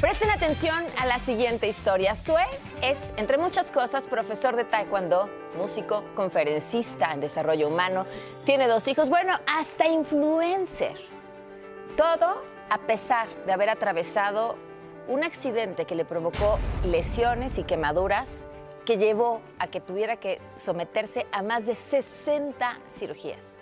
Presten 0.00 0.28
atención 0.30 0.84
a 0.98 1.06
la 1.06 1.18
siguiente 1.18 1.68
historia. 1.68 2.14
Sue 2.14 2.42
es, 2.82 3.14
entre 3.16 3.38
muchas 3.38 3.70
cosas, 3.70 4.06
profesor 4.06 4.54
de 4.54 4.64
taekwondo, 4.64 5.30
músico, 5.56 6.04
conferencista 6.14 7.14
en 7.14 7.20
desarrollo 7.20 7.68
humano, 7.68 8.04
tiene 8.44 8.68
dos 8.68 8.86
hijos, 8.88 9.08
bueno, 9.08 9.32
hasta 9.46 9.88
influencer. 9.88 10.96
Todo 11.96 12.42
a 12.68 12.78
pesar 12.86 13.26
de 13.46 13.52
haber 13.54 13.70
atravesado 13.70 14.56
un 15.08 15.24
accidente 15.24 15.86
que 15.86 15.94
le 15.94 16.04
provocó 16.04 16.58
lesiones 16.84 17.56
y 17.56 17.62
quemaduras 17.62 18.44
que 18.84 18.98
llevó 18.98 19.40
a 19.58 19.68
que 19.68 19.80
tuviera 19.80 20.16
que 20.16 20.42
someterse 20.56 21.26
a 21.32 21.42
más 21.42 21.64
de 21.64 21.74
60 21.74 22.80
cirugías. 22.90 23.58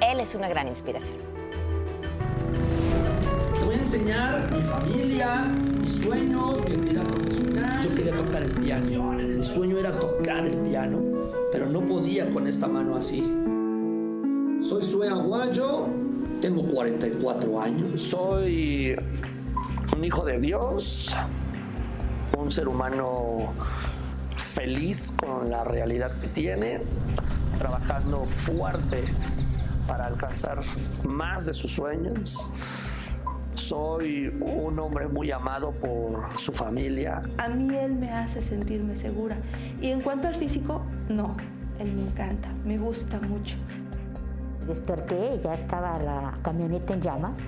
Él 0.00 0.20
es 0.20 0.34
una 0.34 0.48
gran 0.48 0.68
inspiración. 0.68 1.45
Enseñar 3.86 4.50
mi 4.50 4.62
familia, 4.62 5.44
mis 5.80 6.02
sueños, 6.02 6.58
mi 6.66 6.74
actividad 6.74 7.04
profesional. 7.04 7.80
Yo 7.80 7.94
quería 7.94 8.16
tocar 8.16 8.42
el 8.42 8.50
piano. 8.50 9.12
Mi 9.12 9.42
sueño 9.44 9.78
era 9.78 9.96
tocar 10.00 10.44
el 10.44 10.56
piano, 10.56 11.00
pero 11.52 11.68
no 11.68 11.84
podía 11.84 12.28
con 12.30 12.48
esta 12.48 12.66
mano 12.66 12.96
así. 12.96 13.20
Soy 14.60 14.82
Sue 14.82 15.08
Aguayo, 15.08 15.86
tengo 16.40 16.66
44 16.66 17.60
años. 17.60 18.00
Soy 18.02 18.96
un 19.96 20.04
hijo 20.04 20.24
de 20.24 20.40
Dios, 20.40 21.14
un 22.36 22.50
ser 22.50 22.66
humano 22.66 23.52
feliz 24.36 25.14
con 25.16 25.48
la 25.48 25.62
realidad 25.62 26.10
que 26.20 26.26
tiene, 26.26 26.80
trabajando 27.56 28.24
fuerte 28.24 29.04
para 29.86 30.06
alcanzar 30.06 30.58
más 31.04 31.46
de 31.46 31.54
sus 31.54 31.70
sueños 31.70 32.50
soy 33.66 34.28
un 34.40 34.78
hombre 34.78 35.08
muy 35.08 35.32
amado 35.32 35.72
por 35.72 36.38
su 36.38 36.52
familia. 36.52 37.22
A 37.38 37.48
mí 37.48 37.74
él 37.74 37.96
me 37.96 38.12
hace 38.12 38.40
sentirme 38.40 38.94
segura. 38.94 39.36
Y 39.82 39.90
en 39.90 40.02
cuanto 40.02 40.28
al 40.28 40.36
físico, 40.36 40.82
no. 41.08 41.36
Él 41.80 41.92
me 41.92 42.02
encanta, 42.02 42.48
me 42.64 42.78
gusta 42.78 43.18
mucho. 43.20 43.56
Desperté, 44.68 45.40
ya 45.42 45.54
estaba 45.54 45.98
la 45.98 46.38
camioneta 46.42 46.94
en 46.94 47.02
llamas 47.02 47.38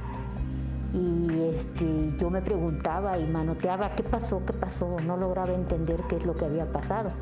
y 0.93 1.55
este, 1.55 2.13
yo 2.19 2.31
me 2.31 2.43
preguntaba 2.43 3.19
y 3.19 3.25
manoteaba 3.25 3.95
qué 3.95 4.03
pasó, 4.03 4.45
qué 4.45 4.53
pasó, 4.53 4.99
no 5.01 5.17
lograba 5.17 5.53
entender 5.53 6.01
qué 6.09 6.17
es 6.17 6.27
lo 6.27 6.35
que 6.35 6.47
había 6.47 6.67
pasado. 6.67 7.13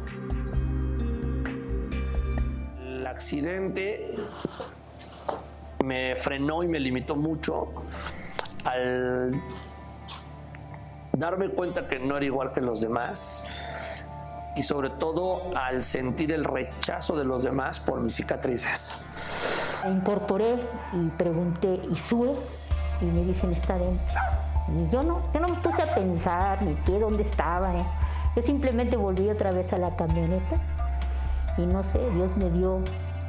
El 2.83 3.07
accidente 3.07 4.15
me 5.85 6.17
frenó 6.17 6.63
y 6.63 6.69
me 6.69 6.81
limitó 6.81 7.15
mucho 7.15 7.69
al 8.67 9.41
darme 11.13 11.49
cuenta 11.49 11.87
que 11.87 11.99
no 11.99 12.17
era 12.17 12.27
igual 12.27 12.53
que 12.53 12.61
los 12.61 12.81
demás 12.81 13.45
y 14.57 14.63
sobre 14.63 14.91
todo 14.91 15.57
al 15.57 15.83
sentir 15.83 16.33
el 16.33 16.45
rechazo 16.45 17.17
de 17.17 17.25
los 17.25 17.43
demás 17.43 17.79
por 17.79 18.01
mis 18.01 18.15
cicatrices. 18.15 18.99
Me 19.85 19.93
incorporé 19.93 20.57
y 20.93 21.09
pregunté, 21.11 21.81
¿y 21.91 21.95
sube? 21.95 22.33
Y 23.03 23.05
me 23.05 23.23
dicen, 23.23 23.53
está 23.53 23.79
dentro. 23.79 24.05
Y 24.69 24.91
yo 24.91 25.03
no, 25.03 25.23
yo 25.33 25.41
no 25.41 25.49
me 25.49 25.57
puse 25.57 25.83
a 25.83 25.95
pensar 25.95 26.63
ni 26.63 26.75
qué, 26.85 26.99
dónde 26.99 27.23
estaba. 27.23 27.75
¿eh? 27.77 27.87
Yo 28.35 28.43
simplemente 28.43 28.97
volví 28.97 29.29
otra 29.29 29.53
vez 29.53 29.73
a 29.73 29.79
la 29.79 29.95
camioneta 29.95 30.57
y 31.59 31.67
no 31.67 31.85
sé, 31.85 31.99
Dios 32.11 32.37
me 32.37 32.51
dio 32.51 32.81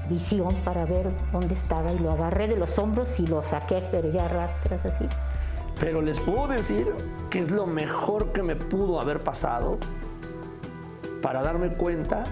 visión 0.10 0.56
para 0.64 0.86
ver 0.86 1.12
dónde 1.32 1.54
estaba 1.54 1.92
y 1.92 2.00
lo 2.00 2.12
agarré 2.12 2.48
de 2.48 2.56
los 2.56 2.80
hombros 2.80 3.20
y 3.20 3.28
lo 3.28 3.44
saqué, 3.44 3.84
pero 3.92 4.10
ya 4.10 4.26
arrastras 4.26 4.86
así. 4.86 5.06
Pero 5.80 6.01
les 6.01 6.19
puedo 6.19 6.47
decir 6.47 6.88
que 7.30 7.39
es 7.39 7.51
lo 7.51 7.67
mejor 7.67 8.32
que 8.32 8.41
me 8.41 8.55
pudo 8.55 8.99
haber 8.99 9.23
pasado 9.23 9.78
para 11.21 11.41
darme 11.41 11.73
cuenta 11.73 12.25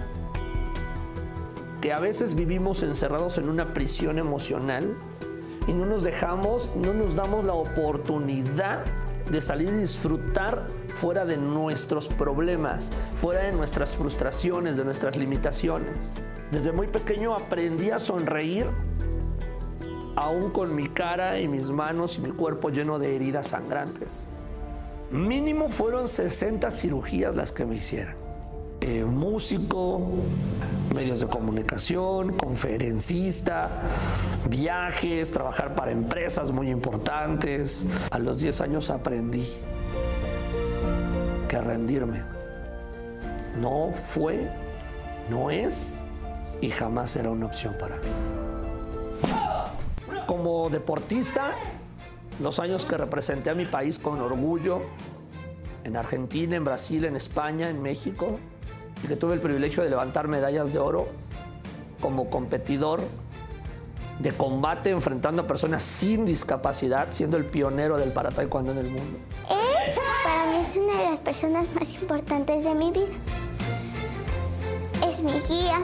que 1.80 1.92
a 1.92 2.00
veces 2.00 2.34
vivimos 2.34 2.82
encerrados 2.82 3.38
en 3.38 3.48
una 3.48 3.72
prisión 3.72 4.18
emocional 4.18 4.96
y 5.66 5.74
no 5.74 5.86
nos 5.86 6.02
dejamos, 6.02 6.70
no 6.74 6.92
nos 6.92 7.14
damos 7.14 7.44
la 7.44 7.54
oportunidad 7.54 8.84
de 9.30 9.40
salir 9.40 9.68
y 9.68 9.78
disfrutar 9.78 10.66
fuera 10.88 11.24
de 11.24 11.36
nuestros 11.36 12.08
problemas, 12.08 12.92
fuera 13.14 13.42
de 13.42 13.52
nuestras 13.52 13.96
frustraciones, 13.96 14.76
de 14.76 14.84
nuestras 14.84 15.16
limitaciones. 15.16 16.14
Desde 16.50 16.72
muy 16.72 16.86
pequeño 16.86 17.34
aprendí 17.34 17.90
a 17.90 17.98
sonreír, 17.98 18.66
aún 20.16 20.50
con 20.50 20.74
mi 20.74 20.88
cara 20.88 21.38
y 21.38 21.46
mis 21.46 21.70
manos 21.70 22.18
y 22.18 22.22
mi 22.22 22.30
cuerpo 22.30 22.70
lleno 22.70 22.98
de 22.98 23.14
heridas 23.14 23.48
sangrantes. 23.48 24.28
Mínimo 25.10 25.68
fueron 25.68 26.08
60 26.08 26.70
cirugías 26.70 27.36
las 27.36 27.52
que 27.52 27.64
me 27.64 27.76
hicieron. 27.76 28.14
Eh, 28.80 29.04
músico, 29.04 30.00
medios 30.94 31.20
de 31.20 31.26
comunicación, 31.28 32.36
conferencista, 32.36 33.70
viajes, 34.48 35.30
trabajar 35.30 35.74
para 35.74 35.92
empresas 35.92 36.50
muy 36.50 36.70
importantes. 36.70 37.86
A 38.10 38.18
los 38.18 38.40
10 38.40 38.60
años 38.62 38.90
aprendí 38.90 39.46
que 41.48 41.58
rendirme 41.58 42.36
no 43.60 43.92
fue, 43.92 44.50
no 45.30 45.50
es 45.50 46.04
y 46.60 46.70
jamás 46.70 47.10
será 47.10 47.30
una 47.30 47.46
opción 47.46 47.74
para 47.78 47.96
mí. 47.96 48.45
Como 50.56 50.70
deportista, 50.70 51.52
los 52.40 52.58
años 52.60 52.86
que 52.86 52.96
representé 52.96 53.50
a 53.50 53.54
mi 53.54 53.66
país 53.66 53.98
con 53.98 54.18
orgullo, 54.22 54.80
en 55.84 55.98
Argentina, 55.98 56.56
en 56.56 56.64
Brasil, 56.64 57.04
en 57.04 57.14
España, 57.14 57.68
en 57.68 57.82
México, 57.82 58.38
y 59.04 59.06
que 59.06 59.16
tuve 59.16 59.34
el 59.34 59.40
privilegio 59.40 59.82
de 59.82 59.90
levantar 59.90 60.28
medallas 60.28 60.72
de 60.72 60.78
oro 60.78 61.08
como 62.00 62.30
competidor 62.30 63.02
de 64.18 64.32
combate 64.32 64.88
enfrentando 64.88 65.42
a 65.42 65.46
personas 65.46 65.82
sin 65.82 66.24
discapacidad, 66.24 67.08
siendo 67.10 67.36
el 67.36 67.44
pionero 67.44 67.98
del 67.98 68.12
para 68.12 68.30
taekwondo 68.30 68.72
en 68.72 68.78
el 68.78 68.86
mundo. 68.86 69.18
Él 69.50 69.92
para 70.24 70.52
mí 70.52 70.56
es 70.56 70.74
una 70.74 71.02
de 71.02 71.10
las 71.10 71.20
personas 71.20 71.68
más 71.74 71.92
importantes 71.92 72.64
de 72.64 72.74
mi 72.74 72.92
vida. 72.92 73.12
Es 75.06 75.22
mi 75.22 75.32
guía, 75.32 75.82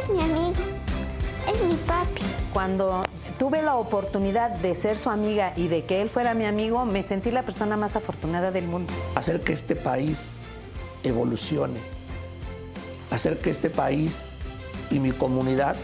es 0.00 0.08
mi 0.08 0.22
amigo, 0.22 0.54
es 1.52 1.62
mi 1.64 1.74
papi. 1.86 2.22
Cuando 2.54 3.02
tuve 3.38 3.62
la 3.62 3.76
oportunidad 3.76 4.50
de 4.50 4.74
ser 4.74 4.98
su 4.98 5.10
amiga 5.10 5.52
y 5.56 5.68
de 5.68 5.84
que 5.84 6.00
él 6.00 6.10
fuera 6.10 6.34
mi 6.34 6.44
amigo, 6.44 6.84
me 6.84 7.02
sentí 7.02 7.30
la 7.30 7.42
persona 7.42 7.76
más 7.76 7.96
afortunada 7.96 8.50
del 8.50 8.66
mundo. 8.66 8.92
Hacer 9.14 9.40
que 9.40 9.52
este 9.52 9.76
país 9.76 10.38
evolucione, 11.02 11.80
hacer 13.10 13.38
que 13.38 13.50
este 13.50 13.70
país 13.70 14.32
y 14.90 14.98
mi 14.98 15.12
comunidad 15.12 15.76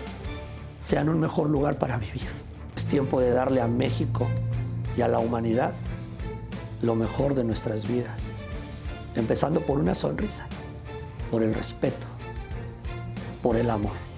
sean 0.81 1.09
un 1.09 1.21
mejor 1.21 1.51
lugar 1.51 1.79
para 1.79 1.99
vivir. 1.99 2.29
Es 2.77 2.87
tiempo 2.87 3.21
de 3.21 3.31
darle 3.31 3.61
a 3.61 3.67
México 3.67 4.27
y 4.97 5.03
a 5.03 5.09
la 5.09 5.19
humanidad 5.19 5.73
lo 6.83 6.95
mejor 6.95 7.35
de 7.35 7.45
nuestras 7.45 7.87
vidas, 7.87 8.33
empezando 9.15 9.61
por 9.61 9.79
una 9.79 9.95
sonrisa, 9.95 10.47
por 11.31 11.43
el 11.43 11.53
respeto, 11.53 12.07
por 13.43 13.57
el 13.57 13.69
amor. 13.69 14.10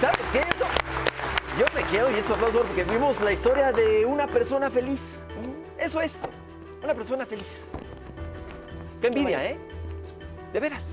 ¿Sabes 0.00 0.30
qué? 0.32 0.40
Yo 1.58 1.64
me 1.74 1.82
quedo 1.90 2.10
y 2.12 2.14
eso 2.14 2.34
aplauso 2.34 2.60
porque 2.60 2.84
vimos 2.84 3.20
la 3.20 3.32
historia 3.32 3.72
de 3.72 4.06
una 4.06 4.28
persona 4.28 4.70
feliz. 4.70 5.22
Eso 5.76 6.00
es, 6.00 6.22
una 6.82 6.94
persona 6.94 7.26
feliz. 7.26 7.66
Qué 9.00 9.08
envidia, 9.08 9.44
¿eh? 9.44 9.58
De 10.52 10.60
veras. 10.60 10.92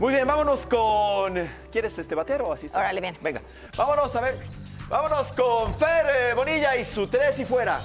Muy 0.00 0.12
bien, 0.12 0.26
vámonos 0.26 0.66
con. 0.66 1.48
¿Quieres 1.70 1.96
este 1.98 2.16
batero 2.16 2.48
o 2.48 2.52
así? 2.52 2.66
está? 2.66 2.80
Órale, 2.80 3.00
bien. 3.00 3.16
Venga, 3.22 3.42
vámonos 3.76 4.14
a 4.16 4.20
ver. 4.20 4.38
Vámonos 4.88 5.32
con 5.32 5.74
Fer 5.76 6.06
eh, 6.06 6.34
Bonilla 6.34 6.76
y 6.76 6.84
su 6.84 7.06
tres 7.06 7.38
y 7.38 7.44
fuera. 7.44 7.80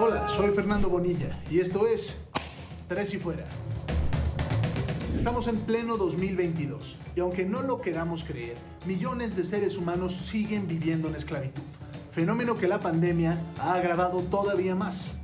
Hola, 0.00 0.26
soy 0.26 0.50
Fernando 0.50 0.88
Bonilla 0.88 1.38
y 1.50 1.60
esto 1.60 1.86
es 1.86 2.18
Tres 2.88 3.14
y 3.14 3.18
Fuera. 3.18 3.44
Estamos 5.24 5.48
en 5.48 5.60
pleno 5.60 5.96
2022 5.96 6.98
y 7.16 7.20
aunque 7.20 7.46
no 7.46 7.62
lo 7.62 7.80
queramos 7.80 8.24
creer, 8.24 8.58
millones 8.84 9.34
de 9.34 9.42
seres 9.42 9.78
humanos 9.78 10.12
siguen 10.12 10.68
viviendo 10.68 11.08
en 11.08 11.14
esclavitud, 11.14 11.62
fenómeno 12.10 12.54
que 12.54 12.68
la 12.68 12.78
pandemia 12.78 13.38
ha 13.58 13.72
agravado 13.72 14.20
todavía 14.24 14.74
más. 14.74 15.16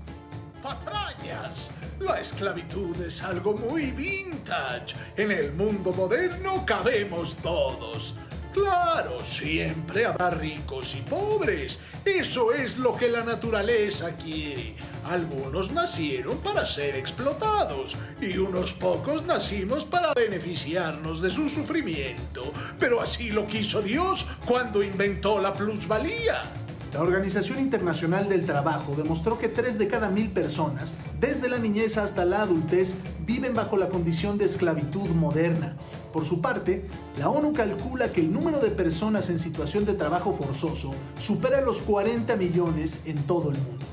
¡Patrañas! 0.63 1.69
La 1.99 2.19
esclavitud 2.19 2.99
es 3.03 3.23
algo 3.23 3.53
muy 3.53 3.91
vintage. 3.91 4.97
En 5.19 5.33
el 5.33 5.53
mundo 5.53 5.93
moderno 5.93 6.65
cabemos 6.65 7.37
todos. 7.37 8.15
Claro, 8.53 9.25
siempre 9.25 10.05
habrá 10.05 10.31
ricos 10.31 10.97
y 10.97 11.03
pobres. 11.03 11.81
Eso 12.05 12.53
es 12.53 12.79
lo 12.79 12.97
que 12.97 13.09
la 13.09 13.23
naturaleza 13.23 14.13
quiere. 14.17 14.75
Algunos 15.05 15.71
nacieron 15.71 16.39
para 16.39 16.67
ser 16.67 16.97
explotados 16.97 17.97
y 18.21 18.37
unos 18.39 18.73
pocos 18.73 19.25
nacimos 19.25 19.85
para 19.85 20.13
beneficiarnos 20.15 21.23
de 21.23 21.31
su 21.31 21.49
sufrimiento. 21.49 22.53
Pero 22.79 23.01
así 23.01 23.31
lo 23.31 23.47
quiso 23.47 23.83
Dios 23.83 24.27
cuando 24.45 24.83
inventó 24.83 25.41
la 25.41 25.53
plusvalía. 25.53 26.43
La 26.93 27.03
Organización 27.03 27.61
Internacional 27.61 28.29
del 28.29 28.47
Trabajo 28.47 28.97
demostró 28.97 29.39
que 29.39 29.49
3 29.49 29.79
de 29.79 29.87
cada 29.87 30.11
mil 30.11 30.31
personas, 30.31 30.97
desde 31.21 31.49
la 31.49 31.59
niñez 31.59 31.97
hasta 31.97 32.25
la 32.25 32.43
adultez, 32.43 32.95
viven 33.25 33.55
bajo 33.55 33.77
la 33.77 33.89
condición 33.89 34.39
de 34.39 34.47
esclavitud 34.47 35.09
moderna. 35.11 35.77
Por 36.13 36.25
su 36.25 36.41
parte, 36.41 36.85
la 37.17 37.29
ONU 37.29 37.53
calcula 37.53 38.11
que 38.11 38.23
el 38.23 38.33
número 38.33 38.59
de 38.59 38.71
personas 38.71 39.31
en 39.31 39.39
situación 39.39 39.85
de 39.85 39.95
trabajo 39.95 40.33
forzoso 40.33 40.93
supera 41.17 41.61
los 41.61 41.81
40 41.81 42.37
millones 42.37 42.99
en 43.05 43.23
todo 43.23 43.53
el 43.53 43.59
mundo. 43.59 43.85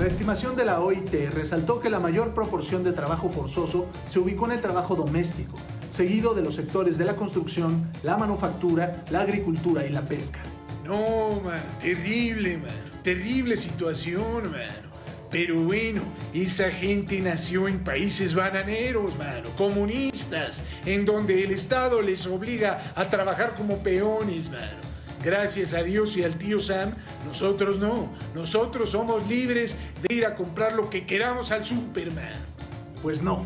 La 0.00 0.06
estimación 0.06 0.56
de 0.56 0.64
la 0.64 0.80
OIT 0.80 1.12
resaltó 1.34 1.78
que 1.80 1.90
la 1.90 2.00
mayor 2.00 2.32
proporción 2.32 2.84
de 2.84 2.92
trabajo 2.92 3.28
forzoso 3.28 3.86
se 4.06 4.18
ubicó 4.18 4.46
en 4.46 4.52
el 4.52 4.60
trabajo 4.62 4.96
doméstico, 4.96 5.58
seguido 5.90 6.32
de 6.32 6.42
los 6.42 6.54
sectores 6.54 6.96
de 6.96 7.04
la 7.04 7.16
construcción, 7.16 7.90
la 8.02 8.16
manufactura, 8.16 9.04
la 9.10 9.20
agricultura 9.20 9.84
y 9.84 9.90
la 9.90 10.06
pesca. 10.06 10.40
No, 10.88 11.38
man, 11.44 11.62
terrible, 11.80 12.56
man. 12.56 13.02
Terrible 13.04 13.58
situación, 13.58 14.50
mano. 14.50 14.88
Pero 15.30 15.60
bueno, 15.60 16.00
esa 16.32 16.70
gente 16.70 17.20
nació 17.20 17.68
en 17.68 17.84
países 17.84 18.34
bananeros, 18.34 19.14
mano, 19.18 19.50
comunistas, 19.58 20.62
en 20.86 21.04
donde 21.04 21.44
el 21.44 21.50
Estado 21.50 22.00
les 22.00 22.26
obliga 22.26 22.94
a 22.96 23.06
trabajar 23.06 23.54
como 23.54 23.82
peones, 23.82 24.48
mano. 24.48 24.80
Gracias 25.22 25.74
a 25.74 25.82
Dios 25.82 26.16
y 26.16 26.22
al 26.22 26.38
tío 26.38 26.58
Sam, 26.58 26.94
nosotros 27.26 27.78
no. 27.78 28.10
Nosotros 28.34 28.88
somos 28.88 29.26
libres 29.28 29.76
de 30.00 30.14
ir 30.14 30.24
a 30.24 30.36
comprar 30.36 30.72
lo 30.72 30.88
que 30.88 31.04
queramos 31.04 31.50
al 31.50 31.66
Superman. 31.66 32.32
Pues 33.02 33.20
no. 33.20 33.44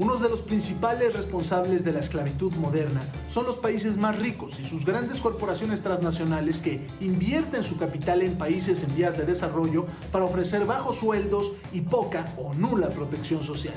Unos 0.00 0.22
de 0.22 0.30
los 0.30 0.40
principales 0.40 1.12
responsables 1.12 1.84
de 1.84 1.92
la 1.92 2.00
esclavitud 2.00 2.54
moderna 2.54 3.02
son 3.28 3.44
los 3.44 3.58
países 3.58 3.98
más 3.98 4.18
ricos 4.18 4.58
y 4.58 4.64
sus 4.64 4.86
grandes 4.86 5.20
corporaciones 5.20 5.82
transnacionales 5.82 6.62
que 6.62 6.80
invierten 7.02 7.62
su 7.62 7.76
capital 7.76 8.22
en 8.22 8.38
países 8.38 8.82
en 8.82 8.94
vías 8.94 9.18
de 9.18 9.26
desarrollo 9.26 9.84
para 10.10 10.24
ofrecer 10.24 10.64
bajos 10.64 10.96
sueldos 10.96 11.52
y 11.74 11.82
poca 11.82 12.34
o 12.38 12.54
nula 12.54 12.88
protección 12.88 13.42
social. 13.42 13.74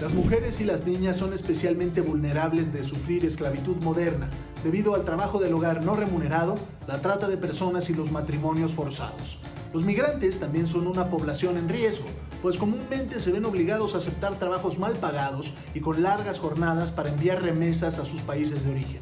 Las 0.00 0.12
mujeres 0.12 0.60
y 0.60 0.64
las 0.64 0.84
niñas 0.84 1.16
son 1.16 1.32
especialmente 1.32 2.00
vulnerables 2.00 2.72
de 2.72 2.82
sufrir 2.82 3.24
esclavitud 3.24 3.76
moderna 3.76 4.28
debido 4.64 4.94
al 4.94 5.04
trabajo 5.04 5.38
del 5.38 5.54
hogar 5.54 5.84
no 5.84 5.94
remunerado, 5.94 6.58
la 6.88 7.00
trata 7.00 7.28
de 7.28 7.36
personas 7.36 7.88
y 7.90 7.94
los 7.94 8.10
matrimonios 8.10 8.74
forzados. 8.74 9.38
Los 9.72 9.84
migrantes 9.84 10.40
también 10.40 10.66
son 10.66 10.86
una 10.86 11.10
población 11.10 11.56
en 11.56 11.68
riesgo, 11.68 12.06
pues 12.42 12.58
comúnmente 12.58 13.20
se 13.20 13.30
ven 13.30 13.44
obligados 13.44 13.94
a 13.94 13.98
aceptar 13.98 14.38
trabajos 14.38 14.78
mal 14.78 14.96
pagados 14.96 15.52
y 15.74 15.80
con 15.80 16.02
largas 16.02 16.40
jornadas 16.40 16.90
para 16.90 17.10
enviar 17.10 17.42
remesas 17.42 17.98
a 17.98 18.04
sus 18.04 18.20
países 18.20 18.64
de 18.64 18.72
origen. 18.72 19.00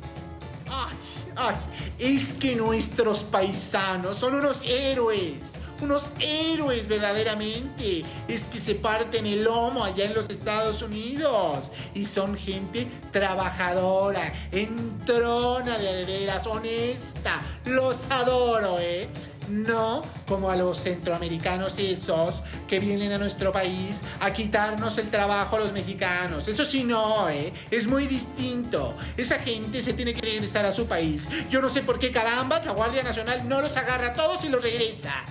Ay, 0.68 0.96
ay, 1.36 1.56
es 1.98 2.34
que 2.34 2.54
nuestros 2.54 3.22
paisanos 3.22 4.18
son 4.18 4.34
unos 4.34 4.62
héroes. 4.64 5.61
Unos 5.82 6.04
héroes 6.20 6.86
verdaderamente. 6.86 8.04
Es 8.28 8.46
que 8.46 8.60
se 8.60 8.76
parten 8.76 9.26
el 9.26 9.42
lomo 9.42 9.84
allá 9.84 10.04
en 10.04 10.14
los 10.14 10.30
Estados 10.30 10.80
Unidos. 10.80 11.72
Y 11.92 12.06
son 12.06 12.36
gente 12.36 12.86
trabajadora, 13.10 14.32
entrona 14.52 15.78
de 15.78 16.04
veras, 16.04 16.46
honesta. 16.46 17.40
Los 17.66 17.98
adoro, 18.08 18.78
¿eh? 18.78 19.08
No 19.48 20.02
como 20.28 20.50
a 20.50 20.56
los 20.56 20.78
centroamericanos 20.78 21.76
esos 21.76 22.42
que 22.68 22.78
vienen 22.78 23.12
a 23.12 23.18
nuestro 23.18 23.50
país 23.50 24.00
a 24.20 24.32
quitarnos 24.32 24.96
el 24.98 25.10
trabajo 25.10 25.56
a 25.56 25.58
los 25.58 25.72
mexicanos. 25.72 26.46
Eso 26.46 26.64
sí 26.64 26.84
no, 26.84 27.28
¿eh? 27.28 27.52
Es 27.72 27.88
muy 27.88 28.06
distinto. 28.06 28.94
Esa 29.16 29.40
gente 29.40 29.82
se 29.82 29.94
tiene 29.94 30.14
que 30.14 30.20
regresar 30.20 30.64
a 30.64 30.70
su 30.70 30.86
país. 30.86 31.28
Yo 31.50 31.60
no 31.60 31.68
sé 31.68 31.82
por 31.82 31.98
qué 31.98 32.12
carambas 32.12 32.64
la 32.64 32.72
Guardia 32.72 33.02
Nacional 33.02 33.48
no 33.48 33.60
los 33.60 33.76
agarra 33.76 34.10
a 34.10 34.12
todos 34.12 34.44
y 34.44 34.48
los 34.48 34.62
regresa. 34.62 35.24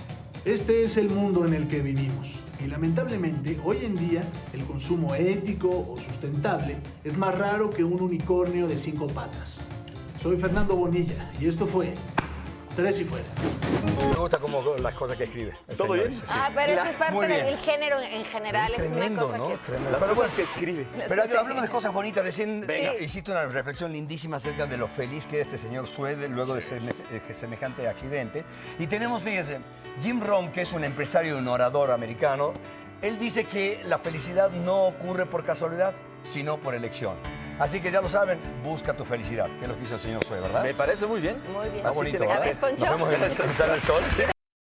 Este 0.44 0.84
es 0.84 0.96
el 0.96 1.08
mundo 1.08 1.46
en 1.46 1.54
el 1.54 1.68
que 1.68 1.80
vivimos 1.80 2.34
y 2.58 2.66
lamentablemente 2.66 3.60
hoy 3.62 3.76
en 3.84 3.96
día 3.96 4.24
el 4.52 4.64
consumo 4.64 5.14
ético 5.14 5.86
o 5.88 5.96
sustentable 6.00 6.78
es 7.04 7.16
más 7.16 7.38
raro 7.38 7.70
que 7.70 7.84
un 7.84 8.02
unicornio 8.02 8.66
de 8.66 8.76
cinco 8.76 9.06
patas. 9.06 9.60
Soy 10.20 10.36
Fernando 10.38 10.74
Bonilla 10.74 11.30
y 11.40 11.46
esto 11.46 11.68
fue 11.68 11.94
Tres 12.76 13.00
y 13.00 13.04
Fuera. 13.04 13.24
Me 14.08 14.14
gusta 14.16 14.38
como 14.38 14.62
las 14.78 14.94
cosas 14.94 15.16
que 15.16 15.24
escribe. 15.24 15.52
¿Todo 15.76 15.92
señor, 15.92 16.08
bien? 16.08 16.12
sí. 16.14 16.22
Ah, 16.28 16.50
pero 16.54 16.72
eso 16.72 16.84
es 16.84 16.96
parte 16.96 17.26
del 17.26 17.58
género 17.58 18.00
en 18.00 18.24
general. 18.24 18.72
es 18.72 18.78
una 18.80 18.88
Tremendo, 18.90 19.26
cosa 19.26 19.38
¿no? 19.38 19.48
que... 19.48 19.56
Tremendo. 19.58 19.90
Las 19.90 20.02
Pero 20.02 20.14
cosas 20.14 20.34
que 20.34 20.42
escribe. 20.42 20.86
Pero 21.08 21.22
hablemos 21.40 21.62
de 21.62 21.68
cosas 21.68 21.92
bonitas. 21.92 22.24
Recién 22.24 22.66
Venga. 22.66 22.94
hiciste 22.98 23.30
una 23.30 23.44
reflexión 23.44 23.92
lindísima 23.92 24.36
acerca 24.38 24.66
de 24.66 24.76
lo 24.78 24.88
feliz 24.88 25.26
que 25.26 25.40
es 25.40 25.46
este 25.46 25.58
señor 25.58 25.86
Suede 25.86 26.28
luego 26.28 26.54
de 26.54 26.60
eh, 26.62 27.34
semejante 27.34 27.86
accidente. 27.88 28.44
Y 28.78 28.86
tenemos, 28.86 29.22
fíjense, 29.22 29.58
Jim 30.00 30.20
Rohn, 30.20 30.50
que 30.52 30.62
es 30.62 30.72
un 30.72 30.84
empresario 30.84 31.34
y 31.36 31.38
un 31.38 31.48
orador 31.48 31.90
americano, 31.90 32.54
él 33.02 33.18
dice 33.18 33.44
que 33.44 33.82
la 33.86 33.98
felicidad 33.98 34.50
no 34.50 34.84
ocurre 34.86 35.26
por 35.26 35.44
casualidad, 35.44 35.92
sino 36.24 36.58
por 36.58 36.74
elección. 36.74 37.16
Así 37.58 37.80
que 37.80 37.90
ya 37.90 38.00
lo 38.00 38.08
saben, 38.08 38.38
busca 38.64 38.94
tu 38.94 39.04
felicidad, 39.04 39.48
que 39.58 39.64
es 39.64 39.68
lo 39.70 39.76
que 39.76 39.84
hizo 39.84 39.94
el 39.94 40.00
señor 40.00 40.24
Suede, 40.24 40.42
¿verdad? 40.42 40.62
Me 40.62 40.74
parece 40.74 41.06
muy 41.06 41.20
bien. 41.20 41.36
Muy 41.52 41.68
bien. 41.68 41.76
Está 41.76 41.90
bonito. 41.90 42.24
Nos 42.24 42.80
vemos 42.80 43.14
en 43.14 43.70
el 43.70 43.80
Sol. 43.80 44.02